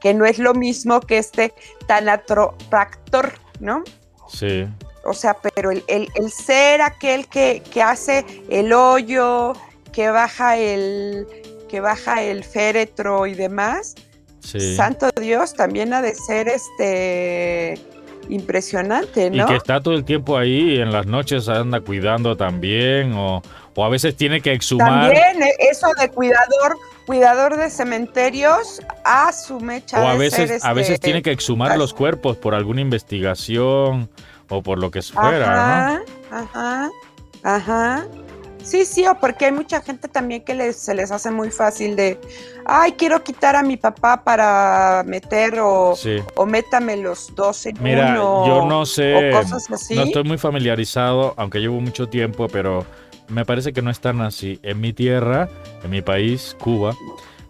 que 0.00 0.12
no 0.12 0.26
es 0.26 0.38
lo 0.38 0.52
mismo 0.54 1.00
que 1.00 1.18
este 1.18 1.54
tanatropractor, 1.86 3.34
¿no? 3.60 3.84
Sí. 4.28 4.66
O 5.04 5.12
sea, 5.14 5.34
pero 5.34 5.70
el, 5.70 5.84
el- 5.86 6.10
el 6.14 6.30
ser 6.30 6.80
aquel 6.82 7.28
que, 7.28 7.62
que 7.72 7.82
hace 7.82 8.24
el 8.48 8.72
hoyo, 8.72 9.52
que 9.92 10.10
baja 10.10 10.56
el, 10.56 11.26
que 11.68 11.80
baja 11.80 12.22
el 12.22 12.42
féretro 12.44 13.26
y 13.26 13.34
demás, 13.34 13.94
Sí. 14.40 14.76
santo 14.76 15.08
Dios, 15.18 15.54
también 15.54 15.94
ha 15.94 16.02
de 16.02 16.14
ser 16.14 16.48
este 16.48 17.78
impresionante, 18.28 19.26
Y 19.26 19.30
¿no? 19.38 19.46
que 19.46 19.56
está 19.56 19.80
todo 19.80 19.94
el 19.94 20.04
tiempo 20.04 20.36
ahí, 20.36 20.78
en 20.78 20.92
las 20.92 21.06
noches 21.06 21.48
anda 21.48 21.80
cuidando 21.80 22.36
también, 22.36 23.12
o, 23.14 23.42
o 23.74 23.84
a 23.84 23.88
veces 23.88 24.16
tiene 24.16 24.40
que 24.40 24.52
exhumar, 24.52 25.12
También 25.12 25.42
eh, 25.42 25.54
eso 25.70 25.88
de 26.00 26.08
cuidador, 26.10 26.78
cuidador 27.06 27.56
de 27.56 27.70
cementerios, 27.70 28.80
a 29.04 29.32
su 29.32 29.60
mecha 29.60 30.02
o 30.02 30.08
a 30.08 30.12
de 30.12 30.18
veces, 30.18 30.64
a 30.64 30.72
veces 30.72 30.94
este, 30.94 31.06
tiene 31.06 31.22
que 31.22 31.30
exhumar 31.30 31.72
ah. 31.72 31.76
los 31.76 31.92
cuerpos 31.94 32.36
por 32.36 32.54
alguna 32.54 32.80
investigación 32.80 34.08
o 34.48 34.62
por 34.62 34.78
lo 34.78 34.90
que 34.90 35.02
fuera, 35.02 35.46
¿no? 35.46 36.36
Ajá, 36.36 36.50
ajá, 36.52 36.90
ajá. 37.42 38.06
Sí, 38.64 38.84
sí, 38.86 39.06
o 39.06 39.14
porque 39.20 39.44
hay 39.44 39.52
mucha 39.52 39.82
gente 39.82 40.08
también 40.08 40.42
que 40.42 40.54
les, 40.54 40.76
se 40.76 40.94
les 40.94 41.12
hace 41.12 41.30
muy 41.30 41.50
fácil 41.50 41.96
de, 41.96 42.18
ay, 42.64 42.92
quiero 42.92 43.22
quitar 43.22 43.56
a 43.56 43.62
mi 43.62 43.76
papá 43.76 44.24
para 44.24 45.02
meter 45.06 45.60
o, 45.60 45.94
Sí. 45.94 46.16
o 46.34 46.46
métame 46.46 46.96
los 46.96 47.34
dos 47.34 47.66
en 47.66 47.76
Mira, 47.82 48.10
uno. 48.12 48.46
yo 48.46 48.64
no 48.66 48.86
sé, 48.86 49.32
o 49.34 49.38
cosas 49.40 49.70
así. 49.70 49.94
no 49.94 50.04
estoy 50.04 50.24
muy 50.24 50.38
familiarizado, 50.38 51.34
aunque 51.36 51.60
llevo 51.60 51.78
mucho 51.80 52.08
tiempo, 52.08 52.48
pero 52.48 52.86
me 53.28 53.44
parece 53.44 53.72
que 53.74 53.82
no 53.82 53.90
es 53.90 54.00
tan 54.00 54.22
así. 54.22 54.58
En 54.62 54.80
mi 54.80 54.92
tierra, 54.94 55.48
en 55.82 55.90
mi 55.90 56.00
país, 56.00 56.56
Cuba, 56.58 56.94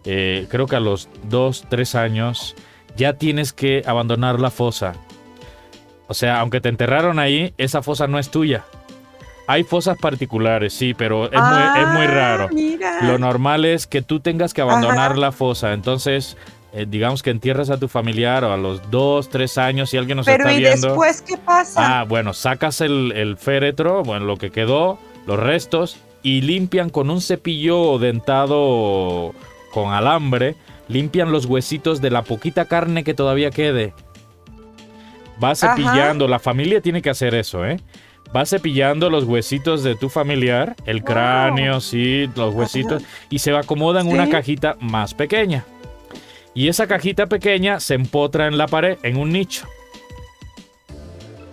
eh, 0.05 0.47
creo 0.51 0.67
que 0.67 0.77
a 0.77 0.81
los 0.81 1.09
dos, 1.23 1.65
tres 1.69 1.95
años 1.95 2.57
ya 2.97 3.15
tienes 3.15 3.53
que 3.53 3.83
abandonar 3.87 4.41
la 4.41 4.51
fosa. 4.51 4.95
O 6.09 6.15
sea, 6.15 6.41
aunque 6.41 6.61
te 6.61 6.69
enterraron 6.69 7.19
ahí, 7.19 7.55
esa 7.57 7.83
fosa 7.83 8.07
no 8.09 8.19
es 8.19 8.31
tuya. 8.31 8.65
Hay 9.47 9.63
fosas 9.65 9.99
particulares, 9.99 10.73
sí, 10.73 10.95
pero 10.95 11.27
es, 11.27 11.33
muy, 11.43 11.63
es 11.83 11.89
muy 11.89 12.07
Ah, 12.07 12.11
raro. 12.11 12.49
Mira. 12.53 13.03
Lo 13.03 13.19
normal 13.19 13.65
es 13.67 13.87
que 13.87 14.01
tú 14.01 14.21
tengas 14.21 14.55
que 14.55 14.63
abandonar 14.63 15.13
Ajá. 15.13 15.21
la 15.21 15.33
fosa. 15.33 15.75
Entonces, 15.75 16.37
eh, 16.73 16.87
digamos 16.89 17.23
que 17.23 17.29
entierras 17.31 17.69
a 17.69 17.79
tu 17.79 17.87
familiar 17.89 18.43
o 18.45 18.53
a 18.53 18.57
los 18.57 18.91
dos, 18.91 19.29
tres 19.29 19.59
años, 19.59 19.91
si 19.91 19.99
alguien 19.99 20.17
nos 20.17 20.27
Pero 20.27 20.45
está 20.45 20.53
¿y 20.55 20.61
viendo. 20.61 20.89
después 20.89 21.21
qué 21.23 21.37
pasa? 21.37 22.01
Ah, 22.01 22.05
bueno, 22.05 22.33
sacas 22.33 22.81
el, 22.81 23.13
el 23.15 23.37
féretro, 23.37 24.03
bueno, 24.03 24.25
lo 24.25 24.37
que 24.39 24.51
quedó, 24.51 24.99
los 25.27 25.39
restos, 25.39 25.99
y 26.23 26.41
limpian 26.41 26.89
con 26.89 27.11
un 27.11 27.21
cepillo 27.21 27.99
dentado 27.99 29.35
con 29.73 29.93
alambre, 29.93 30.57
limpian 30.89 31.33
los 31.33 31.45
huesitos 31.45 32.01
de 32.01 32.09
la 32.11 32.23
poquita 32.23 32.65
carne 32.65 33.05
que 33.05 33.13
todavía 33.13 33.51
quede. 33.51 33.93
Va 35.43 35.51
Ajá. 35.51 35.55
cepillando, 35.75 36.29
la 36.29 36.39
familia 36.39 36.81
tiene 36.81 37.03
que 37.03 37.11
hacer 37.11 37.35
eso, 37.35 37.65
¿eh? 37.67 37.79
Va 38.35 38.45
cepillando 38.47 39.11
los 39.11 39.25
huesitos 39.25 39.83
de 39.85 39.95
tu 39.95 40.09
familiar, 40.09 40.75
el 40.87 41.01
Wow. 41.01 41.05
cráneo, 41.07 41.81
sí, 41.81 42.29
los 42.35 42.55
huesitos, 42.55 43.03
y 43.31 43.39
se 43.39 43.57
acomoda 43.57 44.01
en 44.01 44.09
una 44.09 44.29
cajita 44.29 44.77
más 44.81 45.15
pequeña. 45.15 45.65
Y 46.53 46.69
esa 46.69 46.87
cajita 46.87 47.27
pequeña 47.27 47.81
se 47.81 47.95
empotra 47.95 48.47
en 48.47 48.59
la 48.59 48.67
pared, 48.67 48.99
en 49.03 49.17
un 49.17 49.33
nicho. 49.33 49.67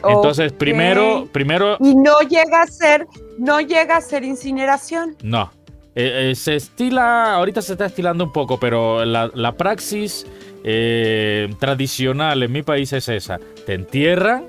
Entonces, 0.07 0.51
primero, 0.51 1.27
primero, 1.31 1.77
Y 1.79 1.93
no 1.95 2.19
llega 2.21 2.63
a 2.63 2.67
ser, 2.67 3.05
no 3.37 3.61
llega 3.61 3.97
a 3.97 4.01
ser 4.01 4.23
incineración. 4.23 5.15
no. 5.21 5.51
Eh, 5.93 6.31
eh, 6.31 6.35
se 6.35 6.55
estila, 6.55 7.33
ahorita 7.33 7.61
se 7.61 7.73
está 7.73 7.85
estilando 7.85 8.23
un 8.23 8.31
poco, 8.31 8.57
pero 8.57 9.03
la, 9.03 9.29
la 9.33 9.57
praxis 9.57 10.25
eh, 10.63 11.53
tradicional 11.59 12.41
en 12.43 12.49
mi 12.53 12.63
país 12.63 12.93
es 12.93 13.09
esa. 13.09 13.39
Te 13.65 13.73
entierran 13.73 14.45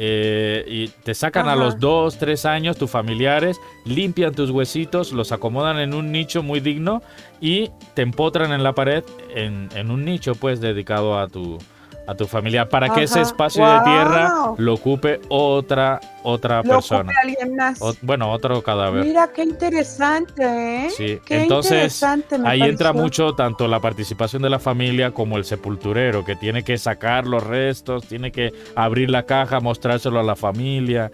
eh, 0.00 0.64
y 0.68 0.88
te 0.88 1.12
sacan 1.12 1.48
a 1.48 1.56
los 1.56 1.80
dos, 1.80 2.18
tres 2.18 2.46
años 2.46 2.76
tus 2.76 2.88
familiares, 2.88 3.60
limpian 3.84 4.32
tus 4.32 4.50
huesitos, 4.50 5.12
los 5.12 5.32
acomodan 5.32 5.78
en 5.78 5.92
un 5.92 6.12
nicho 6.12 6.42
muy 6.42 6.60
digno 6.60 7.02
y 7.40 7.70
te 7.94 8.02
empotran 8.02 8.52
en 8.52 8.62
la 8.62 8.74
pared 8.74 9.02
en, 9.34 9.68
en 9.74 9.90
un 9.90 10.04
nicho 10.04 10.36
pues 10.36 10.60
dedicado 10.60 11.18
a 11.18 11.26
tu, 11.26 11.58
a 12.08 12.14
tu 12.14 12.26
familia 12.26 12.66
para 12.70 12.88
que 12.88 13.02
ese 13.02 13.20
espacio 13.20 13.68
de 13.68 13.80
tierra 13.82 14.54
lo 14.56 14.72
ocupe 14.72 15.20
otra, 15.28 16.00
otra 16.22 16.62
Lo 16.62 16.70
persona. 16.70 17.00
ocupe 17.02 17.14
alguien 17.22 17.54
más. 17.54 17.82
O- 17.82 17.92
bueno, 18.00 18.32
otro 18.32 18.62
cadáver. 18.62 19.04
Mira, 19.04 19.30
qué 19.30 19.42
interesante, 19.42 20.86
¿eh? 20.86 20.90
Sí, 20.90 21.20
Qué 21.26 21.42
entonces 21.42 22.02
ahí 22.46 22.62
entra 22.62 22.94
mucho 22.94 23.34
tanto 23.34 23.68
la 23.68 23.78
participación 23.80 24.40
de 24.40 24.48
la 24.48 24.58
familia 24.58 25.10
como 25.12 25.36
el 25.36 25.44
sepulturero, 25.44 26.24
que 26.24 26.34
tiene 26.34 26.64
que 26.64 26.78
sacar 26.78 27.26
los 27.26 27.42
restos, 27.46 28.06
tiene 28.06 28.32
que 28.32 28.54
abrir 28.74 29.10
la 29.10 29.24
caja, 29.24 29.60
mostrárselo 29.60 30.18
a 30.18 30.22
la 30.22 30.34
familia, 30.34 31.12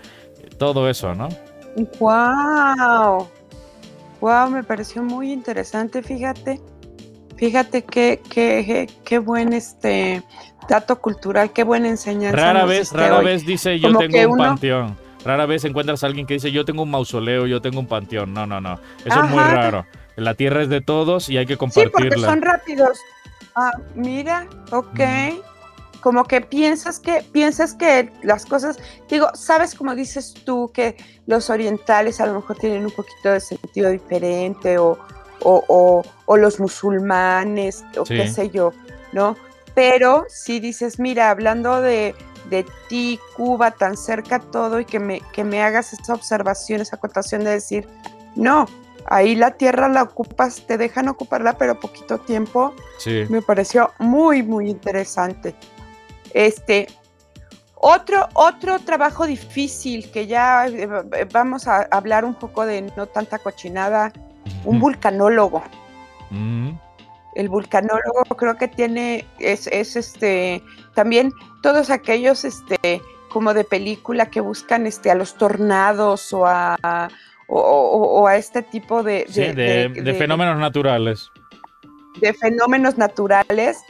todo 0.59 0.89
eso, 0.89 1.13
¿no? 1.13 1.29
Wow. 1.99 3.27
Wow, 4.21 4.49
me 4.49 4.63
pareció 4.63 5.03
muy 5.03 5.33
interesante, 5.33 6.05
fíjate. 6.05 6.61
Fíjate 7.37 7.83
qué, 7.83 8.21
qué, 8.31 8.89
qué 9.05 9.19
buen 9.19 9.53
este 9.53 10.23
dato 10.69 11.01
cultural, 11.01 11.53
qué 11.53 11.65
buena 11.65 11.89
enseñanza. 11.89 12.37
Rara 12.37 12.65
vez, 12.65 12.93
rara 12.93 13.19
hoy. 13.19 13.25
vez 13.27 13.47
dice 13.47 13.79
yo 13.79 13.89
Como 13.89 14.01
tengo 14.01 14.19
un 14.33 14.33
uno- 14.41 14.45
panteón. 14.45 14.97
Rara 15.25 15.47
vez 15.47 15.65
encuentras 15.65 16.05
a 16.05 16.07
alguien 16.07 16.27
que 16.27 16.35
dice 16.35 16.53
yo 16.53 16.65
tengo 16.65 16.83
un 16.83 16.91
mausoleo, 16.91 17.47
yo 17.47 17.63
tengo 17.63 17.81
un 17.81 17.87
panteón. 17.87 18.35
No, 18.35 18.47
no, 18.47 18.61
no. 18.61 18.79
Eso 19.05 19.25
es 19.25 19.31
muy 19.31 19.43
raro. 19.43 19.87
La 20.17 20.35
tierra 20.35 20.63
es 20.63 20.69
de 20.69 20.81
todos 20.81 21.29
y 21.29 21.39
hay 21.39 21.47
que 21.47 21.55
Sí, 21.55 21.59
porque 21.59 21.83
compartirla. 21.91 22.29
son 22.29 22.43
rápidos. 22.43 22.99
Ah, 23.57 23.73
mira, 23.95 24.47
ok. 24.71 25.01
Como 26.01 26.25
que 26.25 26.43
piensas 26.43 27.01
que 27.01 27.25
piensas 27.33 27.73
que 27.75 28.13
las 28.23 28.45
cosas, 28.45 28.79
digo, 29.09 29.29
sabes 29.35 29.75
como 29.75 29.95
dices 29.95 30.35
tú 30.45 30.71
que 30.75 30.97
los 31.27 31.49
orientales 31.49 32.21
a 32.21 32.27
lo 32.27 32.35
mejor 32.35 32.57
tienen 32.59 32.85
un 32.85 32.91
poquito 32.91 33.31
de 33.31 33.41
sentido 33.41 33.89
diferente 33.91 34.77
o, 34.77 34.99
o, 35.41 35.65
o- 35.67 36.03
o 36.27 36.37
los 36.37 36.61
musulmanes 36.61 37.85
o 37.99 38.05
Sí. 38.05 38.17
qué 38.17 38.29
sé 38.29 38.51
yo, 38.51 38.73
¿no? 39.13 39.37
Pero 39.75 40.25
si 40.29 40.61
dices, 40.61 40.99
mira, 40.99 41.31
hablando 41.31 41.81
de, 41.81 42.15
de 42.51 42.65
ti, 42.89 43.19
Cuba, 43.37 43.73
tan 43.73 43.97
cerca 43.97 44.39
todo 44.39 44.81
y 44.81 44.85
que 44.85 45.01
me, 45.01 45.21
que 45.33 45.45
me 45.45 45.63
hagas 45.63 45.93
esa 45.93 46.15
observación, 46.15 46.81
esa 46.81 46.97
acotación 46.97 47.43
de 47.45 47.51
decir, 47.51 47.89
no, 48.37 48.67
ahí 49.07 49.35
la 49.35 49.53
tierra 49.53 49.89
la 49.89 50.03
ocupas, 50.03 50.63
te 50.67 50.79
dejan 50.79 51.09
ocuparla, 51.09 51.59
pero 51.59 51.81
poquito 51.81 52.19
tiempo, 52.19 52.75
Sí. 52.99 53.25
me 53.29 53.43
pareció 53.43 53.91
muy, 53.99 54.43
muy 54.43 54.71
interesante. 54.71 55.55
Este, 56.33 56.87
otro, 57.75 58.29
otro 58.35 58.79
trabajo 58.79 59.27
difícil 59.27 60.11
que 60.11 60.27
ya 60.27 60.67
eh, 60.67 60.89
eh, 61.13 61.27
vamos 61.33 61.69
a 61.69 61.83
hablar 61.91 62.25
un 62.25 62.35
poco 62.35 62.65
de 62.65 62.83
no 62.97 63.07
tanta 63.07 63.39
cochinada, 63.39 64.13
un 64.65 64.81
vulcanólogo. 64.81 65.63
Mm, 66.31 66.71
El 67.35 67.49
vulcanólogo 67.49 68.23
creo 68.37 68.57
que 68.57 68.69
tiene, 68.69 69.27
es, 69.39 69.67
es 69.69 69.97
este, 69.97 70.63
también 70.95 71.33
todos 71.63 71.91
aquellos, 71.91 72.45
este, 72.45 73.03
como 73.31 73.55
de 73.55 73.65
película 73.65 74.27
que 74.31 74.41
buscan 74.41 74.87
este, 74.87 75.11
a 75.11 75.15
los 75.15 75.35
tornados 75.35 76.33
o 76.33 76.47
a, 76.47 77.09
o, 77.49 77.59
o- 77.61 78.21
o 78.23 78.27
a 78.29 78.37
este 78.37 78.63
tipo 78.63 79.03
de, 79.03 79.27
sí, 79.29 79.41
de, 79.53 79.89
de 79.89 80.15
fenómenos 80.15 80.59
naturales. 80.59 81.31
de 82.21 82.33
fenómenos 82.33 82.97
naturales. 82.97 83.83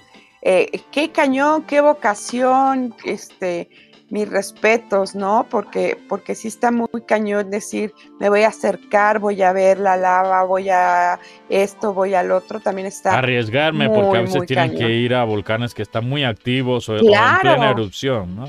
Eh, 0.46 0.82
qué 0.92 1.10
cañón, 1.10 1.62
qué 1.64 1.80
vocación, 1.80 2.94
este, 3.04 3.68
mis 4.10 4.28
respetos, 4.28 5.14
¿no? 5.14 5.46
Porque, 5.50 5.98
porque 6.08 6.34
sí 6.34 6.48
está 6.48 6.70
muy 6.70 6.88
cañón 7.06 7.50
decir, 7.50 7.92
me 8.20 8.28
voy 8.28 8.42
a 8.42 8.48
acercar, 8.48 9.18
voy 9.18 9.42
a 9.42 9.52
ver 9.52 9.78
la 9.78 9.96
lava, 9.96 10.44
voy 10.44 10.68
a 10.68 11.18
esto, 11.48 11.94
voy 11.94 12.14
al 12.14 12.30
otro, 12.30 12.60
también 12.60 12.86
está. 12.86 13.18
Arriesgarme, 13.18 13.88
muy, 13.88 13.98
porque 13.98 14.18
a 14.18 14.20
veces 14.20 14.46
tienen 14.46 14.68
cañón. 14.72 14.86
que 14.86 14.92
ir 14.92 15.14
a 15.14 15.24
volcanes 15.24 15.74
que 15.74 15.82
están 15.82 16.08
muy 16.08 16.22
activos 16.22 16.88
o, 16.88 16.92
o 16.92 16.96
en 16.96 17.40
plena 17.40 17.70
erupción, 17.70 18.36
¿no? 18.36 18.44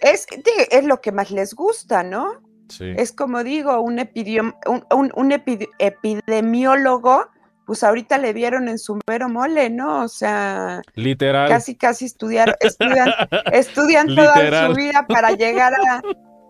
Es, 0.00 0.26
es 0.70 0.84
lo 0.84 1.00
que 1.00 1.10
más 1.12 1.30
les 1.30 1.54
gusta, 1.54 2.02
¿no? 2.02 2.40
Sí. 2.68 2.92
Es 2.96 3.12
como 3.12 3.42
digo, 3.42 3.80
un, 3.80 3.98
epidem- 3.98 4.54
un, 4.66 4.84
un- 4.94 5.12
un 5.14 5.30
epi- 5.32 5.68
epidemiólogo, 5.78 7.28
pues 7.68 7.84
ahorita 7.84 8.16
le 8.16 8.32
dieron 8.32 8.66
en 8.68 8.78
su 8.78 8.98
mero 9.06 9.28
mole, 9.28 9.68
¿no? 9.68 10.02
O 10.02 10.08
sea, 10.08 10.80
Literal. 10.94 11.48
casi 11.50 11.76
casi 11.76 12.06
estudiar, 12.06 12.56
estudian, 12.60 13.10
estudian 13.52 14.06
toda 14.08 14.66
su 14.68 14.74
vida 14.74 15.06
para 15.06 15.32
llegar 15.32 15.74
a 15.74 16.00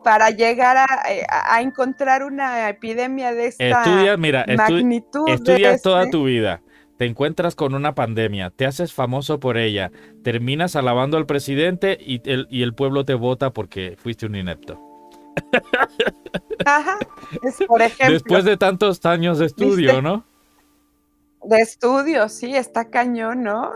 para 0.05 0.31
llegar 0.31 0.77
a, 0.77 0.85
a- 0.85 1.57
a 1.57 1.61
encontrar 1.61 2.23
una 2.23 2.69
epidemia 2.69 3.35
de 3.35 3.49
esta 3.49 3.83
Estudias, 3.83 4.17
mira, 4.17 4.47
magnitud. 4.57 5.29
estudias 5.29 5.83
toda 5.83 6.05
este- 6.05 6.13
tu 6.13 6.25
vida. 6.25 6.63
Te 6.99 7.05
encuentras 7.07 7.55
con 7.57 7.75
una 7.75 7.95
pandemia, 7.97 8.51
te 8.51 8.65
haces 8.67 8.93
famoso 8.93 9.41
por 9.41 9.57
ella, 9.59 9.91
terminas 10.23 10.77
alabando 10.77 11.17
al 11.17 11.27
presidente 11.27 11.99
y 12.01 12.23
el, 12.31 12.47
y 12.49 12.63
el 12.63 12.75
pueblo 12.75 13.05
te 13.05 13.15
vota 13.15 13.51
porque 13.51 13.97
fuiste 14.01 14.27
un 14.27 14.37
inepto. 14.37 14.81
Ajá, 16.65 16.99
es 17.43 17.57
por 17.67 17.83
ejemplo. 17.83 18.13
Después 18.15 18.45
de 18.45 18.57
tantos 18.57 19.05
años 19.05 19.39
de 19.39 19.47
estudio, 19.47 19.89
¿Viste? 19.95 20.03
¿no? 20.03 20.25
De 21.45 21.61
estudio, 21.61 22.29
sí, 22.29 22.57
está 22.57 22.91
cañón, 22.91 23.43
¿no? 23.43 23.71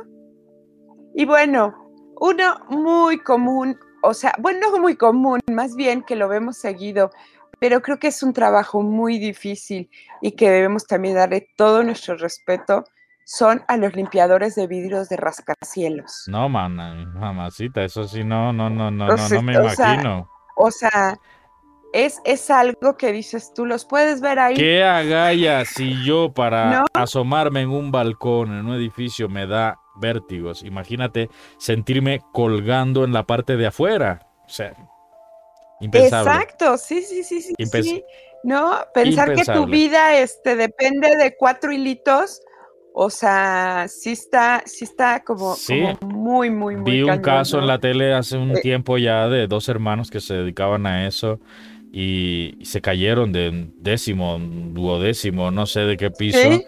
Y 1.14 1.24
bueno, 1.24 1.74
uno 2.20 2.58
muy 2.68 3.18
común, 3.18 3.78
o 4.02 4.14
sea, 4.14 4.34
bueno, 4.38 4.70
no 4.70 4.78
muy 4.78 4.96
común, 4.96 5.40
más 5.50 5.74
bien 5.74 6.02
que 6.02 6.16
lo 6.16 6.28
vemos 6.28 6.56
seguido, 6.56 7.10
pero 7.58 7.82
creo 7.82 7.98
que 7.98 8.08
es 8.08 8.22
un 8.22 8.32
trabajo 8.32 8.82
muy 8.82 9.18
difícil 9.18 9.90
y 10.20 10.32
que 10.32 10.50
debemos 10.50 10.86
también 10.86 11.14
darle 11.14 11.48
todo 11.56 11.82
nuestro 11.82 12.16
respeto, 12.16 12.84
son 13.24 13.62
a 13.68 13.76
los 13.76 13.94
limpiadores 13.94 14.54
de 14.54 14.66
vidrios 14.66 15.08
de 15.08 15.16
rascacielos. 15.16 16.24
No, 16.26 16.48
mana, 16.48 16.94
mamacita, 17.14 17.84
eso 17.84 18.04
sí, 18.04 18.24
no, 18.24 18.52
no, 18.52 18.68
no, 18.68 18.90
no, 18.90 19.06
no, 19.06 19.16
no 19.16 19.42
me 19.42 19.54
sea, 19.54 19.94
imagino. 19.94 20.28
O 20.56 20.70
sea, 20.70 21.18
es, 21.92 22.20
es 22.24 22.50
algo 22.50 22.96
que 22.96 23.12
dices, 23.12 23.52
tú 23.54 23.66
los 23.66 23.84
puedes 23.84 24.20
ver 24.20 24.38
ahí. 24.38 24.54
¿Qué 24.54 24.82
agallas 24.82 25.68
si 25.68 26.02
yo 26.04 26.32
para 26.32 26.70
¿No? 26.70 26.84
asomarme 26.94 27.60
en 27.62 27.70
un 27.70 27.90
balcón, 27.92 28.52
en 28.58 28.66
un 28.66 28.74
edificio, 28.74 29.28
me 29.28 29.46
da 29.46 29.78
vértigos? 29.96 30.62
Imagínate 30.64 31.28
sentirme 31.58 32.20
colgando 32.32 33.04
en 33.04 33.12
la 33.12 33.24
parte 33.24 33.56
de 33.56 33.66
afuera. 33.66 34.26
O 34.46 34.48
sea, 34.48 34.74
impensable. 35.80 36.30
Exacto, 36.32 36.76
sí, 36.78 37.02
sí, 37.02 37.22
sí, 37.24 37.42
sí, 37.42 37.54
Impens- 37.58 37.82
sí. 37.82 38.04
No, 38.44 38.76
pensar 38.92 39.34
que 39.34 39.44
tu 39.44 39.66
vida 39.66 40.16
este, 40.18 40.56
depende 40.56 41.16
de 41.16 41.36
cuatro 41.36 41.70
hilitos, 41.72 42.40
o 42.92 43.08
sea, 43.08 43.86
sí 43.88 44.10
está, 44.12 44.62
sí 44.66 44.84
está 44.84 45.22
como, 45.22 45.54
Sí. 45.54 45.80
como 46.00 46.12
muy, 46.12 46.50
muy, 46.50 46.76
muy 46.76 46.90
Vi 46.90 47.02
un 47.02 47.08
cañón, 47.08 47.22
caso 47.22 47.58
en 47.60 47.66
la 47.68 47.78
tele 47.78 48.12
hace 48.12 48.36
un 48.36 48.50
Eh. 48.56 48.60
tiempo 48.60 48.98
ya 48.98 49.28
de 49.28 49.46
dos 49.46 49.68
hermanos 49.68 50.10
que 50.10 50.20
se 50.20 50.34
dedicaban 50.34 50.86
a 50.86 51.06
eso 51.06 51.38
y, 51.92 52.56
y 52.60 52.66
se 52.66 52.80
cayeron 52.82 53.32
de 53.32 53.50
un 53.50 53.74
décimo, 53.78 54.36
un 54.36 54.74
duodécimo, 54.74 55.50
no 55.52 55.66
sé 55.66 55.80
de 55.82 55.96
qué 55.98 56.10
piso. 56.10 56.64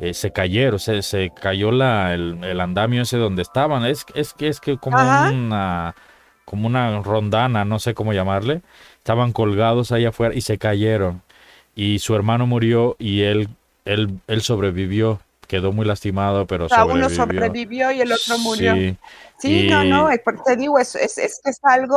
Eh, 0.00 0.14
se 0.14 0.30
cayeron, 0.32 0.78
se, 0.78 1.02
se 1.02 1.32
cayó 1.34 1.72
la, 1.72 2.14
el, 2.14 2.38
el 2.44 2.60
andamio 2.60 3.02
ese 3.02 3.18
donde 3.18 3.42
estaban. 3.42 3.84
Es, 3.86 4.06
es 4.14 4.32
que 4.34 4.48
es 4.48 4.60
que 4.60 4.78
como 4.78 5.10
Ajá. 5.10 5.30
una 5.32 5.94
como 6.44 6.66
una 6.66 7.02
rondana, 7.02 7.64
no 7.64 7.78
sé 7.78 7.94
cómo 7.94 8.12
llamarle. 8.14 8.62
Estaban 8.98 9.32
colgados 9.32 9.92
ahí 9.92 10.04
afuera 10.06 10.34
y 10.34 10.40
se 10.40 10.58
cayeron. 10.58 11.22
Y 11.74 11.98
su 12.00 12.14
hermano 12.14 12.46
murió 12.46 12.96
y 12.98 13.22
él, 13.22 13.48
él, 13.84 14.20
él 14.28 14.42
sobrevivió. 14.42 15.20
Quedó 15.46 15.72
muy 15.72 15.86
lastimado, 15.86 16.46
pero 16.46 16.68
O 16.68 16.74
sea, 16.74 16.84
sobrevivió. 16.84 16.84
uno 16.84 17.08
sobrevivió 17.08 17.90
y 17.92 18.00
el 18.00 18.12
otro 18.12 18.38
murió. 18.38 18.82
Sí, 18.82 18.96
Sí, 19.38 19.64
no, 19.64 19.84
y- 19.84 19.84
no, 19.84 20.08
porque 20.24 20.42
te 20.44 20.56
digo, 20.56 20.78
es, 20.78 20.94
es, 20.96 21.16
es 21.18 21.40
que 21.42 21.50
es 21.50 21.60
algo 21.62 21.96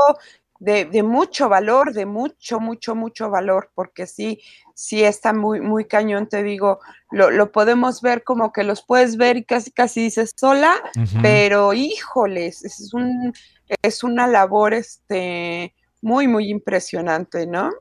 de, 0.62 0.86
de 0.86 1.02
mucho 1.02 1.50
valor, 1.50 1.92
de 1.92 2.06
mucho, 2.06 2.60
mucho, 2.60 2.94
mucho 2.94 3.32
valor, 3.32 3.72
porque 3.74 4.06
sí, 4.06 4.40
sí 4.76 5.04
está 5.04 5.34
muy, 5.34 5.60
muy 5.60 5.86
cañón, 5.86 6.28
te 6.28 6.44
digo, 6.44 6.80
lo, 7.10 7.32
lo 7.32 7.52
podemos 7.52 8.00
ver 8.02 8.24
como 8.24 8.54
que 8.54 8.64
los 8.64 8.84
puedes 8.84 9.18
ver 9.18 9.38
y 9.38 9.44
casi, 9.44 9.72
casi 9.72 10.04
dices 10.04 10.34
sola, 10.36 10.76
pero 11.24 11.74
híjoles, 11.74 12.64
es, 12.64 12.94
un, 12.94 13.34
es 13.82 14.04
una 14.04 14.28
labor 14.28 14.76
este, 14.76 15.74
muy, 16.00 16.28
muy 16.28 16.52
impresionante, 16.52 17.48
¿no? 17.48 17.72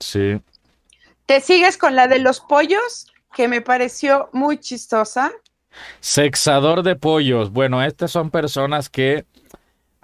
Sí. 0.00 0.40
¿Te 1.26 1.42
sigues 1.42 1.76
con 1.76 1.94
la 1.94 2.08
de 2.08 2.20
los 2.20 2.40
pollos? 2.40 3.06
Que 3.34 3.48
me 3.48 3.60
pareció 3.60 4.30
muy 4.32 4.56
chistosa. 4.56 5.30
Sexador 6.00 6.82
de 6.82 6.96
pollos. 6.96 7.52
Bueno, 7.52 7.84
estas 7.84 8.10
son 8.10 8.30
personas 8.30 8.88
que 8.88 9.26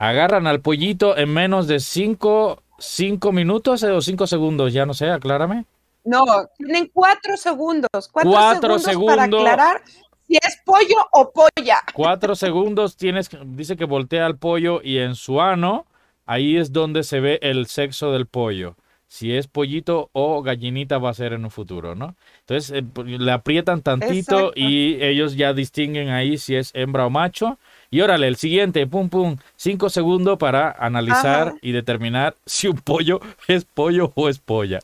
agarran 0.09 0.47
al 0.47 0.61
pollito 0.61 1.17
en 1.17 1.33
menos 1.33 1.67
de 1.67 1.81
cinco, 1.81 2.63
cinco 2.79 3.33
minutos 3.33 3.83
o 3.83 4.01
cinco 4.01 4.27
segundos, 4.27 4.73
ya 4.73 4.87
no 4.87 4.95
sé, 4.95 5.11
aclárame. 5.11 5.65
No, 6.05 6.25
tienen 6.59 6.91
cuatro 6.93 7.37
segundos, 7.37 7.89
cuatro, 8.13 8.79
segundos, 8.79 9.17
para 9.17 9.25
aclarar 9.25 9.83
si 10.27 10.37
es 10.37 10.59
pollo 10.65 10.97
o 11.13 11.33
polla. 11.33 11.79
Cuatro 11.95 12.35
segundos 12.35 12.97
tienes, 12.97 13.31
dice 13.47 13.77
que 13.77 13.85
voltea 13.85 14.27
al 14.27 14.37
pollo 14.37 14.81
y 14.83 14.99
en 14.99 15.15
su 15.15 15.41
ano, 15.41 15.87
ahí 16.27 16.57
es 16.57 16.73
donde 16.73 17.03
se 17.05 17.21
ve 17.21 17.39
el 17.43 17.67
sexo 17.67 18.13
del 18.13 18.27
pollo. 18.27 18.77
Si 19.07 19.35
es 19.37 19.47
pollito 19.47 20.11
o 20.13 20.43
gallinita 20.43 20.99
va 20.99 21.11
a 21.11 21.15
ser 21.15 21.35
en 21.35 21.45
un 21.45 21.51
futuro, 21.51 21.95
¿no? 21.95 22.17
Entonces 22.41 22.71
eh, 22.71 22.85
le 23.05 23.31
aprietan 23.31 23.83
tantito 23.83 24.53
y 24.55 25.03
ellos 25.03 25.37
ya 25.37 25.53
distinguen 25.53 26.09
ahí 26.09 26.37
si 26.37 26.57
es 26.57 26.71
hembra 26.75 27.07
o 27.07 27.11
macho. 27.11 27.59
Y 27.95 28.01
órale, 28.01 28.27
el 28.27 28.35
siguiente, 28.35 28.89
pum, 28.89 29.09
pum, 29.09 29.37
cinco 29.55 29.89
segundos 29.89 30.37
para 30.37 30.73
analizar 30.73 31.55
y 31.63 31.71
determinar 31.71 32.35
si 32.45 32.67
un 32.67 32.77
pollo 32.77 33.21
es 33.47 33.65
pollo 33.65 34.11
o 34.17 34.29
es 34.29 34.41
polla. 34.41 34.81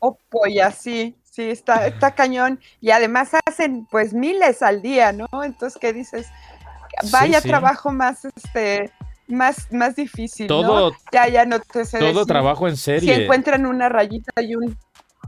O 0.00 0.18
polla, 0.28 0.72
sí. 0.72 1.14
Sí, 1.22 1.42
está, 1.42 1.86
está 1.86 2.10
cañón. 2.16 2.58
Y 2.80 2.90
además 2.90 3.30
hacen 3.46 3.86
pues 3.88 4.12
miles 4.12 4.62
al 4.62 4.82
día, 4.82 5.12
¿no? 5.12 5.28
Entonces, 5.44 5.78
¿qué 5.80 5.92
dices? 5.92 6.26
Vaya 7.12 7.40
trabajo 7.40 7.92
más, 7.92 8.24
este, 8.24 8.90
más, 9.28 9.70
más 9.70 9.94
difícil, 9.94 10.48
todo, 10.48 10.90
¿no? 10.90 10.96
Ya, 11.12 11.28
ya 11.28 11.46
no 11.46 11.60
te 11.60 11.84
sé 11.84 12.00
Todo 12.00 12.26
trabajo 12.26 12.66
en 12.66 12.76
serie. 12.76 13.14
Si 13.14 13.22
encuentran 13.22 13.64
una 13.64 13.88
rayita 13.88 14.42
y 14.42 14.56
un... 14.56 14.76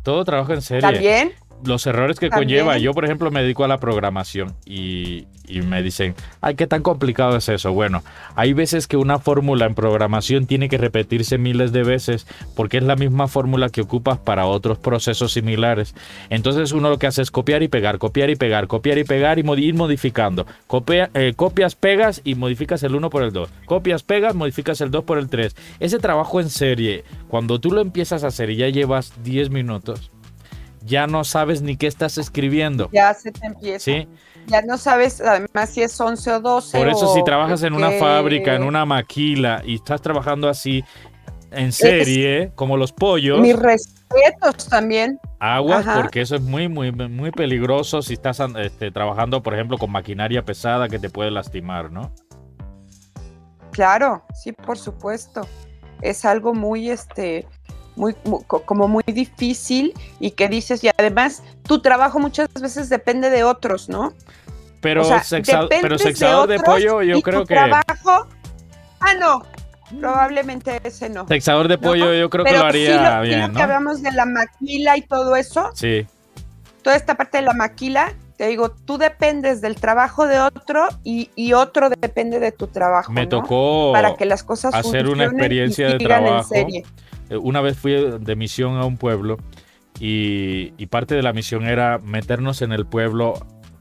Todo 0.02 0.24
trabajo 0.24 0.52
en 0.54 0.62
serie. 0.62 0.80
¿También? 0.80 1.32
Los 1.64 1.86
errores 1.86 2.18
que 2.18 2.30
conlleva. 2.30 2.78
Yo, 2.78 2.92
por 2.92 3.04
ejemplo, 3.04 3.30
me 3.30 3.42
dedico 3.42 3.64
a 3.64 3.68
la 3.68 3.78
programación 3.78 4.54
y, 4.64 5.26
me 5.66 5.82
dicen, 5.82 6.14
ay, 6.40 6.54
¿qué 6.54 6.66
tan 6.66 6.82
complicado 6.82 7.36
es 7.36 7.48
eso? 7.50 7.72
Bueno, 7.72 8.02
hay 8.36 8.54
veces 8.54 8.86
que 8.86 8.96
una 8.96 9.18
fórmula 9.18 9.66
en 9.66 9.74
programación 9.74 10.46
tiene 10.46 10.70
que 10.70 10.78
repetirse 10.78 11.36
miles 11.36 11.72
de 11.72 11.82
veces 11.82 12.26
porque 12.56 12.78
es 12.78 12.84
la 12.84 12.96
misma 12.96 13.28
fórmula 13.28 13.68
que 13.68 13.82
ocupas 13.82 14.18
para 14.18 14.46
otros 14.46 14.78
procesos 14.78 15.32
similares. 15.32 15.94
Entonces 16.30 16.72
uno 16.72 16.88
lo 16.88 16.98
que 16.98 17.06
hace 17.06 17.20
es 17.20 17.30
copiar 17.30 17.62
y 17.62 17.68
pegar, 17.68 17.98
copiar 17.98 18.30
y 18.30 18.36
pegar, 18.36 18.66
copiar 18.66 18.96
y 18.96 19.04
pegar 19.04 19.38
y 19.38 19.42
ir 19.62 19.74
modificando. 19.74 20.46
Copia, 20.66 21.10
eh, 21.12 21.34
copias, 21.36 21.74
pegas 21.74 22.22
y 22.24 22.34
modificas 22.34 22.82
el 22.82 22.94
1 22.94 23.10
por 23.10 23.22
el 23.22 23.32
2. 23.32 23.50
Copias, 23.66 24.02
pegas, 24.02 24.34
modificas 24.34 24.80
el 24.80 24.90
2 24.90 25.04
por 25.04 25.18
el 25.18 25.28
3. 25.28 25.54
Ese 25.80 25.98
trabajo 25.98 26.40
en 26.40 26.48
serie, 26.48 27.04
cuando 27.28 27.60
tú 27.60 27.72
lo 27.72 27.82
empiezas 27.82 28.24
a 28.24 28.28
hacer 28.28 28.48
y 28.50 28.56
ya 28.56 28.68
llevas 28.68 29.12
10 29.22 29.50
minutos, 29.50 30.11
ya 30.84 31.06
no 31.06 31.24
sabes 31.24 31.62
ni 31.62 31.76
qué 31.76 31.86
estás 31.86 32.18
escribiendo. 32.18 32.88
Ya 32.92 33.12
se 33.14 33.32
te 33.32 33.46
empieza. 33.46 33.84
Sí. 33.84 34.08
Ya 34.46 34.62
no 34.62 34.76
sabes 34.76 35.20
además 35.20 35.70
si 35.70 35.82
es 35.82 36.00
11 36.00 36.32
o 36.32 36.40
12. 36.40 36.78
Por 36.78 36.88
eso 36.88 37.14
si 37.14 37.22
trabajas 37.24 37.62
en 37.62 37.74
una 37.74 37.92
fábrica, 37.92 38.54
en 38.54 38.64
una 38.64 38.84
maquila 38.84 39.62
y 39.64 39.76
estás 39.76 40.02
trabajando 40.02 40.48
así 40.48 40.84
en 41.52 41.72
serie, 41.72 42.52
como 42.54 42.76
los 42.76 42.92
pollos. 42.92 43.40
Mis 43.40 43.56
respetos 43.56 44.68
también. 44.68 45.20
Aguas, 45.38 45.86
porque 45.94 46.20
eso 46.20 46.36
es 46.36 46.42
muy, 46.42 46.68
muy, 46.68 46.92
muy 46.92 47.30
peligroso 47.30 48.02
si 48.02 48.14
estás 48.14 48.40
este, 48.58 48.90
trabajando, 48.90 49.42
por 49.42 49.54
ejemplo, 49.54 49.78
con 49.78 49.90
maquinaria 49.90 50.44
pesada 50.44 50.88
que 50.88 50.98
te 50.98 51.10
puede 51.10 51.30
lastimar, 51.30 51.90
¿no? 51.90 52.12
Claro, 53.72 54.24
sí, 54.34 54.52
por 54.52 54.78
supuesto. 54.78 55.46
Es 56.00 56.24
algo 56.24 56.52
muy, 56.52 56.90
este, 56.90 57.46
muy, 57.96 58.14
como 58.48 58.88
muy 58.88 59.04
difícil 59.06 59.94
y 60.20 60.32
que 60.32 60.48
dices, 60.48 60.82
y 60.84 60.88
además 60.88 61.42
tu 61.66 61.80
trabajo 61.80 62.18
muchas 62.18 62.48
veces 62.54 62.88
depende 62.88 63.30
de 63.30 63.44
otros, 63.44 63.88
¿no? 63.88 64.12
Pero, 64.80 65.02
pero 65.80 65.98
sexador 65.98 66.48
de, 66.48 66.58
pollo 66.58 67.02
yo 67.02 67.22
creo 67.22 67.46
que... 67.46 67.54
Trabajo, 67.54 68.26
ah, 69.00 69.14
no, 69.14 69.42
probablemente 70.00 70.80
ese 70.82 71.08
no. 71.08 71.26
Sexador 71.28 71.68
de 71.68 71.78
pollo 71.78 72.12
yo 72.14 72.28
creo 72.28 72.44
que 72.44 72.52
lo 72.52 72.64
haría 72.64 73.20
bien, 73.20 73.52
¿no? 73.52 73.54
que 73.54 73.62
hablamos 73.62 74.02
de 74.02 74.10
la 74.12 74.26
maquila 74.26 74.96
y 74.96 75.02
todo 75.02 75.36
eso. 75.36 75.70
Sí. 75.74 76.06
Toda 76.82 76.96
esta 76.96 77.16
parte 77.16 77.38
de 77.38 77.44
la 77.44 77.52
maquila, 77.52 78.12
te 78.36 78.48
digo, 78.48 78.70
tú 78.70 78.98
dependes 78.98 79.60
del 79.60 79.76
trabajo 79.76 80.26
de 80.26 80.40
otro 80.40 80.88
y, 81.04 81.30
y 81.36 81.52
otro 81.52 81.90
depende 81.90 82.40
de 82.40 82.52
tu 82.52 82.66
trabajo. 82.66 83.12
Me 83.12 83.26
tocó 83.26 83.92
para 83.92 84.16
que 84.16 84.24
las 84.24 84.42
cosas 84.42 84.74
hacer 84.74 85.08
una 85.08 85.24
experiencia 85.24 85.88
de 85.88 85.98
trabajo. 85.98 86.54
Eh, 86.54 87.36
una 87.36 87.60
vez 87.60 87.78
fui 87.78 87.92
de 87.92 88.36
misión 88.36 88.76
a 88.76 88.84
un 88.84 88.96
pueblo 88.96 89.38
y, 89.98 90.86
parte 90.86 91.14
de 91.14 91.22
la 91.22 91.32
misión 91.32 91.64
era 91.64 91.98
meternos 91.98 92.60
en 92.62 92.72
el 92.72 92.86
pueblo 92.86 93.34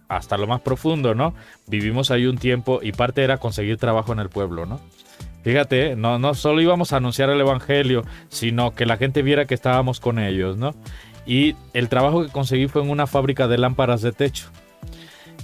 hasta 0.07 0.37
lo 0.37 0.45
más 0.47 0.61
profundo, 0.61 1.15
¿no? 1.15 1.33
Vivimos 1.67 2.11
ahí 2.11 2.25
un 2.25 2.37
tiempo 2.37 2.79
y 2.81 2.91
parte 2.91 3.23
era 3.23 3.37
conseguir 3.37 3.77
trabajo 3.77 4.13
en 4.13 4.19
el 4.19 4.29
pueblo, 4.29 4.65
¿no? 4.65 4.79
Fíjate, 5.43 5.95
no, 5.95 6.19
no 6.19 6.35
solo 6.35 6.61
íbamos 6.61 6.93
a 6.93 6.97
anunciar 6.97 7.29
el 7.31 7.41
Evangelio, 7.41 8.03
sino 8.29 8.75
que 8.75 8.85
la 8.85 8.97
gente 8.97 9.23
viera 9.23 9.45
que 9.45 9.55
estábamos 9.55 9.99
con 9.99 10.19
ellos, 10.19 10.57
¿no? 10.57 10.75
Y 11.25 11.55
el 11.73 11.89
trabajo 11.89 12.25
que 12.25 12.31
conseguí 12.31 12.67
fue 12.67 12.81
en 12.81 12.89
una 12.89 13.07
fábrica 13.07 13.47
de 13.47 13.57
lámparas 13.57 14.01
de 14.01 14.11
techo. 14.11 14.49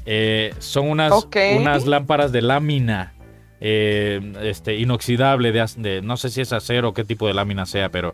Eh, 0.05 0.53
son 0.59 0.89
unas, 0.89 1.27
unas 1.57 1.85
lámparas 1.85 2.31
de 2.31 2.41
lámina 2.41 3.13
eh, 3.59 4.21
este, 4.43 4.75
inoxidable, 4.75 5.51
de, 5.51 6.01
no 6.01 6.15
sé 6.15 6.29
si 6.29 6.41
es 6.41 6.53
acero 6.53 6.89
o 6.89 6.93
qué 6.93 7.03
tipo 7.03 7.27
de 7.27 7.33
lámina 7.33 7.65
sea, 7.65 7.89
pero 7.89 8.13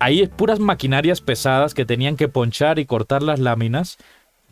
ahí 0.00 0.20
es 0.20 0.28
puras 0.28 0.58
maquinarias 0.58 1.20
pesadas 1.20 1.74
que 1.74 1.84
tenían 1.84 2.16
que 2.16 2.28
ponchar 2.28 2.78
y 2.78 2.86
cortar 2.86 3.22
las 3.22 3.38
láminas 3.38 3.98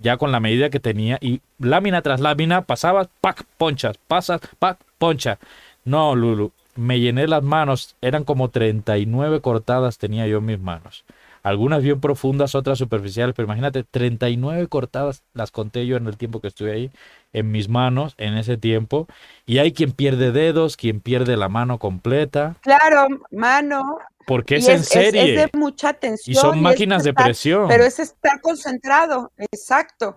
ya 0.00 0.16
con 0.18 0.30
la 0.30 0.40
medida 0.40 0.70
que 0.70 0.80
tenía 0.80 1.18
y 1.20 1.40
lámina 1.58 2.02
tras 2.02 2.20
lámina 2.20 2.62
pasabas, 2.62 3.08
pac, 3.20 3.44
ponchas, 3.56 3.96
pasas, 4.06 4.40
pac, 4.58 4.78
poncha. 4.98 5.38
No, 5.84 6.14
Lulu, 6.14 6.52
me 6.74 7.00
llené 7.00 7.26
las 7.26 7.42
manos, 7.42 7.96
eran 8.02 8.24
como 8.24 8.50
39 8.50 9.40
cortadas 9.40 9.98
tenía 9.98 10.26
yo 10.26 10.38
en 10.38 10.46
mis 10.46 10.60
manos. 10.60 11.04
Algunas 11.46 11.80
bien 11.80 12.00
profundas, 12.00 12.56
otras 12.56 12.76
superficiales, 12.76 13.32
pero 13.36 13.46
imagínate, 13.46 13.84
39 13.84 14.66
cortadas 14.66 15.22
las 15.32 15.52
conté 15.52 15.86
yo 15.86 15.96
en 15.96 16.08
el 16.08 16.16
tiempo 16.16 16.40
que 16.40 16.48
estuve 16.48 16.72
ahí 16.72 16.90
en 17.32 17.52
mis 17.52 17.68
manos 17.68 18.16
en 18.18 18.36
ese 18.36 18.56
tiempo. 18.56 19.06
Y 19.46 19.58
hay 19.58 19.70
quien 19.70 19.92
pierde 19.92 20.32
dedos, 20.32 20.76
quien 20.76 21.00
pierde 21.00 21.36
la 21.36 21.48
mano 21.48 21.78
completa. 21.78 22.56
Claro, 22.62 23.06
mano. 23.30 23.98
Porque 24.26 24.56
es, 24.56 24.66
en 24.66 24.82
serie. 24.82 25.36
Es, 25.36 25.52
de 25.52 25.56
mucha 25.56 25.90
atención. 25.90 26.32
Y 26.32 26.34
son 26.34 26.60
máquinas 26.60 27.04
de 27.04 27.14
presión. 27.14 27.68
Pero 27.68 27.84
es 27.84 28.00
estar 28.00 28.40
concentrado, 28.40 29.30
exacto. 29.38 30.16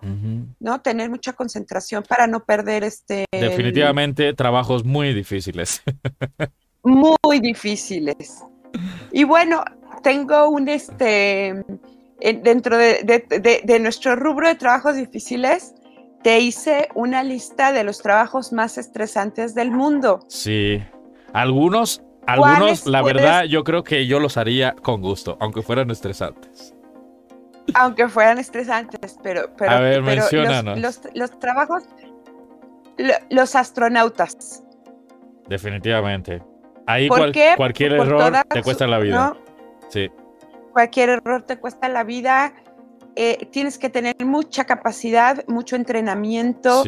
¿No? 0.58 0.80
Tener 0.80 1.10
mucha 1.10 1.32
concentración 1.34 2.02
para 2.02 2.26
no 2.26 2.40
perder 2.40 2.82
este. 2.82 3.26
Definitivamente 3.30 4.34
trabajos 4.34 4.84
muy 4.84 5.14
difíciles. 5.14 5.80
muy 6.82 7.38
difíciles. 7.38 8.42
Y 9.12 9.22
bueno, 9.22 9.64
tengo 10.02 10.48
un 10.48 10.68
este. 10.68 11.64
Dentro 12.20 12.76
de 12.76 13.78
nuestro 13.80 14.14
rubro 14.14 14.46
de 14.46 14.54
trabajos 14.54 14.94
difíciles, 14.94 15.74
te 16.22 16.38
hice 16.38 16.88
una 16.94 17.22
lista 17.22 17.72
de 17.72 17.84
los 17.84 18.02
trabajos 18.02 18.52
más 18.52 18.78
estresantes 18.78 19.54
del 19.54 19.70
mundo. 19.70 20.20
Sí. 20.28 20.82
Algunos, 21.32 22.02
algunos, 22.26 22.86
la 22.86 23.02
verdad, 23.02 23.44
yo 23.44 23.64
creo 23.64 23.84
que 23.84 24.06
yo 24.06 24.20
los 24.20 24.36
haría 24.36 24.74
con 24.82 25.00
gusto, 25.00 25.36
aunque 25.40 25.62
fueran 25.62 25.90
estresantes. 25.90 26.74
Aunque 27.74 28.08
fueran 28.08 28.38
estresantes, 28.38 29.16
pero, 29.22 29.54
pero, 29.56 29.70
A 29.70 29.80
ver, 29.80 30.02
menciónanos. 30.02 30.78
Los, 31.14 31.38
trabajos, 31.38 31.84
los 33.30 33.54
astronautas. 33.54 34.64
Definitivamente. 35.48 36.42
Ahí 36.86 37.08
cualquier 37.08 37.92
error 37.92 38.32
te 38.52 38.62
cuesta 38.62 38.86
la 38.86 38.98
vida. 38.98 39.36
Sí. 39.90 40.10
Cualquier 40.72 41.10
error 41.10 41.42
te 41.42 41.58
cuesta 41.58 41.88
la 41.88 42.04
vida 42.04 42.54
eh, 43.16 43.48
tienes 43.50 43.76
que 43.76 43.90
tener 43.90 44.14
mucha 44.24 44.64
capacidad, 44.64 45.44
mucho 45.48 45.76
entrenamiento 45.76 46.84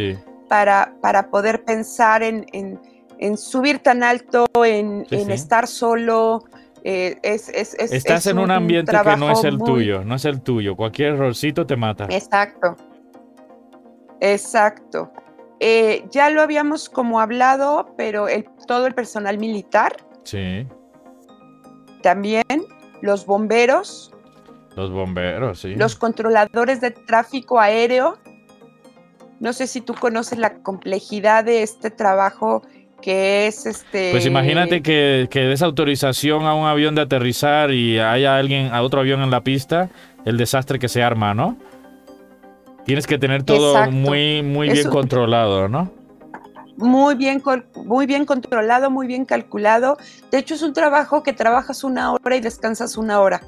para, 0.49 0.95
para 1.01 1.31
poder 1.31 1.65
pensar 1.65 2.23
en, 2.23 2.47
subir 3.37 3.81
tan 3.81 4.03
alto, 4.03 4.47
en, 4.65 5.05
estar 5.11 5.67
solo. 5.67 6.45
Eh, 6.85 7.19
es, 7.23 7.49
Estás 7.49 8.27
en 8.27 8.39
un, 8.39 8.51
ambiente 8.51 8.93
que 8.93 9.17
no 9.17 9.31
es 9.31 9.45
el 9.45 9.59
tuyo, 9.59 10.05
no 10.05 10.15
es 10.15 10.25
el 10.25 10.41
tuyo. 10.41 10.77
Cualquier 10.77 11.15
errorcito 11.15 11.67
te 11.67 11.77
mata. 11.77 12.07
Exacto. 12.09 12.77
Exacto. 14.21 15.13
Eh, 15.59 16.05
ya 16.11 16.31
lo 16.31 16.43
habíamos 16.43 16.89
como 16.89 17.21
hablado, 17.21 17.95
pero 17.97 18.29
el, 18.29 18.45
todo 18.67 18.87
el 18.87 18.95
personal 18.95 19.39
militar. 19.39 19.97
Sí. 20.25 20.67
También 22.03 22.45
los 23.03 23.27
bomberos, 23.27 24.13
los 24.77 24.91
bomberos, 24.91 25.61
sí. 25.61 25.75
Los 25.75 25.97
controladores 25.97 26.81
de 26.81 26.91
tráfico 26.91 27.61
aéreo. 27.61 28.19
No 29.41 29.53
sé 29.53 29.67
si 29.67 29.81
tú 29.81 29.95
conoces 29.95 30.39
la 30.39 30.55
complejidad 30.63 31.45
de 31.45 31.63
este 31.63 31.91
trabajo 31.91 32.63
que 33.03 33.49
es 33.49 33.67
este. 33.67 34.13
Pues 34.13 34.25
imagínate 34.25 34.83
que, 34.83 35.29
que 35.31 35.41
des 35.41 35.63
autorización 35.63 36.45
a 36.45 36.55
un 36.55 36.67
avión 36.67 36.95
de 36.95 37.03
aterrizar 37.03 37.73
y 37.73 37.99
haya 37.99 38.37
alguien, 38.37 38.73
a 38.73 38.83
otro 38.83 39.01
avión 39.01 39.21
en 39.21 39.31
la 39.31 39.43
pista, 39.43 39.91
el 40.25 40.39
desastre 40.39 40.79
que 40.79 40.89
se 40.89 41.03
arma, 41.03 41.35
¿no? 41.35 41.59
Tienes 42.87 43.07
que 43.07 43.19
tener 43.19 43.43
todo 43.43 43.91
muy, 43.91 44.43
muy 44.43 44.71
bien 44.71 44.89
controlado, 44.89 45.69
¿no? 45.69 45.93
Muy 46.83 47.14
bien, 47.14 47.43
muy 47.85 48.07
bien 48.07 48.26
controlado, 48.26 48.91
muy 48.91 49.07
bien 49.07 49.24
calculado. 49.24 49.97
De 50.30 50.39
hecho, 50.39 50.55
es 50.55 50.62
un 50.62 50.72
trabajo 50.72 51.22
que 51.22 51.33
trabajas 51.33 51.85
una 51.85 52.12
hora 52.12 52.37
y 52.37 52.41
descansas 52.41 52.97
una 52.97 53.20
hora. 53.20 53.41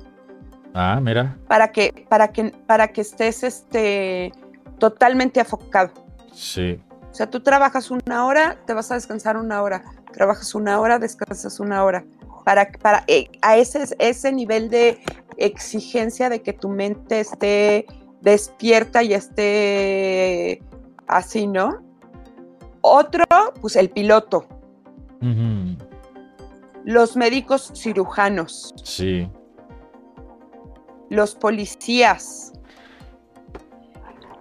Ah, 0.72 1.00
mira. 1.02 1.36
Para 1.48 1.72
que, 1.72 2.06
para 2.08 2.28
que, 2.28 2.52
para 2.66 2.88
que 2.88 3.00
estés 3.00 3.42
este, 3.42 4.32
totalmente 4.78 5.40
afocado. 5.40 5.90
Sí. 6.32 6.80
O 7.10 7.14
sea, 7.14 7.28
tú 7.28 7.40
trabajas 7.40 7.90
una 7.90 8.24
hora, 8.24 8.56
te 8.66 8.72
vas 8.72 8.90
a 8.90 8.94
descansar 8.94 9.36
una 9.36 9.62
hora, 9.62 9.84
trabajas 10.12 10.54
una 10.54 10.80
hora, 10.80 10.98
descansas 10.98 11.58
una 11.58 11.84
hora. 11.84 12.04
Para, 12.44 12.70
para 12.70 13.04
eh, 13.08 13.30
a 13.42 13.56
ese, 13.56 13.84
ese 13.98 14.32
nivel 14.32 14.68
de 14.68 15.00
exigencia 15.38 16.28
de 16.28 16.42
que 16.42 16.52
tu 16.52 16.68
mente 16.68 17.20
esté 17.20 17.86
despierta 18.20 19.02
y 19.02 19.14
esté 19.14 20.62
así, 21.06 21.46
¿no? 21.46 21.82
Otro, 22.86 23.24
pues 23.62 23.76
el 23.76 23.88
piloto. 23.88 24.46
Los 26.84 27.16
médicos 27.16 27.72
cirujanos, 27.74 28.74
Sí. 28.84 29.26
los 31.08 31.34
policías. 31.34 32.52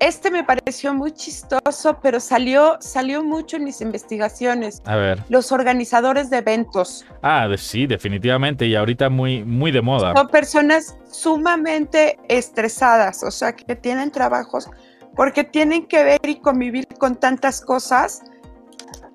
Este 0.01 0.29
me 0.29 0.43
pareció 0.43 0.93
muy 0.93 1.13
chistoso, 1.13 1.97
pero 2.01 2.19
salió, 2.19 2.75
salió 2.81 3.23
mucho 3.23 3.55
en 3.55 3.63
mis 3.63 3.79
investigaciones. 3.79 4.81
A 4.83 4.97
ver. 4.97 5.23
Los 5.29 5.53
organizadores 5.53 6.29
de 6.29 6.39
eventos 6.39 7.05
Ah, 7.21 7.47
sí, 7.55 7.87
definitivamente. 7.87 8.65
Y 8.65 8.75
ahorita 8.75 9.09
muy, 9.09 9.45
muy 9.45 9.71
de 9.71 9.81
moda. 9.81 10.13
son 10.13 10.27
personas 10.27 10.97
sumamente 11.09 12.19
estresadas, 12.27 13.23
o 13.23 13.31
sea, 13.31 13.55
que 13.55 13.73
tienen 13.77 14.11
trabajos 14.11 14.69
porque 15.15 15.45
tienen 15.45 15.85
que 15.87 16.03
ver 16.03 16.19
y 16.27 16.41
convivir 16.41 16.85
con 16.99 17.15
tantas 17.15 17.61
cosas 17.61 18.21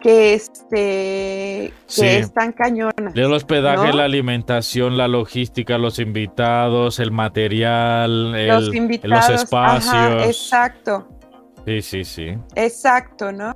que, 0.01 0.35
este, 0.35 0.77
que 0.77 1.73
Sí. 1.87 2.07
están 2.07 2.53
cañonas. 2.53 3.15
El 3.15 3.33
hospedaje, 3.33 3.89
¿No? 3.89 3.97
la 3.97 4.05
alimentación, 4.05 4.97
la 4.97 5.09
logística, 5.09 5.77
los 5.79 5.99
invitados, 5.99 7.01
el 7.01 7.11
material, 7.11 8.35
el- 8.37 8.49
los 8.49 8.75
invitados. 8.75 9.29
los 9.31 9.43
espacios. 9.43 9.93
ajá, 9.95 10.25
exacto. 10.27 11.09
sí, 11.67 11.83
sí, 11.83 12.05
sí. 12.05 12.35
Exacto, 12.55 13.33
¿no? 13.33 13.53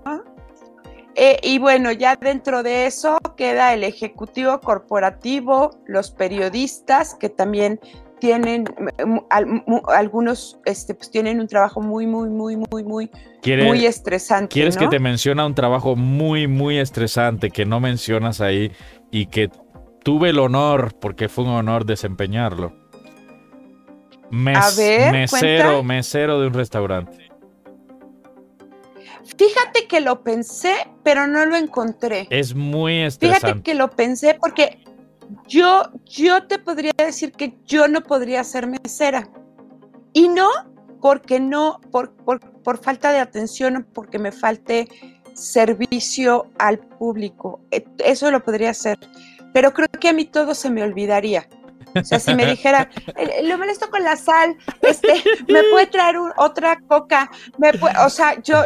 Eh, 1.15 1.39
y 1.43 1.59
bueno, 1.59 1.93
ya 1.93 2.17
dentro 2.17 2.63
de 2.63 2.87
eso 2.87 3.19
queda 3.37 3.75
el 3.75 3.85
ejecutivo 3.85 4.59
corporativo, 4.61 5.71
los 5.87 6.11
periodistas 6.11 7.15
que 7.15 7.29
también 7.29 7.79
tienen 8.23 8.65
mu- 9.05 9.83
algunos 9.89 10.61
este, 10.65 10.95
pues 10.95 11.11
tienen 11.11 11.41
un 11.41 11.49
trabajo 11.49 11.81
muy, 11.81 12.07
muy, 12.07 12.29
muy, 12.29 12.57
muy, 12.57 12.85
muy, 12.85 13.11
¿Quiere- 13.43 13.65
muy 13.67 13.85
estresante. 13.85 14.47
¿Quieres 14.55 14.77
que 14.77 14.87
te 14.87 15.01
menciona 15.01 15.45
un 15.45 15.57
trabajo 15.57 15.97
muy, 15.97 16.47
muy 16.47 16.79
estresante 16.79 17.51
que 17.51 17.65
no 17.67 17.81
mencionas 17.81 18.41
ahí 18.41 18.71
y 19.11 19.27
que 19.27 19.51
tuve 20.05 20.31
el 20.31 20.39
honor, 20.39 20.95
porque 21.01 21.29
fue 21.29 21.43
un 21.43 21.51
honor 21.51 21.85
desempeñarlo? 21.85 22.73
Mes- 24.31 24.57
A 24.57 24.71
ver, 24.81 25.11
mesero, 25.11 25.65
cuenta. 25.65 25.83
mesero 25.83 26.41
de 26.41 26.47
un 26.47 26.55
restaurante. 26.55 27.29
Fíjate 29.37 29.89
que 29.89 30.01
lo 30.01 30.23
pensé, 30.23 30.75
pero 31.03 31.27
no 31.27 31.45
lo 31.45 31.57
encontré. 31.57 32.29
Es 32.31 32.55
muy 32.55 32.99
Fíjate 32.99 33.09
estresante. 33.09 33.63
que 33.65 33.75
lo 33.75 33.91
pensé 33.91 34.39
porque 34.41 34.79
yo, 35.47 35.83
yo 36.05 36.47
te 36.47 36.59
podría 36.59 36.93
decir 36.97 37.33
que 37.33 37.55
yo 37.67 37.89
no 37.89 38.03
podría 38.03 38.43
ser 38.45 38.67
mesera. 38.67 39.29
Y 40.13 40.29
no 40.29 40.49
porque 41.01 41.41
no, 41.41 41.81
por, 41.91 42.13
por, 42.15 42.41
por 42.63 42.79
falta 42.79 43.11
de 43.13 43.19
atención 43.19 43.77
o 43.77 43.85
porque 43.93 44.19
me 44.19 44.31
falte 44.33 44.89
servicio 45.35 46.47
al 46.59 46.79
público. 46.79 47.61
Eh, 47.71 47.85
Eso 48.05 48.31
lo 48.31 48.43
podría 48.43 48.71
hacer. 48.71 48.99
Pero 49.53 49.73
creo 49.73 49.89
que 49.89 50.09
a 50.09 50.13
mí 50.13 50.25
todo 50.25 50.55
se 50.55 50.71
me 50.71 50.83
olvidaría. 50.83 51.49
O 51.95 52.05
sea, 52.05 52.19
si 52.19 52.35
me 52.35 52.47
dijera, 52.47 52.89
"Eh, 53.17 53.43
lo 53.47 53.59
molesto 53.59 53.91
con 53.91 54.03
la 54.03 54.17
sal, 54.17 54.57
este, 54.81 55.13
me 55.49 55.63
puede 55.65 55.87
traer 55.89 56.19
un- 56.19 56.33
otra 56.39 56.79
coca, 56.89 57.31
me 57.59 57.73
puede- 57.75 57.95
o 57.99 58.09
sea, 58.09 58.41
yo, 58.41 58.63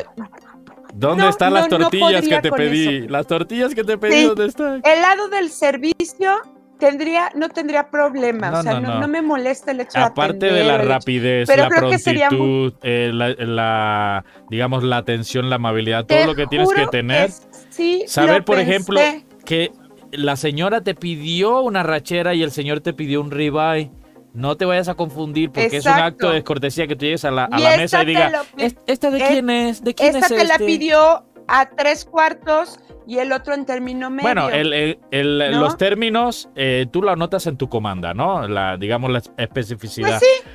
¿Dónde 0.95 1.25
no, 1.25 1.29
están 1.31 1.51
no, 1.51 1.57
las 1.61 1.71
no 1.71 1.79
tortillas 1.79 2.27
que 2.29 2.41
te 2.41 2.51
pedí? 2.53 2.99
eso. 2.99 3.09
Las 3.11 3.27
tortillas 3.27 3.75
que 3.75 3.83
te 3.85 3.99
pedí, 3.99 4.13
Sí. 4.15 4.25
¿dónde 4.27 4.47
están? 4.47 4.81
el 4.85 5.03
lado 5.03 5.29
del 5.29 5.51
servicio 5.51 6.37
tendría, 6.79 7.31
no 7.35 7.49
tendría 7.49 7.91
problema, 7.91 8.51
No, 8.51 8.59
o 8.61 8.63
sea, 8.63 8.75
no, 8.75 8.81
no, 8.81 8.89
no. 8.95 9.01
no 9.01 9.09
me 9.09 9.23
molesta 9.23 9.71
el 9.71 9.81
hecho 9.81 9.99
de 9.99 10.05
Aparte 10.05 10.47
de 10.47 10.65
la 10.65 10.79
rapidez, 10.79 11.49
Pero 11.49 11.65
la 11.65 11.69
creo 11.71 11.91
que 11.91 11.99
sería 11.99 12.31
muy- 12.31 12.71
prontitud, 12.71 12.75
eh, 12.83 13.11
la, 13.13 13.29
la, 13.39 14.25
digamos, 14.51 14.83
la 14.85 14.99
atención, 14.99 15.49
la 15.51 15.57
amabilidad, 15.57 16.05
todo 16.05 16.27
lo 16.27 16.35
que 16.35 16.47
tienes 16.47 16.69
que 16.73 16.87
tener. 16.87 17.31
sí 17.71 18.05
Saber, 18.07 18.45
por 18.45 18.57
pensé. 18.57 18.71
ejemplo, 18.71 19.01
que 19.45 19.73
la 20.13 20.37
señora 20.37 20.81
te 20.83 20.95
pidió 20.95 21.61
una 21.61 21.83
rachera 21.83 22.35
y 22.35 22.43
el 22.43 22.51
señor 22.51 22.81
te 22.81 22.93
pidió 22.93 23.21
un 23.21 23.31
ribeye. 23.31 23.91
No 24.33 24.57
te 24.57 24.67
vayas 24.67 24.89
a 24.89 24.95
confundir 24.95 25.51
porque 25.51 25.79
es 25.79 25.87
un 25.87 25.93
acto 25.93 26.29
de 26.29 26.35
descortesía 26.35 26.87
que 26.87 26.95
tú 26.95 27.07
llegues 27.07 27.25
a 27.25 27.31
la, 27.31 27.45
a 27.47 27.59
la 27.59 27.77
mesa 27.79 28.03
y 28.03 28.05
te 28.05 28.11
diga, 28.11 28.29
lo 28.31 28.45
pi- 28.45 28.65
"¿Es- 28.65 28.77
¿esta 28.87 29.11
de 29.11 29.19
quién 29.27 29.49
es? 29.49 29.83
¿De 29.83 29.95
quién 29.95 30.15
Esta 30.15 30.27
es 30.27 30.41
te 30.43 30.45
la 30.45 30.55
este?". 30.55 30.67
pidió 30.67 31.25
a 31.49 31.69
tres 31.71 32.05
cuartos 32.05 32.79
y 33.07 33.19
el 33.19 33.33
otro 33.33 33.55
en 33.55 33.65
término 33.67 34.11
medio. 34.11 34.23
Bueno, 34.23 34.49
el- 34.49 34.73
el- 34.73 34.99
el- 35.11 35.51
¿no? 35.53 35.61
los 35.61 35.77
términos 35.77 36.49
eh, 36.57 36.87
tú 36.91 37.03
lo 37.03 37.11
anotas 37.11 37.47
en 37.47 37.57
tu 37.57 37.69
comanda, 37.69 38.15
¿no? 38.15 38.47
La, 38.49 38.77
digamos, 38.77 39.11
la 39.11 39.23
especificidad. 39.37 40.19
Pues 40.19 40.21
sí, 40.21 40.51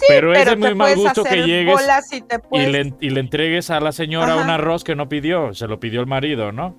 sí, 0.00 0.04
pero 0.08 0.32
es 0.34 0.58
muy 0.58 0.74
mal 0.74 0.96
gusto 0.96 1.22
que 1.22 1.42
llegues 1.44 1.80
y, 2.12 2.20
te 2.22 2.36
y, 2.36 2.38
puedes- 2.38 2.68
le, 2.72 2.94
y 3.00 3.10
le 3.10 3.20
entregues 3.20 3.70
a 3.70 3.78
la 3.80 3.92
señora 3.92 4.34
Ajá. 4.34 4.42
un 4.42 4.50
arroz 4.50 4.82
que 4.84 4.96
no 4.96 5.08
pidió, 5.08 5.54
se 5.54 5.68
lo 5.68 5.78
pidió 5.78 6.00
el 6.00 6.06
marido, 6.06 6.50
¿no? 6.52 6.76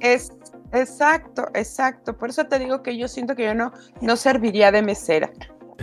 Es, 0.00 0.30
exacto, 0.72 1.46
exacto. 1.54 2.16
Por 2.16 2.30
eso 2.30 2.44
te 2.46 2.58
digo 2.58 2.82
que 2.82 2.96
yo 2.98 3.08
siento 3.08 3.34
que 3.34 3.44
yo 3.44 3.54
no, 3.54 3.72
no 4.00 4.16
serviría 4.16 4.70
de 4.70 4.82
mesera. 4.82 5.30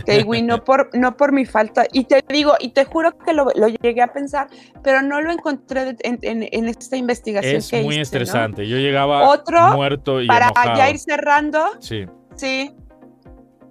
Te 0.04 0.18
digo, 0.18 0.34
y 0.34 0.42
no 0.42 0.62
por, 0.62 0.90
no 0.94 1.16
por 1.16 1.32
mi 1.32 1.46
falta. 1.46 1.86
Y 1.92 2.04
te 2.04 2.22
digo, 2.28 2.52
y 2.60 2.68
te 2.70 2.84
juro 2.84 3.16
que 3.16 3.32
lo, 3.32 3.46
lo 3.54 3.68
llegué 3.68 4.02
a 4.02 4.12
pensar, 4.12 4.46
pero 4.82 5.00
no 5.00 5.20
lo 5.22 5.32
encontré 5.32 5.96
en, 6.00 6.18
en- 6.20 6.48
en 6.52 6.68
esta 6.68 6.96
investigación 6.96 7.56
Es 7.56 7.70
que 7.70 7.82
muy 7.82 7.94
hice, 7.94 7.98
¿no? 7.98 8.02
estresante. 8.02 8.68
Yo 8.68 8.76
llegaba 8.76 9.28
Otro, 9.28 9.74
muerto 9.74 10.20
y 10.20 10.26
Para 10.26 10.46
enojado. 10.48 10.76
ya 10.76 10.90
ir 10.90 10.98
cerrando, 10.98 11.64
Sí. 11.80 12.04
sí. 12.34 12.74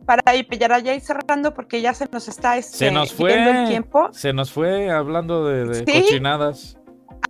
Para 0.05 0.36
ir, 0.36 0.47
para 0.47 0.80
ya 0.80 0.93
ir 0.95 1.01
cerrando, 1.01 1.53
porque 1.53 1.82
ya 1.82 1.93
se 1.93 2.05
nos 2.11 2.28
está 2.28 2.57
este, 2.57 2.78
Se 2.78 2.91
nos 2.91 3.15
yendo 3.17 3.28
el 3.34 3.43
fue. 3.57 3.67
tiempo. 3.67 4.09
Se 4.11 4.34
nos 4.34 4.51
fue 4.51 4.89
hablando 4.91 5.45
de, 5.47 5.65
de 5.65 5.86
¿Sí? 5.86 6.01
cochinadas. 6.01 6.78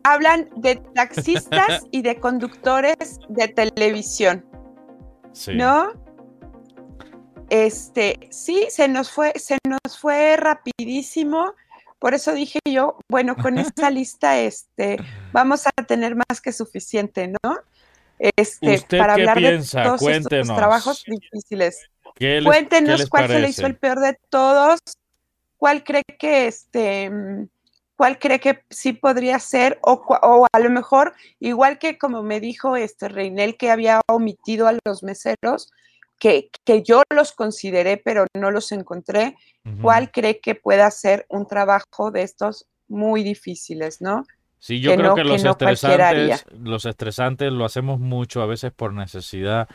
Hablan 0.04 0.50
de 0.58 0.76
taxistas 0.94 1.86
y 1.92 2.02
de 2.02 2.18
conductores 2.20 2.96
de 3.30 3.48
televisión. 3.50 4.46
Sí. 5.32 5.54
¿no? 5.56 5.92
Este, 7.50 8.28
sí, 8.32 8.68
se 8.70 8.88
nos 8.88 9.12
fue, 9.12 9.34
se 9.36 9.58
nos 9.68 10.00
fue 10.00 10.38
rapidísimo. 10.38 11.54
Por 12.00 12.14
eso 12.14 12.34
dije 12.34 12.60
yo, 12.66 12.98
bueno, 13.10 13.36
con 13.36 13.58
esta 13.58 13.90
lista, 13.90 14.40
este, 14.40 14.98
vamos 15.32 15.66
a 15.68 15.72
tener 15.84 16.16
más 16.16 16.42
que 16.42 16.52
suficiente, 16.52 17.28
¿no? 17.28 17.58
Este, 18.20 18.76
¿Usted 18.76 18.98
para 18.98 19.16
qué 19.16 19.22
hablar 19.22 19.38
piensa? 19.38 19.80
de 19.80 19.86
todos 19.86 20.02
Cuéntenos. 20.02 20.48
estos 20.48 20.58
trabajos 20.58 21.04
difíciles. 21.06 21.90
¿Qué 22.16 22.36
les, 22.36 22.44
qué 22.44 22.46
Cuéntenos 22.46 23.10
cuál 23.10 23.28
se 23.28 23.40
le 23.40 23.50
hizo 23.50 23.66
el 23.66 23.76
peor 23.76 24.00
de 24.00 24.18
todos, 24.30 24.80
cuál 25.58 25.84
cree 25.84 26.04
que 26.18 26.48
este, 26.48 27.12
cuál 27.98 28.20
cree 28.20 28.40
que 28.40 28.64
sí 28.70 28.94
podría 28.94 29.40
ser, 29.40 29.80
o, 29.82 29.94
o 29.94 30.48
a 30.52 30.60
lo 30.60 30.70
mejor, 30.70 31.14
igual 31.40 31.78
que 31.78 31.98
como 31.98 32.24
me 32.24 32.40
dijo 32.40 32.76
este 32.76 33.10
Reinel 33.10 33.58
que 33.58 33.72
había 33.72 34.02
omitido 34.08 34.68
a 34.68 34.78
los 34.86 35.04
meseros, 35.04 35.72
que, 36.20 36.50
que 36.66 36.84
yo 36.84 37.04
los 37.14 37.32
consideré, 37.34 37.98
pero 37.98 38.26
no 38.36 38.52
los 38.52 38.72
encontré, 38.72 39.36
Ujú. 39.66 39.82
cuál 39.82 40.12
cree 40.12 40.40
que 40.40 40.56
pueda 40.56 40.90
ser 40.92 41.26
un 41.30 41.48
trabajo 41.48 42.12
de 42.12 42.24
estos 42.24 42.68
muy 42.88 43.24
difíciles, 43.24 44.02
¿no? 44.02 44.24
Sí, 44.60 44.82
yo 44.82 44.92
que 44.92 44.98
creo 44.98 45.12
no- 45.12 45.16
que 45.16 45.24
que 45.24 45.24
los 45.24 45.40
no 45.40 45.56
haría. 46.08 46.40
estresantes, 46.40 46.46
los 46.52 46.86
estresantes 46.86 47.52
lo 47.52 47.66
hacemos 47.66 48.00
mucho, 48.00 48.42
a 48.42 48.46
veces 48.48 48.72
por 48.72 48.94
necesidad. 48.94 49.68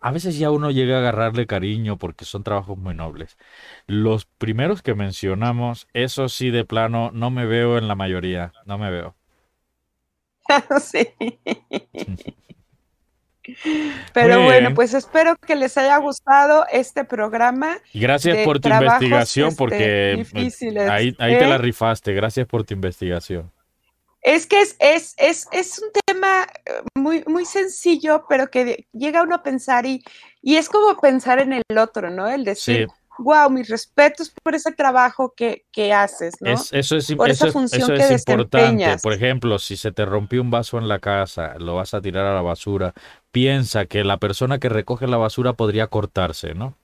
A 0.00 0.12
veces 0.12 0.38
ya 0.38 0.50
uno 0.50 0.70
llega 0.70 0.96
a 0.96 0.98
agarrarle 1.00 1.46
cariño 1.46 1.98
porque 1.98 2.24
son 2.24 2.44
trabajos 2.44 2.78
muy 2.78 2.94
nobles. 2.94 3.36
Los 3.86 4.26
primeros 4.26 4.82
que 4.82 4.94
mencionamos, 4.94 5.88
eso 5.94 6.28
sí 6.28 6.50
de 6.50 6.64
plano, 6.64 7.10
no 7.12 7.30
me 7.30 7.46
veo 7.46 7.78
en 7.78 7.88
la 7.88 7.96
mayoría, 7.96 8.52
no 8.66 8.78
me 8.78 8.90
veo. 8.90 9.16
sí. 10.80 11.06
Pero 14.12 14.42
bueno, 14.44 14.74
pues 14.74 14.94
espero 14.94 15.36
que 15.36 15.54
les 15.54 15.76
haya 15.76 15.96
gustado 15.98 16.66
este 16.70 17.04
programa. 17.04 17.78
Gracias 17.92 18.38
por 18.44 18.60
tu 18.60 18.68
investigación, 18.68 19.48
este, 19.48 19.58
porque 19.58 20.12
eh, 20.34 20.88
ahí, 20.90 21.14
ahí 21.18 21.38
te 21.38 21.44
¿eh? 21.44 21.48
la 21.48 21.58
rifaste. 21.58 22.12
Gracias 22.12 22.46
por 22.46 22.64
tu 22.64 22.74
investigación. 22.74 23.52
Es 24.22 24.46
que 24.46 24.60
es, 24.60 24.76
es, 24.80 25.14
es, 25.18 25.46
es 25.52 25.78
un 25.78 25.90
tema 26.04 26.46
eh, 26.64 26.72
muy, 26.96 27.22
muy 27.28 27.44
sencillo, 27.44 28.24
pero 28.28 28.50
que 28.50 28.88
llega 28.92 29.22
uno 29.22 29.36
a 29.36 29.42
pensar 29.42 29.86
y, 29.86 30.02
y 30.42 30.56
es 30.56 30.68
como 30.68 30.96
pensar 31.00 31.38
en 31.38 31.52
el 31.52 31.78
otro, 31.78 32.10
¿no? 32.10 32.26
El 32.26 32.44
decir, 32.44 32.88
Sí, 32.88 32.94
wow, 33.18 33.50
mis 33.50 33.68
respetos 33.68 34.32
por 34.42 34.54
ese 34.54 34.72
trabajo 34.72 35.32
que, 35.36 35.64
que 35.72 35.92
haces, 35.92 36.34
¿no? 36.40 36.52
es, 36.52 36.72
eso 36.72 36.96
es, 36.96 37.12
Por 37.14 37.28
eso 37.28 37.34
esa 37.44 37.46
es- 37.48 37.52
función 37.52 37.80
eso 37.82 37.94
que 37.94 38.14
es 38.14 38.28
importante. 38.28 38.96
Por 39.02 39.12
ejemplo, 39.12 39.58
si 39.58 39.76
se 39.76 39.92
te 39.92 40.04
rompió 40.04 40.42
un 40.42 40.50
vaso 40.50 40.78
en 40.78 40.88
la 40.88 40.98
casa, 40.98 41.54
lo 41.58 41.74
vas 41.76 41.94
a 41.94 42.00
tirar 42.00 42.26
a 42.26 42.34
la 42.34 42.42
basura, 42.42 42.92
piensa 43.30 43.86
que 43.86 44.04
la 44.04 44.18
persona 44.18 44.58
que 44.58 44.68
recoge 44.68 45.06
la 45.06 45.16
basura 45.16 45.52
podría 45.54 45.86
cortarse, 45.88 46.54
¿no? 46.54 46.74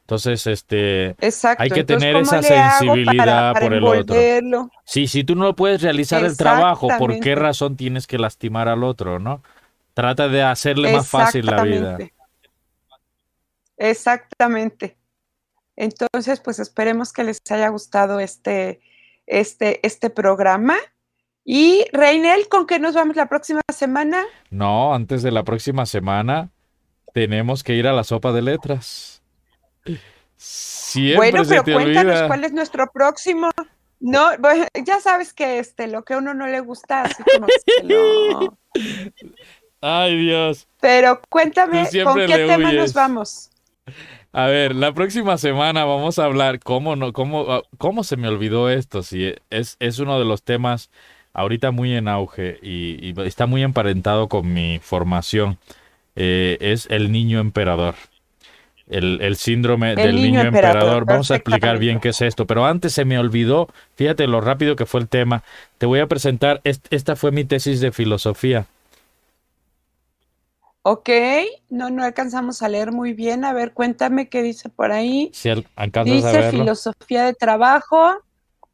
Entonces, 0.00 0.46
este, 0.48 1.10
Exacto. 1.20 1.62
hay 1.62 1.70
que 1.70 1.80
Entonces, 1.80 2.10
tener 2.10 2.14
¿cómo 2.24 2.36
esa 2.36 2.48
para- 2.48 2.70
sensibilidad 2.80 3.52
para 3.52 3.64
por 3.66 3.72
el 3.74 3.84
otro. 3.84 4.16
Sí, 4.84 5.06
si 5.06 5.22
tú 5.24 5.36
no 5.36 5.54
puedes 5.54 5.80
realizar 5.80 6.24
el 6.24 6.36
trabajo, 6.36 6.88
¿por 6.98 7.18
qué 7.20 7.34
razón 7.34 7.76
tienes 7.76 8.06
que 8.06 8.18
lastimar 8.18 8.68
al 8.68 8.82
otro, 8.84 9.18
no? 9.20 9.42
Trata 9.94 10.28
de 10.28 10.42
hacerle 10.42 10.92
más 10.92 11.08
fácil 11.08 11.46
la 11.46 11.62
vida. 11.62 11.98
Exactamente. 13.76 14.96
Entonces, 15.82 16.38
pues 16.38 16.60
esperemos 16.60 17.12
que 17.12 17.24
les 17.24 17.40
haya 17.50 17.68
gustado 17.68 18.20
este, 18.20 18.80
este, 19.26 19.84
este 19.84 20.10
programa. 20.10 20.76
Y 21.44 21.86
Reinel, 21.92 22.46
¿con 22.48 22.68
qué 22.68 22.78
nos 22.78 22.94
vamos 22.94 23.16
la 23.16 23.28
próxima 23.28 23.62
semana? 23.74 24.24
No, 24.50 24.94
antes 24.94 25.24
de 25.24 25.32
la 25.32 25.42
próxima 25.42 25.84
semana 25.84 26.50
tenemos 27.12 27.64
que 27.64 27.74
ir 27.74 27.88
a 27.88 27.92
la 27.92 28.04
sopa 28.04 28.30
de 28.30 28.42
letras. 28.42 29.24
Siempre 30.36 31.16
bueno, 31.16 31.42
pero 31.48 31.64
te 31.64 31.72
cuéntanos 31.72 32.12
olvida. 32.12 32.28
cuál 32.28 32.44
es 32.44 32.52
nuestro 32.52 32.86
próximo. 32.92 33.50
No, 33.98 34.38
bueno, 34.38 34.66
ya 34.84 35.00
sabes 35.00 35.32
que 35.32 35.58
este, 35.58 35.88
lo 35.88 36.04
que 36.04 36.14
a 36.14 36.18
uno 36.18 36.32
no 36.32 36.46
le 36.46 36.60
gusta, 36.60 37.02
así 37.02 37.24
como 37.24 37.48
no. 37.82 38.56
Ay, 39.80 40.16
Dios. 40.16 40.68
Pero 40.80 41.20
cuéntame, 41.28 41.88
¿con 42.04 42.18
qué 42.18 42.46
tema 42.46 42.68
huyes. 42.68 42.80
nos 42.80 42.94
vamos? 42.94 43.50
A 44.32 44.46
ver, 44.46 44.74
la 44.74 44.94
próxima 44.94 45.36
semana 45.36 45.84
vamos 45.84 46.18
a 46.18 46.24
hablar 46.24 46.58
cómo 46.60 46.96
no, 46.96 47.12
cómo, 47.12 47.46
ah, 47.52 47.62
cómo 47.78 48.02
se 48.02 48.16
me 48.16 48.28
olvidó 48.28 48.70
esto. 48.70 49.02
Sí, 49.02 49.34
es, 49.50 49.76
es 49.78 49.98
uno 49.98 50.18
de 50.18 50.24
los 50.24 50.42
temas 50.42 50.90
ahorita 51.34 51.70
muy 51.70 51.94
en 51.94 52.08
auge 52.08 52.58
y, 52.62 52.98
y 53.08 53.14
está 53.26 53.46
muy 53.46 53.62
emparentado 53.62 54.28
con 54.28 54.52
mi 54.52 54.78
formación. 54.82 55.58
Eh, 56.16 56.58
es 56.60 56.86
el 56.90 57.12
niño 57.12 57.40
emperador. 57.40 57.94
El, 58.88 59.20
el 59.22 59.36
síndrome 59.36 59.96
del 59.96 60.20
niño 60.22 60.22
niño 60.22 60.48
emperador. 60.48 60.48
emperador, 60.48 61.06
Vamos 61.06 61.30
a 61.30 61.36
explicar 61.36 61.78
bien 61.78 62.00
qué 62.00 62.10
es 62.10 62.20
esto. 62.22 62.46
Pero 62.46 62.66
antes 62.66 62.92
se 62.92 63.04
me 63.04 63.18
olvidó, 63.18 63.68
fíjate 63.96 64.26
lo 64.26 64.40
rápido 64.40 64.76
que 64.76 64.86
fue 64.86 65.00
el 65.00 65.08
tema. 65.08 65.42
Te 65.78 65.86
voy 65.86 66.00
a 66.00 66.06
presentar, 66.08 66.60
est- 66.64 66.86
esta 66.90 67.16
fue 67.16 67.32
mi 67.32 67.44
tesis 67.44 67.80
de 67.80 67.92
filosofía. 67.92 68.66
Ok, 70.84 71.10
no, 71.70 71.90
no 71.90 72.02
alcanzamos 72.02 72.62
a 72.62 72.68
leer 72.68 72.90
muy 72.90 73.12
bien. 73.12 73.44
A 73.44 73.52
ver, 73.52 73.72
cuéntame 73.72 74.28
qué 74.28 74.42
dice 74.42 74.68
por 74.68 74.90
ahí. 74.90 75.30
Si 75.32 75.48
a 75.48 75.56
Dice 76.04 76.50
filosofía 76.50 77.24
de 77.24 77.34
trabajo 77.34 78.16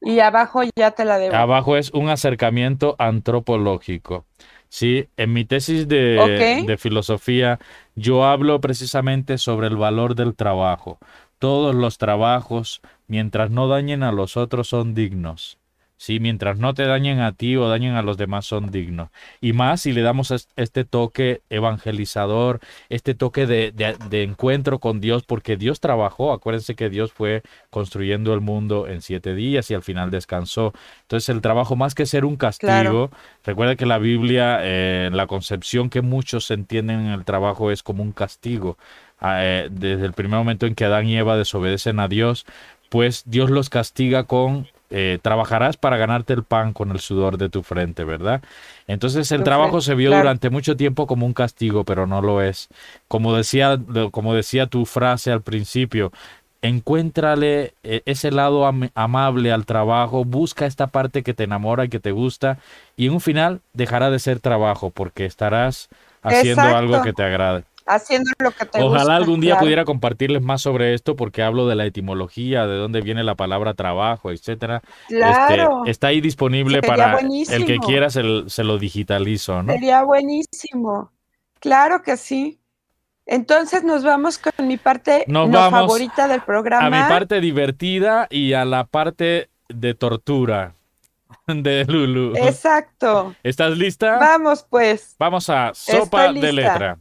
y 0.00 0.20
abajo 0.20 0.62
ya 0.76 0.92
te 0.92 1.04
la 1.04 1.18
debo. 1.18 1.36
Abajo 1.36 1.76
es 1.76 1.90
un 1.92 2.08
acercamiento 2.08 2.96
antropológico. 2.98 4.24
Sí, 4.70 5.08
en 5.16 5.32
mi 5.32 5.44
tesis 5.44 5.88
de, 5.88 6.62
de 6.66 6.78
filosofía 6.78 7.58
yo 7.94 8.24
hablo 8.24 8.60
precisamente 8.60 9.38
sobre 9.38 9.66
el 9.66 9.76
valor 9.76 10.14
del 10.14 10.34
trabajo. 10.34 10.98
Todos 11.38 11.74
los 11.74 11.98
trabajos, 11.98 12.80
mientras 13.06 13.50
no 13.50 13.68
dañen 13.68 14.02
a 14.02 14.12
los 14.12 14.36
otros, 14.36 14.68
son 14.68 14.94
dignos. 14.94 15.57
Sí, 16.00 16.20
mientras 16.20 16.58
no 16.58 16.74
te 16.74 16.84
dañen 16.86 17.18
a 17.18 17.32
ti 17.32 17.56
o 17.56 17.68
dañen 17.68 17.96
a 17.96 18.02
los 18.02 18.16
demás, 18.16 18.46
son 18.46 18.70
dignos. 18.70 19.08
Y 19.40 19.52
más 19.52 19.80
si 19.82 19.92
le 19.92 20.02
damos 20.02 20.30
es- 20.30 20.48
este 20.54 20.84
toque 20.84 21.42
evangelizador, 21.50 22.60
este 22.88 23.14
toque 23.14 23.46
de, 23.46 23.72
de- 23.72 23.96
de 24.08 24.22
encuentro 24.22 24.78
con 24.78 25.00
Dios, 25.00 25.24
porque 25.24 25.56
Dios 25.56 25.80
trabajó. 25.80 26.32
Acuérdense 26.32 26.76
que 26.76 26.88
Dios 26.88 27.12
fue 27.12 27.42
construyendo 27.70 28.32
el 28.32 28.40
mundo 28.40 28.86
en 28.86 29.02
siete 29.02 29.34
días 29.34 29.70
y 29.70 29.74
al 29.74 29.82
final 29.82 30.10
descansó. 30.12 30.72
Entonces 31.02 31.28
el 31.30 31.40
trabajo, 31.40 31.74
más 31.74 31.94
que 31.96 32.06
ser 32.06 32.24
un 32.24 32.36
castigo, 32.36 32.68
Claro. 32.70 33.10
recuerda 33.44 33.74
que 33.74 33.86
la 33.86 33.98
Biblia, 33.98 34.58
eh, 34.62 35.10
la 35.12 35.26
concepción 35.26 35.90
que 35.90 36.00
muchos 36.02 36.50
entienden 36.52 37.00
en 37.00 37.06
el 37.12 37.24
trabajo 37.24 37.70
es 37.72 37.82
como 37.82 38.04
un 38.04 38.12
castigo. 38.12 38.78
Ah, 39.20 39.40
eh, 39.44 39.68
desde 39.70 40.06
el 40.06 40.12
primer 40.12 40.38
momento 40.38 40.66
en 40.66 40.76
que 40.76 40.84
Adán 40.84 41.08
y 41.08 41.16
Eva 41.16 41.36
desobedecen 41.36 41.98
a 41.98 42.06
Dios, 42.06 42.46
pues 42.88 43.24
Dios 43.26 43.50
los 43.50 43.68
castiga 43.68 44.22
con 44.24 44.68
eh, 44.90 45.18
trabajarás 45.22 45.76
para 45.76 45.96
ganarte 45.96 46.32
el 46.32 46.44
pan 46.44 46.72
con 46.72 46.90
el 46.90 47.00
sudor 47.00 47.38
de 47.38 47.48
tu 47.48 47.62
frente, 47.62 48.04
¿verdad? 48.04 48.42
Entonces 48.86 49.30
el 49.32 49.42
trabajo 49.42 49.80
se 49.80 49.94
vio 49.94 50.10
claro. 50.10 50.14
durante 50.14 50.50
mucho 50.50 50.76
tiempo 50.76 51.06
como 51.06 51.26
un 51.26 51.34
castigo, 51.34 51.84
pero 51.84 52.06
no 52.06 52.22
lo 52.22 52.42
es. 52.42 52.68
Como 53.08 53.34
decía, 53.34 53.78
como 54.10 54.34
decía 54.34 54.66
tu 54.66 54.86
frase 54.86 55.30
al 55.32 55.42
principio, 55.42 56.12
encuéntrale 56.62 57.74
eh, 57.82 58.02
ese 58.06 58.30
lado 58.32 58.66
am- 58.66 58.90
amable 58.94 59.52
al 59.52 59.64
trabajo, 59.66 60.24
busca 60.24 60.66
esta 60.66 60.88
parte 60.88 61.22
que 61.22 61.34
te 61.34 61.44
enamora 61.44 61.84
y 61.84 61.88
que 61.88 62.00
te 62.00 62.10
gusta, 62.12 62.58
y 62.96 63.06
en 63.06 63.12
un 63.12 63.20
final 63.20 63.60
dejará 63.74 64.10
de 64.10 64.18
ser 64.18 64.40
trabajo 64.40 64.90
porque 64.90 65.24
estarás 65.24 65.88
haciendo 66.22 66.68
Exacto. 66.68 66.74
algo 66.74 67.00
que 67.00 67.12
te 67.12 67.22
agrade. 67.22 67.64
Haciendo 67.88 68.30
lo 68.38 68.50
que 68.50 68.66
te 68.66 68.82
Ojalá 68.82 69.00
gusta, 69.00 69.16
algún 69.16 69.40
día 69.40 69.52
claro. 69.52 69.64
pudiera 69.64 69.84
compartirles 69.84 70.42
más 70.42 70.60
sobre 70.60 70.92
esto 70.92 71.16
porque 71.16 71.42
hablo 71.42 71.66
de 71.66 71.74
la 71.74 71.86
etimología, 71.86 72.66
de 72.66 72.76
dónde 72.76 73.00
viene 73.00 73.24
la 73.24 73.34
palabra 73.34 73.74
trabajo, 73.74 74.30
etcétera. 74.30 74.82
Este, 75.08 75.18
Claro, 75.18 75.82
está 75.86 76.08
ahí 76.08 76.20
disponible 76.20 76.80
Sería 76.80 76.88
para 76.88 77.18
el 77.20 77.64
que 77.64 77.78
quiera 77.78 78.10
se, 78.10 78.22
lo 78.22 78.78
digitalizo, 78.78 79.62
¿no? 79.62 79.72
sería 79.72 80.02
buenísimo. 80.02 81.10
Claro 81.60 82.02
que 82.02 82.16
sí. 82.16 82.60
Entonces 83.26 83.84
nos 83.84 84.04
vamos 84.04 84.38
con 84.38 84.66
mi 84.66 84.78
parte 84.78 85.24
Nos 85.26 85.48
no 85.48 85.58
vamos 85.58 85.80
favorita 85.80 86.28
del 86.28 86.40
programa. 86.40 86.86
A 86.86 86.90
mi 86.90 87.08
parte 87.08 87.40
divertida 87.40 88.26
y 88.30 88.54
a 88.54 88.64
la 88.64 88.84
parte 88.84 89.50
de 89.68 89.94
tortura 89.94 90.74
de 91.46 91.84
Lulu. 91.84 92.36
Exacto. 92.36 93.34
¿Estás 93.42 93.76
lista? 93.76 94.18
Vamos 94.18 94.66
pues. 94.68 95.14
Vamos 95.18 95.48
a 95.50 95.72
sopa 95.74 96.32
de 96.32 96.52
letra. 96.52 96.98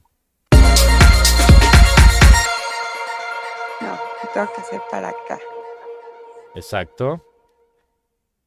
Tengo 4.38 4.54
que 4.54 4.62
hacer 4.62 4.82
para 4.92 5.10
acá. 5.10 5.40
Exacto. 6.54 7.24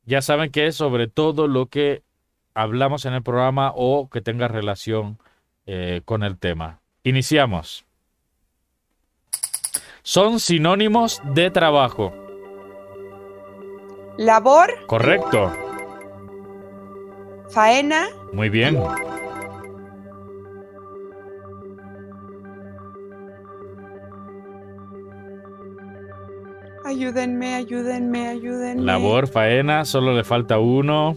Ya 0.05 0.22
saben 0.22 0.53
que 0.53 0.66
es 0.66 0.76
sobre 0.76 1.09
todo 1.09 1.49
lo 1.49 1.66
que 1.66 2.03
hablamos 2.55 3.07
en 3.07 3.14
el 3.14 3.22
programa 3.22 3.72
o 3.74 4.09
que 4.09 4.20
tenga 4.20 4.47
relación 4.47 5.18
eh, 5.66 6.03
con 6.05 6.22
el 6.22 6.38
tema. 6.38 6.80
Iniciamos. 7.03 7.84
Son 10.03 10.38
sinónimos 10.38 11.20
de 11.24 11.51
trabajo. 11.51 12.12
Labor, 14.16 14.86
Correcto. 14.86 15.53
faena, 17.51 18.09
Muy 18.32 18.49
bien. 18.49 18.78
Ayúdenme, 26.91 27.55
ayúdenme, 27.55 28.28
ayúdenme. 28.28 28.82
Labor, 28.82 29.28
faena, 29.28 29.84
solo 29.84 30.12
le 30.14 30.24
falta 30.24 30.59
uno. 30.59 31.16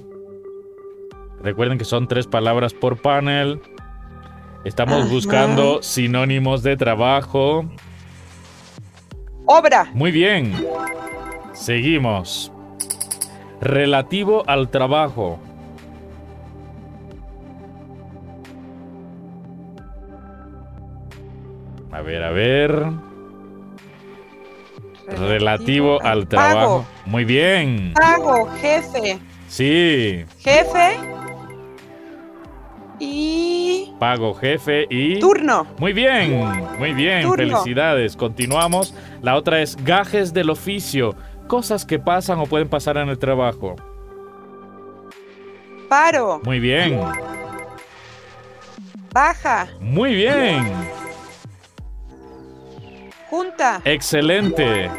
Recuerden 1.42 1.78
que 1.78 1.86
son 1.86 2.08
tres 2.08 2.28
palabras 2.28 2.74
por 2.74 3.02
panel. 3.02 3.60
Estamos 4.64 5.02
Ajá. 5.02 5.10
buscando 5.14 5.84
sinónimos 5.84 6.64
de 6.64 6.78
trabajo. 6.78 7.66
Obra, 9.46 9.90
Muy 9.94 10.12
bien. 10.12 10.54
Seguimos. 11.54 12.52
Relativo 13.60 14.44
al 14.48 14.70
trabajo. 14.70 15.40
A 21.92 22.02
ver, 22.02 22.24
a 22.24 22.32
ver. 22.32 22.86
Relativo 25.08 26.01
al 26.01 26.28
trabajo. 26.28 26.86
Muy 27.06 27.26
bien. 27.26 27.93
Pago, 27.93 28.47
jefe, 28.62 29.20
Sí. 29.47 30.26
jefe 30.39 30.97
y 32.99 33.91
Pago 33.99 34.34
jefe 34.34 34.86
y... 34.89 35.20
turno. 35.20 35.68
Muy 35.78 35.93
bien, 35.93 36.43
muy 36.80 36.93
bien, 36.93 37.24
Turno. 37.24 37.36
felicidades. 37.36 38.16
Continuamos. 38.16 38.93
La 39.22 39.36
otra 39.36 39.62
es 39.62 39.76
gajes 39.84 40.34
del 40.34 40.49
oficio, 40.49 41.16
cosas 41.47 41.86
que 41.86 41.99
pasan 41.99 42.39
o 42.39 42.45
pueden 42.45 42.70
pasar 42.70 42.97
en 42.97 43.10
el 43.10 43.18
trabajo. 43.20 43.76
Paro, 45.89 46.41
Muy 46.43 46.60
bien, 46.60 46.99
baja, 49.14 49.68
muy 49.80 50.16
bien, 50.16 50.74
junta, 53.38 53.82
excelente. 53.84 54.92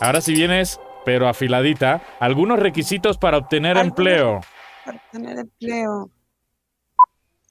Ahora 0.00 0.22
si 0.22 0.32
vienes, 0.32 0.80
pero 1.04 1.28
afiladita, 1.28 2.00
algunos 2.20 2.58
requisitos 2.58 3.18
para 3.18 3.36
obtener 3.36 3.76
Algunos- 3.76 3.98
empleo. 3.98 4.40
para 4.86 5.02
tener 5.12 5.38
empleo. 5.40 6.08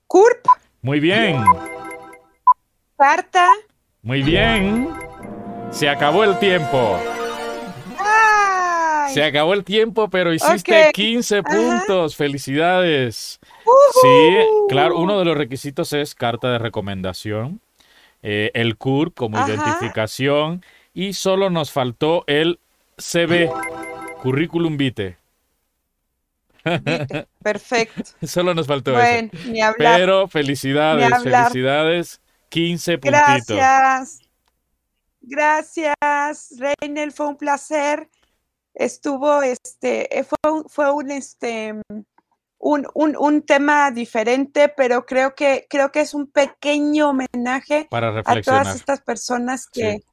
CURP, 0.07 0.45
Muy 0.81 0.99
bien, 0.99 1.43
carta. 2.97 3.47
muy 4.01 4.23
bien. 4.23 4.89
Se 5.69 5.87
acabó 5.89 6.23
el 6.23 6.39
tiempo. 6.39 6.97
¡Ay! 7.99 9.13
Se 9.13 9.23
acabó 9.23 9.53
el 9.53 9.63
tiempo, 9.63 10.07
pero 10.09 10.33
hiciste 10.33 10.87
Ok. 10.87 10.93
15 10.93 11.37
Ajá. 11.39 11.49
puntos. 11.55 12.15
Felicidades. 12.15 13.39
Sí, 14.01 14.35
claro, 14.69 14.97
uno 14.97 15.19
de 15.19 15.25
los 15.25 15.37
requisitos 15.37 15.93
es 15.93 16.15
carta 16.15 16.51
de 16.51 16.57
recomendación. 16.59 17.59
Eh, 18.23 18.49
el 18.55 18.77
CUR 18.77 19.13
como 19.13 19.37
Ajá. 19.37 19.49
identificación 19.49 20.63
y 20.93 21.13
solo 21.13 21.49
nos 21.49 21.71
faltó 21.71 22.23
el 22.27 22.59
CB, 22.97 23.51
currículum 24.21 24.77
vitae. 24.77 25.17
Vite, 26.65 27.27
Perfecto. 27.43 28.03
Solo 28.25 28.53
nos 28.53 28.67
faltó 28.67 28.93
Bueno, 28.93 29.29
eso. 29.33 29.49
ni 29.49 29.61
hablar. 29.61 29.99
Pero 29.99 30.27
felicidades, 30.27 31.07
Ni 31.09 31.13
hablar. 31.13 31.47
felicidades. 31.47 32.21
15 32.49 32.97
puntitos. 32.99 33.57
Gracias. 33.57 34.19
Gracias, 35.21 36.53
Reinel, 36.59 37.11
fue 37.11 37.27
un 37.27 37.37
placer. 37.37 38.09
Estuvo, 38.73 39.41
este, 39.41 40.19
eh, 40.19 40.23
fue 40.23 40.51
un, 40.51 40.65
fue 40.69 40.91
un, 40.91 41.11
este, 41.11 41.73
un, 42.63 42.87
un, 42.93 43.17
un 43.17 43.41
tema 43.41 43.91
diferente, 43.91 44.69
pero 44.69 45.05
creo 45.05 45.35
que, 45.35 45.67
creo 45.69 45.91
que 45.91 45.99
es 45.99 46.13
un 46.13 46.27
pequeño 46.27 47.09
homenaje 47.09 47.87
Para 47.89 48.21
a 48.25 48.41
todas 48.41 48.73
estas 48.75 49.01
personas 49.01 49.67
que, 49.67 49.97
Sí. 49.97 50.05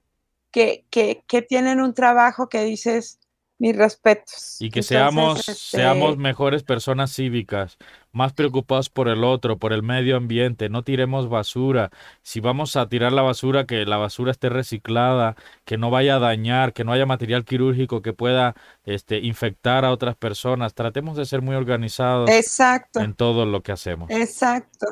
que, 0.50 0.84
que, 0.90 1.22
que 1.28 1.42
tienen 1.42 1.80
un 1.80 1.94
trabajo 1.94 2.48
que 2.48 2.64
dices, 2.64 3.19
mis 3.60 3.76
respetos. 3.76 4.56
Y 4.58 4.70
que 4.70 4.80
Entonces, 4.80 4.86
seamos, 4.86 5.38
este, 5.40 5.54
seamos 5.54 6.16
mejores 6.16 6.62
personas 6.62 7.12
cívicas, 7.14 7.76
más 8.10 8.32
preocupados 8.32 8.88
por 8.88 9.06
el 9.06 9.22
otro, 9.22 9.58
por 9.58 9.74
el 9.74 9.82
medio 9.82 10.16
ambiente, 10.16 10.70
no 10.70 10.82
tiremos 10.82 11.28
basura. 11.28 11.90
Si 12.22 12.40
vamos 12.40 12.74
a 12.76 12.88
tirar 12.88 13.12
la 13.12 13.20
basura, 13.20 13.66
que 13.66 13.84
la 13.84 13.98
basura 13.98 14.30
esté 14.30 14.48
reciclada, 14.48 15.36
que 15.66 15.76
no 15.76 15.90
vaya 15.90 16.16
a 16.16 16.18
dañar, 16.18 16.72
que 16.72 16.84
no 16.84 16.92
haya 16.92 17.04
material 17.04 17.44
quirúrgico 17.44 18.00
que 18.00 18.14
pueda 18.14 18.54
este, 18.84 19.18
infectar 19.18 19.84
a 19.84 19.92
otras 19.92 20.16
personas. 20.16 20.72
Tratemos 20.72 21.18
de 21.18 21.26
ser 21.26 21.42
muy 21.42 21.54
organizados 21.54 22.30
Exacto. 22.30 23.00
en 23.00 23.12
todo 23.12 23.44
lo 23.44 23.62
que 23.62 23.72
hacemos. 23.72 24.10
Exacto. 24.10 24.86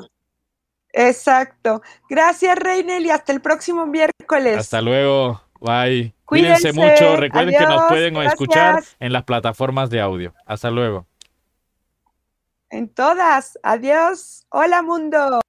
Exacto. 0.92 1.80
Gracias, 2.10 2.58
Reinel, 2.58 3.06
y 3.06 3.10
hasta 3.10 3.32
el 3.32 3.40
próximo 3.40 3.86
miércoles. 3.86 4.58
Hasta 4.58 4.82
luego. 4.82 5.40
Bye. 5.58 6.17
Cuídense 6.28 6.74
Cuídense. 6.74 7.04
mucho. 7.06 7.16
Recuerden 7.16 7.56
que 7.58 7.64
nos 7.64 7.84
pueden 7.84 8.14
escuchar 8.18 8.84
en 9.00 9.14
las 9.14 9.24
plataformas 9.24 9.88
de 9.88 10.02
audio. 10.02 10.34
Hasta 10.44 10.70
luego. 10.70 11.06
En 12.68 12.92
todas. 12.92 13.58
Adiós. 13.62 14.44
Hola, 14.50 14.82
mundo. 14.82 15.40